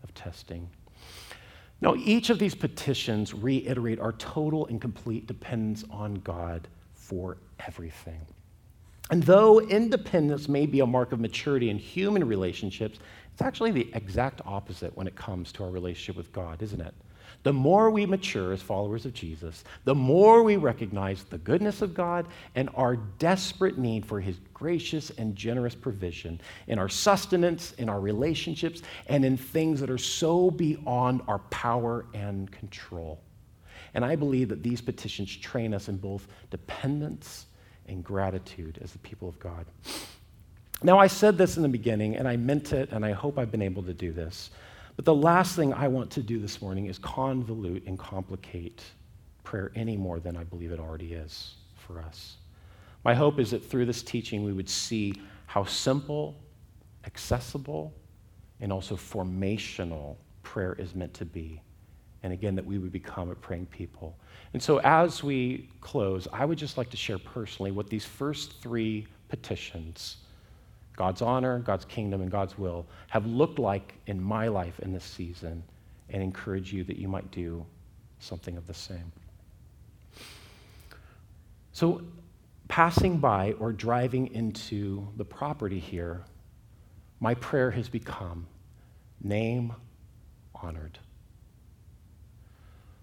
of 0.04 0.14
testing. 0.14 0.70
Now, 1.82 1.96
each 1.96 2.30
of 2.30 2.38
these 2.38 2.54
petitions 2.54 3.34
reiterate 3.34 4.00
our 4.00 4.14
total 4.14 4.68
and 4.68 4.80
complete 4.80 5.26
dependence 5.26 5.84
on 5.90 6.16
God 6.16 6.68
for 6.94 7.38
everything. 7.66 8.22
And 9.10 9.24
though 9.24 9.60
independence 9.60 10.48
may 10.48 10.68
be 10.68 10.80
a 10.80 10.86
mark 10.86 11.12
of 11.12 11.20
maturity 11.20 11.70
in 11.70 11.78
human 11.78 12.26
relationships, 12.26 13.00
it's 13.34 13.42
actually 13.42 13.72
the 13.72 13.90
exact 13.94 14.42
opposite 14.46 14.96
when 14.96 15.08
it 15.08 15.16
comes 15.16 15.52
to 15.54 15.64
our 15.64 15.72
relationship 15.72 16.16
with 16.16 16.32
God, 16.32 16.62
isn't 16.62 16.80
it? 16.80 16.94
The 17.44 17.54
more 17.54 17.90
we 17.90 18.06
mature 18.06 18.54
as 18.54 18.62
followers 18.62 19.06
of 19.06 19.14
Jesus, 19.14 19.64
the 19.84 19.96
more 19.96 20.44
we 20.44 20.58
recognize 20.58 21.24
the 21.24 21.38
goodness 21.38 21.82
of 21.82 21.94
God 21.94 22.28
and 22.56 22.70
our 22.76 22.96
desperate 22.96 23.78
need 23.78 24.06
for 24.06 24.20
His 24.20 24.38
gracious 24.54 25.10
and 25.12 25.36
generous 25.36 25.76
provision 25.76 26.40
in 26.68 26.78
our 26.78 26.90
sustenance, 26.90 27.74
in 27.74 27.90
our 27.90 28.00
relationships, 28.00 28.82
and 29.08 29.26
in 29.26 29.38
things 29.38 29.80
that 29.80 29.90
are 29.90 29.98
so 29.98 30.52
beyond 30.52 31.22
our 31.28 31.40
power 31.50 32.06
and 32.14 32.52
control. 32.52 33.20
And 33.94 34.06
I 34.06 34.16
believe 34.16 34.50
that 34.50 34.64
these 34.64 34.82
petitions 34.82 35.36
train 35.36 35.74
us 35.74 35.90
in 35.90 35.98
both 35.98 36.28
dependence 36.50 37.48
and 37.88 38.04
gratitude 38.04 38.80
as 38.82 38.92
the 38.92 39.00
people 39.00 39.28
of 39.28 39.38
God. 39.40 39.66
Now, 40.84 40.98
I 40.98 41.08
said 41.08 41.38
this 41.38 41.58
in 41.58 41.64
the 41.64 41.70
beginning, 41.70 42.16
and 42.16 42.28
I 42.28 42.38
meant 42.38 42.74
it, 42.74 42.92
and 42.92 43.06
I 43.06 43.12
hope 43.12 43.38
I've 43.38 43.52
been 43.52 43.62
able 43.62 43.84
to 43.84 43.94
do 43.94 44.12
this. 44.12 44.50
But 44.96 45.06
the 45.06 45.16
last 45.16 45.56
thing 45.56 45.74
I 45.74 45.88
want 45.88 46.12
to 46.12 46.24
do 46.24 46.40
this 46.40 46.62
morning 46.62 46.86
is 46.86 47.00
convolute 47.00 47.88
and 47.88 47.98
complicate 47.98 48.84
prayer 49.44 49.72
any 49.76 49.98
more 49.98 50.20
than 50.20 50.38
I 50.38 50.44
believe 50.44 50.72
it 50.72 50.80
already 50.80 51.14
is 51.14 51.56
for 51.76 52.00
us. 52.00 52.38
My 53.04 53.14
hope 53.14 53.40
is 53.40 53.52
that 53.52 53.64
through 53.64 53.86
this 53.86 54.04
teaching, 54.04 54.44
we 54.44 54.54
would 54.54 54.70
see 54.70 55.14
how 55.48 55.64
simple, 55.64 56.38
accessible, 57.06 57.94
and 58.60 58.72
also 58.72 58.96
formational 58.96 60.18
prayer 60.44 60.74
is 60.74 60.94
meant 60.94 61.14
to 61.16 61.26
be. 61.26 61.62
And 62.24 62.32
again, 62.32 62.54
that 62.56 62.66
we 62.66 62.78
would 62.78 62.92
become 62.92 63.32
a 63.32 63.36
praying 63.36 63.66
people. 63.68 64.16
And 64.54 64.62
so, 64.62 64.80
as 64.84 65.24
we 65.24 65.70
close, 65.82 66.28
I 66.32 66.46
would 66.46 66.60
just 66.60 66.78
like 66.78 66.92
to 66.92 66.98
share 66.98 67.18
personally 67.18 67.72
what 67.72 67.90
these 67.90 68.06
first 68.06 68.62
three 68.62 69.08
petitions 69.28 70.18
God's 70.96 71.22
honor, 71.22 71.60
God's 71.60 71.86
kingdom, 71.86 72.22
and 72.22 72.30
God's 72.30 72.58
will 72.58 72.86
have 73.08 73.26
looked 73.26 73.60
like 73.60 73.94
in 74.08 74.22
my 74.22 74.48
life 74.48 74.80
in 74.80 74.94
this 74.94 75.04
season 75.04 75.64
and 76.10 76.22
encourage 76.22 76.74
you 76.74 76.84
that 76.84 76.98
you 76.98 77.08
might 77.08 77.32
do 77.32 77.66
something 78.20 78.58
of 78.58 78.68
the 78.68 78.74
same. 78.74 79.12
So, 81.74 82.02
passing 82.68 83.18
by 83.18 83.54
or 83.54 83.72
driving 83.72 84.34
into 84.34 85.08
the 85.18 85.26
property 85.26 85.80
here, 85.80 86.24
my 87.20 87.34
prayer 87.36 87.72
has 87.72 87.88
become 87.88 88.48
name 89.24 89.74
honored. 90.56 91.00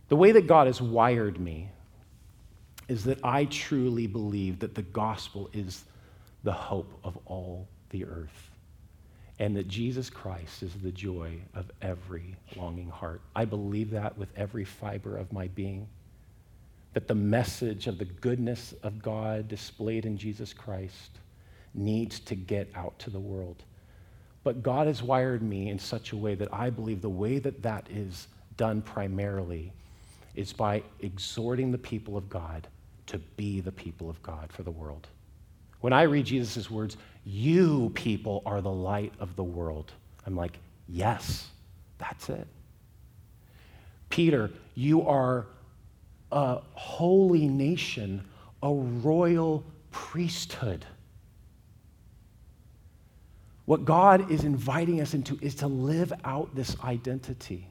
The 0.09 0.17
way 0.17 0.33
that 0.33 0.47
God 0.47 0.67
has 0.67 0.81
wired 0.81 1.39
me 1.39 1.71
is 2.89 3.05
that 3.05 3.19
I 3.23 3.45
truly 3.47 4.07
believe 4.07 4.61
that 4.61 4.75
the 4.75 4.83
gospel 4.83 5.51
is 5.53 5.85
the 6.45 6.53
hope 6.53 6.99
of 7.05 7.19
all 7.27 7.69
the 7.91 8.05
earth, 8.05 8.51
and 9.39 9.57
that 9.57 9.69
Jesus 9.69 10.11
Christ 10.11 10.63
is 10.63 10.75
the 10.75 10.91
joy 10.91 11.39
of 11.55 11.71
every 11.81 12.37
longing 12.57 12.91
heart. 12.91 13.21
I 13.37 13.45
believe 13.45 13.91
that 13.91 14.17
with 14.19 14.29
every 14.37 14.65
fiber 14.65 15.17
of 15.17 15.33
my 15.33 15.49
being. 15.49 15.89
That 16.95 17.07
the 17.07 17.15
message 17.15 17.87
of 17.87 17.99
the 17.99 18.07
goodness 18.07 18.75
of 18.83 19.03
God 19.03 19.47
displayed 19.47 20.07
in 20.07 20.17
Jesus 20.17 20.53
Christ 20.53 21.19
needs 21.75 22.19
to 22.21 22.35
get 22.35 22.71
out 22.75 22.99
to 23.01 23.11
the 23.11 23.21
world. 23.21 23.63
But 24.43 24.63
God 24.63 24.87
has 24.87 25.03
wired 25.03 25.43
me 25.43 25.69
in 25.69 25.79
such 25.79 26.13
a 26.13 26.17
way 26.17 26.35
that 26.35 26.53
I 26.53 26.71
believe 26.71 27.03
the 27.03 27.09
way 27.09 27.39
that 27.39 27.63
that 27.63 27.87
is 27.91 28.29
done 28.57 28.83
primarily 28.83 29.73
is 30.35 30.53
by 30.53 30.83
exhorting 31.01 31.71
the 31.71 31.79
people 31.79 32.17
of 32.17 32.29
God 32.29 32.67
to 33.07 33.19
be 33.19 33.61
the 33.61 33.73
people 33.73 34.09
of 34.09 34.23
God 34.23 34.53
for 34.53 34.63
the 34.63 34.71
world. 34.71 35.07
When 35.81 35.93
I 35.93 36.03
read 36.03 36.27
Jesus' 36.27 36.71
words, 36.71 36.97
you 37.25 37.91
people 37.95 38.43
are 38.47 38.61
the 38.61 38.71
light 38.71 39.13
of 39.21 39.37
the 39.37 39.45
world, 39.45 39.93
I'm 40.27 40.37
like, 40.37 40.59
yes, 40.89 41.49
that's 41.99 42.29
it. 42.29 42.47
Peter, 44.09 44.51
you 44.75 45.07
are 45.07 45.47
a 46.33 46.61
holy 46.73 47.49
nation, 47.49 48.27
a 48.63 48.73
royal 48.73 49.65
priesthood. 49.91 50.85
What 53.65 53.85
God 53.85 54.31
is 54.31 54.45
inviting 54.45 55.01
us 55.01 55.13
into 55.13 55.39
is 55.43 55.55
to 55.57 55.67
live 55.67 56.13
out 56.25 56.55
this 56.55 56.77
identity. 56.83 57.69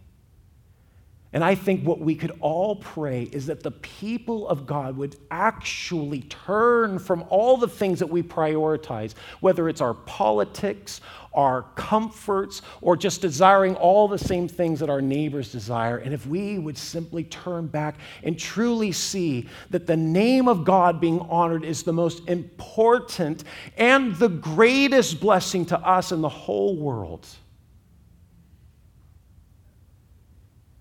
And 1.34 1.43
I 1.43 1.55
think 1.55 1.86
what 1.86 1.99
we 1.99 2.15
could 2.15 2.32
all 2.39 2.78
pray 2.78 3.23
is 3.23 3.47
that 3.47 3.61
the 3.61 3.71
people 3.71 4.47
of 4.47 4.65
God 4.65 4.95
would 4.95 5.17
actually 5.30 6.21
turn 6.21 6.99
from 6.99 7.25
all 7.30 7.57
the 7.57 7.67
things 7.67 7.99
that 7.99 8.07
we 8.07 8.23
prioritize, 8.23 9.13
whether 9.41 9.67
it's 9.67 9.82
our 9.82 9.93
politics, 9.93 11.01
our 11.34 11.63
comforts, 11.75 12.61
or 12.82 12.95
just 12.95 13.21
desiring 13.21 13.75
all 13.75 14.07
the 14.07 14.17
same 14.17 14.47
things 14.47 14.80
that 14.80 14.89
our 14.89 15.01
neighbors 15.01 15.51
desire. 15.51 15.97
And 15.97 16.13
if 16.13 16.25
we 16.25 16.59
would 16.59 16.78
simply 16.78 17.25
turn 17.25 17.67
back 17.67 17.97
and 18.23 18.39
truly 18.39 18.93
see 18.93 19.47
that 19.69 19.86
the 19.86 19.97
name 19.97 20.47
of 20.47 20.63
God 20.63 21.01
being 21.01 21.19
honored 21.19 21.65
is 21.65 21.84
the 21.84 21.93
most 21.93 22.28
important 22.30 23.43
and 23.78 24.15
the 24.15 24.30
greatest 24.30 25.19
blessing 25.19 25.65
to 25.65 25.80
us 25.80 26.13
in 26.13 26.21
the 26.21 26.30
whole 26.30 26.78
world. 26.78 27.28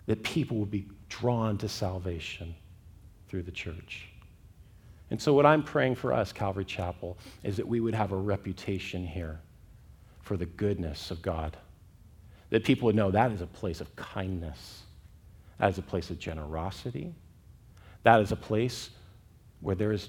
That 0.06 0.22
people 0.22 0.56
would 0.58 0.70
be 0.70 0.86
drawn 1.08 1.58
to 1.58 1.68
salvation 1.68 2.54
through 3.28 3.42
the 3.42 3.50
church. 3.50 4.08
And 5.10 5.20
so, 5.20 5.32
what 5.34 5.46
I'm 5.46 5.62
praying 5.62 5.96
for 5.96 6.12
us, 6.12 6.32
Calvary 6.32 6.64
Chapel, 6.64 7.16
is 7.44 7.56
that 7.56 7.66
we 7.66 7.80
would 7.80 7.94
have 7.94 8.12
a 8.12 8.16
reputation 8.16 9.06
here 9.06 9.40
for 10.22 10.36
the 10.36 10.46
goodness 10.46 11.10
of 11.10 11.22
God. 11.22 11.56
That 12.50 12.64
people 12.64 12.86
would 12.86 12.96
know 12.96 13.10
that 13.10 13.30
is 13.30 13.40
a 13.40 13.46
place 13.46 13.80
of 13.80 13.94
kindness, 13.94 14.82
that 15.58 15.70
is 15.70 15.78
a 15.78 15.82
place 15.82 16.10
of 16.10 16.18
generosity, 16.18 17.14
that 18.02 18.20
is 18.20 18.32
a 18.32 18.36
place 18.36 18.90
where 19.60 19.74
there 19.74 19.92
is 19.92 20.08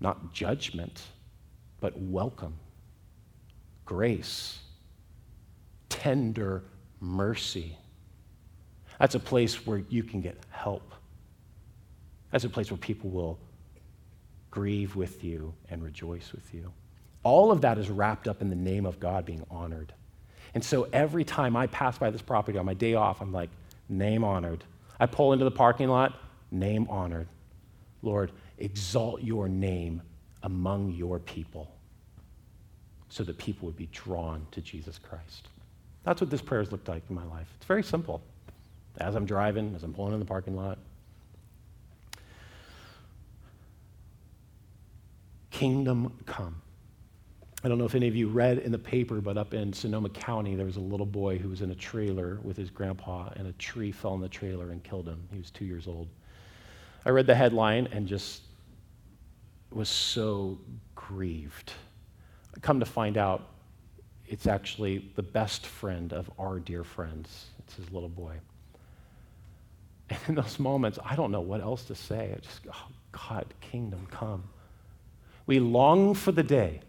not 0.00 0.32
judgment, 0.32 1.02
but 1.80 1.98
welcome, 1.98 2.54
grace, 3.84 4.58
tender 5.88 6.64
mercy 7.00 7.76
that's 8.98 9.14
a 9.14 9.20
place 9.20 9.66
where 9.66 9.78
you 9.88 10.02
can 10.02 10.20
get 10.20 10.38
help. 10.50 10.94
That's 12.30 12.44
a 12.44 12.48
place 12.48 12.70
where 12.70 12.78
people 12.78 13.10
will 13.10 13.38
grieve 14.50 14.96
with 14.96 15.22
you 15.22 15.52
and 15.70 15.82
rejoice 15.82 16.32
with 16.32 16.54
you. 16.54 16.72
All 17.22 17.50
of 17.50 17.60
that 17.62 17.78
is 17.78 17.90
wrapped 17.90 18.28
up 18.28 18.40
in 18.40 18.48
the 18.48 18.56
name 18.56 18.86
of 18.86 19.00
God 19.00 19.24
being 19.24 19.44
honored. 19.50 19.92
And 20.54 20.64
so 20.64 20.84
every 20.92 21.24
time 21.24 21.56
I 21.56 21.66
pass 21.66 21.98
by 21.98 22.10
this 22.10 22.22
property 22.22 22.56
on 22.56 22.64
my 22.64 22.74
day 22.74 22.94
off, 22.94 23.20
I'm 23.20 23.32
like, 23.32 23.50
name 23.88 24.24
honored. 24.24 24.64
I 24.98 25.06
pull 25.06 25.32
into 25.32 25.44
the 25.44 25.50
parking 25.50 25.88
lot, 25.88 26.18
name 26.50 26.86
honored. 26.88 27.28
Lord, 28.02 28.32
exalt 28.58 29.22
your 29.22 29.48
name 29.48 30.00
among 30.42 30.92
your 30.92 31.18
people 31.18 31.70
so 33.08 33.24
that 33.24 33.36
people 33.36 33.66
would 33.66 33.76
be 33.76 33.88
drawn 33.92 34.46
to 34.52 34.60
Jesus 34.60 34.98
Christ. 34.98 35.48
That's 36.04 36.20
what 36.20 36.30
this 36.30 36.40
prayer 36.40 36.60
has 36.60 36.72
looked 36.72 36.88
like 36.88 37.02
in 37.08 37.14
my 37.14 37.24
life. 37.24 37.48
It's 37.56 37.66
very 37.66 37.82
simple 37.82 38.22
as 38.98 39.14
I'm 39.14 39.26
driving, 39.26 39.74
as 39.74 39.82
I'm 39.82 39.92
pulling 39.92 40.12
in 40.14 40.18
the 40.18 40.26
parking 40.26 40.56
lot. 40.56 40.78
Kingdom 45.50 46.12
come. 46.26 46.60
I 47.64 47.68
don't 47.68 47.78
know 47.78 47.84
if 47.86 47.94
any 47.94 48.06
of 48.06 48.14
you 48.14 48.28
read 48.28 48.58
in 48.58 48.70
the 48.70 48.78
paper, 48.78 49.20
but 49.20 49.36
up 49.36 49.54
in 49.54 49.72
Sonoma 49.72 50.10
County, 50.10 50.54
there 50.54 50.66
was 50.66 50.76
a 50.76 50.80
little 50.80 51.06
boy 51.06 51.38
who 51.38 51.48
was 51.48 51.62
in 51.62 51.70
a 51.70 51.74
trailer 51.74 52.38
with 52.42 52.56
his 52.56 52.70
grandpa, 52.70 53.30
and 53.36 53.48
a 53.48 53.52
tree 53.54 53.90
fell 53.90 54.14
in 54.14 54.20
the 54.20 54.28
trailer 54.28 54.70
and 54.70 54.84
killed 54.84 55.08
him. 55.08 55.26
He 55.32 55.38
was 55.38 55.50
two 55.50 55.64
years 55.64 55.88
old. 55.88 56.08
I 57.04 57.10
read 57.10 57.26
the 57.26 57.34
headline 57.34 57.88
and 57.92 58.06
just 58.06 58.42
was 59.70 59.88
so 59.88 60.58
grieved. 60.94 61.72
Come 62.60 62.78
to 62.80 62.86
find 62.86 63.16
out, 63.16 63.48
it's 64.26 64.46
actually 64.46 65.10
the 65.14 65.22
best 65.22 65.66
friend 65.66 66.12
of 66.12 66.30
our 66.38 66.58
dear 66.58 66.84
friends. 66.84 67.46
It's 67.60 67.74
his 67.76 67.90
little 67.90 68.08
boy. 68.08 68.34
And 70.08 70.18
in 70.28 70.34
those 70.36 70.58
moments, 70.58 70.98
I 71.04 71.16
don't 71.16 71.32
know 71.32 71.40
what 71.40 71.60
else 71.60 71.84
to 71.84 71.94
say. 71.94 72.32
I 72.36 72.40
just, 72.40 72.60
oh, 72.72 72.88
God, 73.12 73.46
kingdom 73.60 74.06
come. 74.10 74.44
We 75.46 75.60
long 75.60 76.14
for 76.14 76.32
the 76.32 76.42
day 76.42 76.80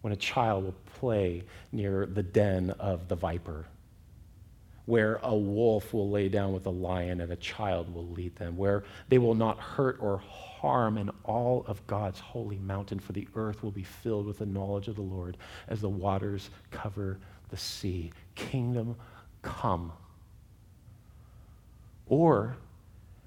when 0.00 0.12
a 0.12 0.16
child 0.16 0.64
will 0.64 0.74
play 1.00 1.42
near 1.72 2.06
the 2.06 2.22
den 2.22 2.70
of 2.78 3.08
the 3.08 3.16
viper, 3.16 3.66
where 4.84 5.18
a 5.22 5.34
wolf 5.34 5.92
will 5.92 6.10
lay 6.10 6.28
down 6.28 6.52
with 6.52 6.66
a 6.66 6.70
lion 6.70 7.20
and 7.20 7.32
a 7.32 7.36
child 7.36 7.92
will 7.92 8.06
lead 8.06 8.36
them, 8.36 8.56
where 8.56 8.84
they 9.08 9.18
will 9.18 9.34
not 9.34 9.58
hurt 9.58 9.98
or 10.00 10.18
harm 10.18 10.96
in 10.96 11.10
all 11.24 11.64
of 11.66 11.84
God's 11.88 12.20
holy 12.20 12.58
mountain, 12.58 13.00
for 13.00 13.12
the 13.12 13.26
earth 13.34 13.64
will 13.64 13.72
be 13.72 13.82
filled 13.82 14.26
with 14.26 14.38
the 14.38 14.46
knowledge 14.46 14.86
of 14.86 14.94
the 14.94 15.02
Lord 15.02 15.36
as 15.68 15.80
the 15.80 15.88
waters 15.88 16.50
cover 16.70 17.18
the 17.48 17.56
sea. 17.56 18.12
Kingdom 18.36 18.96
come. 19.42 19.92
Or 22.06 22.56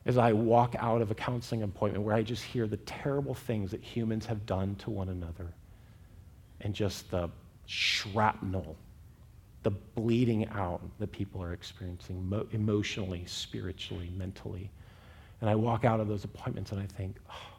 as 0.05 0.17
I 0.17 0.33
walk 0.33 0.75
out 0.79 1.01
of 1.01 1.11
a 1.11 1.15
counseling 1.15 1.63
appointment 1.63 2.03
where 2.03 2.15
I 2.15 2.23
just 2.23 2.43
hear 2.43 2.67
the 2.67 2.77
terrible 2.77 3.33
things 3.33 3.71
that 3.71 3.81
humans 3.81 4.25
have 4.25 4.45
done 4.45 4.75
to 4.77 4.89
one 4.89 5.09
another 5.09 5.53
and 6.61 6.73
just 6.73 7.11
the 7.11 7.29
shrapnel 7.65 8.75
the 9.63 9.71
bleeding 9.71 10.47
out 10.49 10.81
that 10.99 11.11
people 11.11 11.43
are 11.43 11.53
experiencing 11.53 12.27
mo- 12.29 12.47
emotionally, 12.51 13.23
spiritually, 13.25 14.11
mentally. 14.15 14.71
And 15.41 15.49
I 15.49 15.55
walk 15.55 15.85
out 15.85 15.99
of 15.99 16.07
those 16.07 16.23
appointments 16.23 16.71
and 16.71 16.81
I 16.81 16.85
think, 16.85 17.17
oh, 17.29 17.57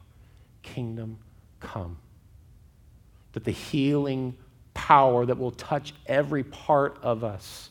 kingdom 0.63 1.19
come. 1.61 1.99
That 3.33 3.45
the 3.45 3.51
healing 3.51 4.37
power 4.75 5.27
that 5.27 5.39
will 5.39 5.51
touch 5.53 5.95
every 6.07 6.43
part 6.43 6.99
of 7.03 7.23
us 7.23 7.70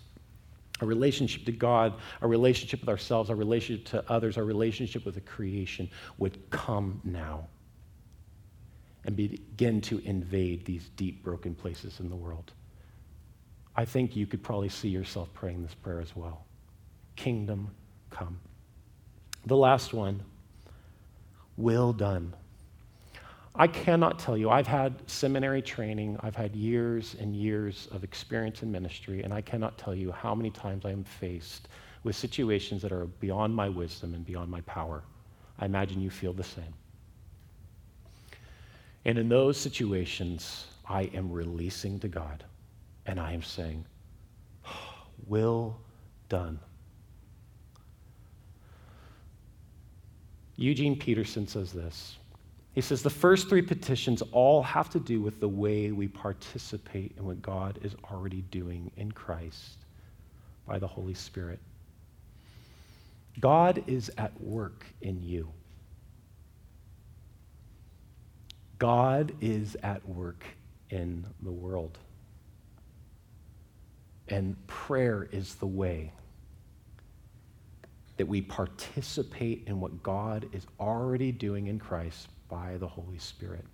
our 0.81 0.87
relationship 0.87 1.45
to 1.45 1.51
God, 1.51 1.93
our 2.21 2.27
relationship 2.27 2.79
with 2.79 2.89
ourselves, 2.89 3.29
our 3.29 3.35
relationship 3.35 3.85
to 3.87 4.03
others, 4.11 4.37
our 4.37 4.43
relationship 4.43 5.05
with 5.05 5.15
the 5.15 5.21
creation 5.21 5.89
would 6.17 6.49
come 6.49 7.01
now 7.03 7.47
and 9.05 9.15
begin 9.15 9.81
to 9.81 9.99
invade 9.99 10.65
these 10.65 10.89
deep, 10.95 11.23
broken 11.23 11.55
places 11.55 11.99
in 11.99 12.09
the 12.09 12.15
world. 12.15 12.51
I 13.75 13.85
think 13.85 14.15
you 14.15 14.27
could 14.27 14.43
probably 14.43 14.69
see 14.69 14.89
yourself 14.89 15.33
praying 15.33 15.63
this 15.63 15.73
prayer 15.73 15.99
as 15.99 16.15
well. 16.15 16.45
Kingdom 17.15 17.71
come. 18.09 18.39
The 19.45 19.55
last 19.55 19.93
one, 19.93 20.21
will 21.59 21.93
done. 21.93 22.33
I 23.55 23.67
cannot 23.67 24.19
tell 24.19 24.37
you, 24.37 24.49
I've 24.49 24.67
had 24.67 24.93
seminary 25.09 25.61
training, 25.61 26.17
I've 26.21 26.35
had 26.35 26.55
years 26.55 27.15
and 27.19 27.35
years 27.35 27.87
of 27.91 28.03
experience 28.03 28.63
in 28.63 28.71
ministry, 28.71 29.23
and 29.23 29.33
I 29.33 29.41
cannot 29.41 29.77
tell 29.77 29.95
you 29.95 30.11
how 30.11 30.35
many 30.35 30.49
times 30.49 30.85
I 30.85 30.91
am 30.91 31.03
faced 31.03 31.67
with 32.03 32.15
situations 32.15 32.81
that 32.83 32.91
are 32.91 33.05
beyond 33.05 33.53
my 33.55 33.67
wisdom 33.67 34.13
and 34.13 34.25
beyond 34.25 34.49
my 34.49 34.61
power. 34.61 35.03
I 35.59 35.65
imagine 35.65 35.99
you 35.99 36.09
feel 36.09 36.31
the 36.31 36.43
same. 36.43 36.73
And 39.05 39.17
in 39.17 39.27
those 39.27 39.57
situations, 39.57 40.67
I 40.87 41.03
am 41.13 41.31
releasing 41.31 41.99
to 41.99 42.07
God 42.07 42.43
and 43.05 43.19
I 43.19 43.33
am 43.33 43.41
saying, 43.41 43.85
Will 45.27 45.75
done. 46.29 46.59
Eugene 50.55 50.95
Peterson 50.95 51.47
says 51.47 51.71
this. 51.71 52.18
He 52.79 52.81
says 52.81 53.03
the 53.03 53.09
first 53.09 53.49
three 53.49 53.61
petitions 53.61 54.23
all 54.31 54.63
have 54.63 54.89
to 54.91 55.01
do 55.01 55.21
with 55.21 55.41
the 55.41 55.49
way 55.49 55.91
we 55.91 56.07
participate 56.07 57.11
in 57.17 57.25
what 57.25 57.41
God 57.41 57.77
is 57.83 57.93
already 58.09 58.41
doing 58.43 58.89
in 58.95 59.11
Christ 59.11 59.79
by 60.65 60.79
the 60.79 60.87
Holy 60.87 61.13
Spirit. 61.13 61.59
God 63.41 63.83
is 63.85 64.09
at 64.17 64.31
work 64.39 64.85
in 65.01 65.21
you. 65.21 65.51
God 68.77 69.33
is 69.41 69.75
at 69.83 70.07
work 70.07 70.45
in 70.89 71.25
the 71.41 71.51
world. 71.51 71.97
And 74.29 74.55
prayer 74.67 75.27
is 75.33 75.55
the 75.55 75.67
way 75.67 76.13
that 78.15 78.29
we 78.29 78.39
participate 78.41 79.63
in 79.67 79.81
what 79.81 80.01
God 80.01 80.47
is 80.53 80.65
already 80.79 81.33
doing 81.33 81.67
in 81.67 81.77
Christ 81.77 82.29
by 82.49 82.77
the 82.77 82.87
Holy 82.87 83.19
Spirit. 83.19 83.65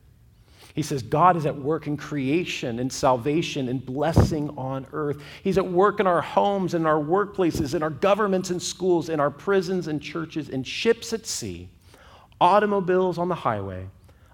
He 0.73 0.81
says 0.81 1.01
God 1.03 1.37
is 1.37 1.45
at 1.45 1.55
work 1.55 1.87
in 1.87 1.95
creation 1.95 2.79
and 2.79 2.91
salvation 2.91 3.69
and 3.69 3.85
blessing 3.85 4.49
on 4.57 4.85
earth. 4.93 5.21
He's 5.43 5.57
at 5.57 5.65
work 5.65 5.99
in 5.99 6.07
our 6.07 6.21
homes, 6.21 6.73
in 6.73 6.85
our 6.85 7.01
workplaces, 7.01 7.75
in 7.75 7.83
our 7.83 7.89
governments 7.89 8.49
and 8.49 8.61
schools, 8.61 9.09
in 9.09 9.19
our 9.19 9.31
prisons 9.31 9.87
and 9.87 10.01
churches, 10.01 10.49
in 10.49 10.63
ships 10.63 11.13
at 11.13 11.25
sea, 11.25 11.69
automobiles 12.41 13.17
on 13.17 13.29
the 13.29 13.35
highway, 13.35 13.87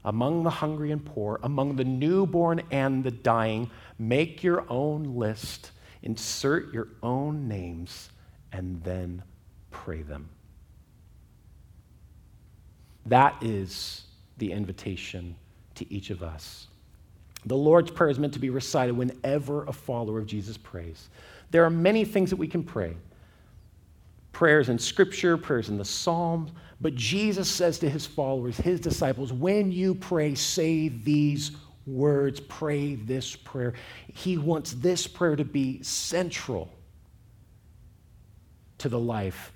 among 0.04 0.44
the 0.44 0.50
hungry 0.50 0.92
and 0.92 1.06
poor, 1.06 1.40
among 1.44 1.76
the 1.76 1.84
newborn 1.84 2.62
and 2.72 3.04
the 3.04 3.12
dying. 3.12 3.70
Make 4.00 4.44
your 4.44 4.66
own 4.68 5.16
list, 5.16 5.72
insert 6.02 6.74
your 6.74 6.88
own 7.04 7.48
names, 7.48 8.10
and 8.52 8.84
then 8.84 9.22
pray 9.70 10.02
them. 10.02 10.30
That 13.06 13.36
is 13.42 14.06
the 14.42 14.52
invitation 14.52 15.36
to 15.76 15.94
each 15.94 16.10
of 16.10 16.24
us. 16.24 16.68
The 17.46 17.56
Lord's 17.56 17.92
Prayer 17.92 18.10
is 18.10 18.18
meant 18.18 18.34
to 18.34 18.40
be 18.40 18.50
recited 18.50 18.98
whenever 18.98 19.66
a 19.66 19.72
follower 19.72 20.18
of 20.18 20.26
Jesus 20.26 20.58
prays. 20.58 21.10
There 21.52 21.64
are 21.64 21.70
many 21.70 22.04
things 22.04 22.32
that 22.32 22.38
we 22.38 22.48
can 22.48 22.64
pray 22.64 22.96
prayers 24.34 24.70
in 24.70 24.80
Scripture, 24.80 25.38
prayers 25.38 25.70
in 25.70 25.78
the 25.78 25.86
Psalms, 25.86 26.52
but 26.80 26.96
Jesus 26.96 27.48
says 27.48 27.78
to 27.80 27.90
his 27.90 28.08
followers, 28.08 28.58
his 28.58 28.80
disciples, 28.80 29.32
when 29.32 29.72
you 29.72 29.94
pray, 29.94 30.34
say 30.34 30.88
these 30.88 31.52
words, 31.86 32.40
pray 32.40 32.96
this 32.96 33.36
prayer. 33.36 33.74
He 34.12 34.38
wants 34.40 34.72
this 34.74 35.06
prayer 35.06 35.36
to 35.36 35.44
be 35.44 35.84
central 35.84 36.72
to 38.80 38.90
the 38.90 39.00
life 39.00 39.52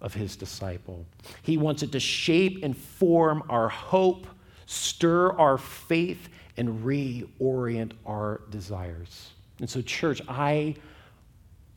of 0.00 0.14
his 0.14 0.36
disciple. 0.36 1.04
He 1.42 1.56
wants 1.56 1.82
it 1.82 1.92
to 1.92 2.00
shape 2.00 2.60
and 2.62 2.76
form 2.76 3.42
our 3.48 3.68
hope, 3.68 4.26
stir 4.66 5.32
our 5.32 5.58
faith, 5.58 6.28
and 6.56 6.84
reorient 6.84 7.92
our 8.06 8.42
desires. 8.50 9.30
And 9.60 9.68
so, 9.68 9.80
church, 9.82 10.20
I 10.28 10.74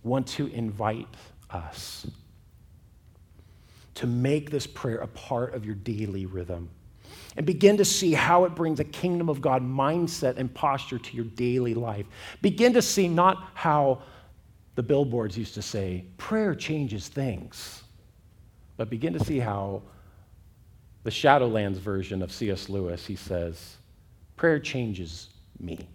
want 0.04 0.28
to 0.28 0.48
invite 0.48 1.08
us 1.50 2.08
to 3.96 4.08
make 4.08 4.50
this 4.50 4.66
prayer 4.66 4.98
a 4.98 5.08
part 5.08 5.54
of 5.54 5.66
your 5.66 5.76
daily 5.76 6.26
rhythm 6.26 6.70
and 7.38 7.46
begin 7.46 7.78
to 7.78 7.86
see 7.86 8.14
how 8.14 8.46
it 8.46 8.56
brings 8.56 8.80
a 8.80 8.84
kingdom 8.84 9.30
of 9.30 9.42
God 9.42 9.62
mindset 9.62 10.38
and 10.38 10.54
posture 10.54 10.98
to 10.98 11.16
your 11.16 11.26
daily 11.26 11.74
life. 11.74 12.06
Begin 12.42 12.74
to 12.74 12.82
see 12.82 13.08
not 13.08 13.50
how 13.54 14.02
the 14.76 14.84
billboards 14.84 15.38
used 15.38 15.54
to 15.54 15.62
say, 15.62 16.06
prayer 16.18 16.56
changes 16.56 17.08
things, 17.08 17.84
but 18.78 18.90
begin 18.90 19.14
to 19.14 19.24
see 19.24 19.40
how 19.40 19.82
the 21.04 21.10
Shadowlands 21.10 21.78
version 21.78 22.22
of 22.22 22.32
C.S. 22.32 22.70
Lewis, 22.70 23.06
he 23.06 23.16
says, 23.16 23.78
prayer 24.36 24.60
changes 24.60 25.30
me. 25.60 25.88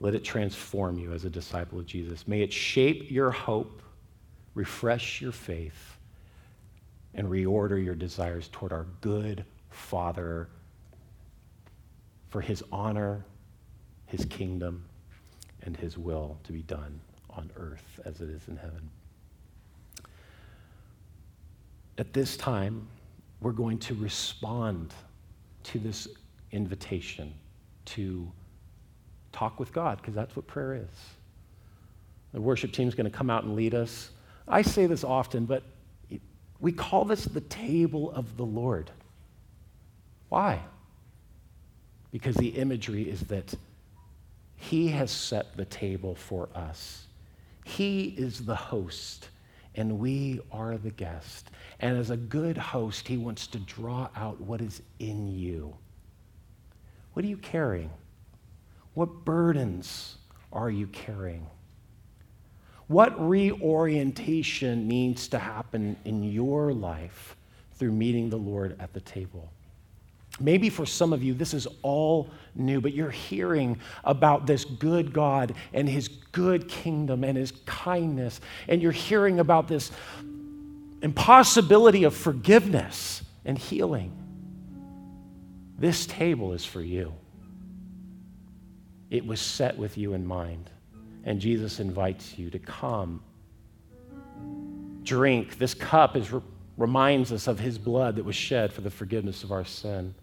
Let 0.00 0.14
it 0.14 0.24
transform 0.24 0.98
you 0.98 1.12
as 1.12 1.24
a 1.24 1.30
disciple 1.30 1.78
of 1.78 1.86
Jesus. 1.86 2.26
May 2.26 2.42
it 2.42 2.52
shape 2.52 3.10
your 3.10 3.30
hope, 3.30 3.82
refresh 4.54 5.20
your 5.20 5.32
faith, 5.32 5.98
and 7.14 7.28
reorder 7.28 7.82
your 7.82 7.94
desires 7.94 8.48
toward 8.50 8.72
our 8.72 8.86
good 9.00 9.44
Father 9.70 10.48
for 12.30 12.40
his 12.40 12.64
honor, 12.72 13.24
his 14.06 14.24
kingdom, 14.24 14.84
and 15.62 15.76
his 15.76 15.96
will 15.96 16.38
to 16.44 16.52
be 16.52 16.62
done 16.62 17.00
on 17.36 17.50
earth 17.56 18.00
as 18.04 18.20
it 18.20 18.28
is 18.28 18.48
in 18.48 18.56
heaven. 18.56 18.90
At 21.98 22.12
this 22.12 22.36
time, 22.36 22.86
we're 23.40 23.52
going 23.52 23.78
to 23.78 23.94
respond 23.94 24.94
to 25.64 25.78
this 25.78 26.08
invitation 26.52 27.32
to 27.84 28.30
talk 29.32 29.58
with 29.58 29.72
God, 29.72 29.98
because 29.98 30.14
that's 30.14 30.36
what 30.36 30.46
prayer 30.46 30.74
is. 30.74 30.98
The 32.32 32.40
worship 32.40 32.72
team 32.72 32.88
is 32.88 32.94
going 32.94 33.10
to 33.10 33.16
come 33.16 33.30
out 33.30 33.44
and 33.44 33.56
lead 33.56 33.74
us. 33.74 34.10
I 34.46 34.62
say 34.62 34.86
this 34.86 35.04
often, 35.04 35.44
but 35.44 35.62
we 36.60 36.72
call 36.72 37.04
this 37.04 37.24
the 37.24 37.40
table 37.40 38.10
of 38.12 38.36
the 38.36 38.44
Lord. 38.44 38.90
Why? 40.28 40.60
Because 42.10 42.36
the 42.36 42.48
imagery 42.48 43.02
is 43.02 43.20
that 43.22 43.54
He 44.56 44.88
has 44.88 45.10
set 45.10 45.56
the 45.56 45.64
table 45.64 46.14
for 46.14 46.48
us. 46.54 47.06
He 47.64 48.14
is 48.18 48.44
the 48.44 48.56
host, 48.56 49.28
and 49.74 49.98
we 49.98 50.40
are 50.50 50.76
the 50.76 50.90
guest. 50.90 51.50
And 51.80 51.96
as 51.96 52.10
a 52.10 52.16
good 52.16 52.58
host, 52.58 53.08
He 53.08 53.16
wants 53.16 53.46
to 53.48 53.58
draw 53.58 54.08
out 54.16 54.40
what 54.40 54.60
is 54.60 54.82
in 54.98 55.28
you. 55.28 55.76
What 57.12 57.24
are 57.24 57.28
you 57.28 57.36
carrying? 57.36 57.90
What 58.94 59.24
burdens 59.24 60.16
are 60.52 60.70
you 60.70 60.86
carrying? 60.88 61.46
What 62.88 63.18
reorientation 63.26 64.86
needs 64.86 65.28
to 65.28 65.38
happen 65.38 65.96
in 66.04 66.22
your 66.22 66.72
life 66.72 67.36
through 67.74 67.92
meeting 67.92 68.28
the 68.28 68.36
Lord 68.36 68.76
at 68.78 68.92
the 68.92 69.00
table? 69.00 69.50
Maybe 70.40 70.70
for 70.70 70.86
some 70.86 71.12
of 71.12 71.22
you, 71.22 71.34
this 71.34 71.54
is 71.54 71.68
all 71.82 72.30
new, 72.54 72.80
but 72.80 72.94
you're 72.94 73.10
hearing 73.10 73.78
about 74.04 74.46
this 74.46 74.64
good 74.64 75.12
God 75.12 75.54
and 75.72 75.88
his 75.88 76.08
good 76.08 76.68
kingdom 76.68 77.22
and 77.22 77.36
his 77.36 77.52
kindness, 77.66 78.40
and 78.66 78.80
you're 78.80 78.92
hearing 78.92 79.40
about 79.40 79.68
this 79.68 79.92
impossibility 81.02 82.04
of 82.04 82.14
forgiveness 82.14 83.22
and 83.44 83.58
healing. 83.58 84.12
This 85.78 86.06
table 86.06 86.52
is 86.52 86.64
for 86.64 86.80
you. 86.80 87.12
It 89.10 89.26
was 89.26 89.40
set 89.40 89.76
with 89.76 89.98
you 89.98 90.14
in 90.14 90.26
mind. 90.26 90.70
And 91.24 91.40
Jesus 91.40 91.80
invites 91.80 92.38
you 92.38 92.50
to 92.50 92.58
come, 92.58 93.22
drink. 95.02 95.58
This 95.58 95.74
cup 95.74 96.16
is, 96.16 96.32
reminds 96.76 97.32
us 97.32 97.46
of 97.46 97.60
his 97.60 97.78
blood 97.78 98.16
that 98.16 98.24
was 98.24 98.34
shed 98.34 98.72
for 98.72 98.80
the 98.80 98.90
forgiveness 98.90 99.44
of 99.44 99.52
our 99.52 99.64
sin. 99.64 100.14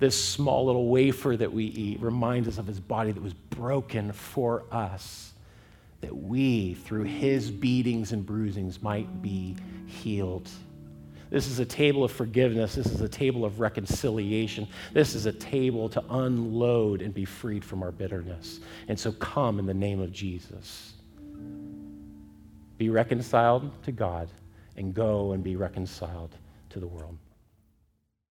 This 0.00 0.22
small 0.22 0.64
little 0.64 0.88
wafer 0.88 1.36
that 1.36 1.52
we 1.52 1.66
eat 1.66 2.00
reminds 2.00 2.48
us 2.48 2.56
of 2.56 2.66
his 2.66 2.80
body 2.80 3.12
that 3.12 3.22
was 3.22 3.34
broken 3.34 4.12
for 4.12 4.64
us, 4.72 5.34
that 6.00 6.16
we, 6.16 6.72
through 6.74 7.04
his 7.04 7.50
beatings 7.50 8.12
and 8.12 8.24
bruisings, 8.24 8.82
might 8.82 9.20
be 9.20 9.56
healed. 9.86 10.48
This 11.28 11.46
is 11.46 11.58
a 11.58 11.66
table 11.66 12.02
of 12.02 12.10
forgiveness. 12.10 12.74
This 12.74 12.86
is 12.86 13.02
a 13.02 13.08
table 13.08 13.44
of 13.44 13.60
reconciliation. 13.60 14.66
This 14.94 15.14
is 15.14 15.26
a 15.26 15.32
table 15.32 15.90
to 15.90 16.02
unload 16.08 17.02
and 17.02 17.12
be 17.12 17.26
freed 17.26 17.62
from 17.62 17.82
our 17.82 17.92
bitterness. 17.92 18.60
And 18.88 18.98
so 18.98 19.12
come 19.12 19.58
in 19.58 19.66
the 19.66 19.74
name 19.74 20.00
of 20.00 20.12
Jesus. 20.12 20.94
Be 22.78 22.88
reconciled 22.88 23.70
to 23.84 23.92
God 23.92 24.30
and 24.76 24.94
go 24.94 25.32
and 25.32 25.44
be 25.44 25.56
reconciled 25.56 26.34
to 26.70 26.80
the 26.80 26.86
world. 26.88 27.18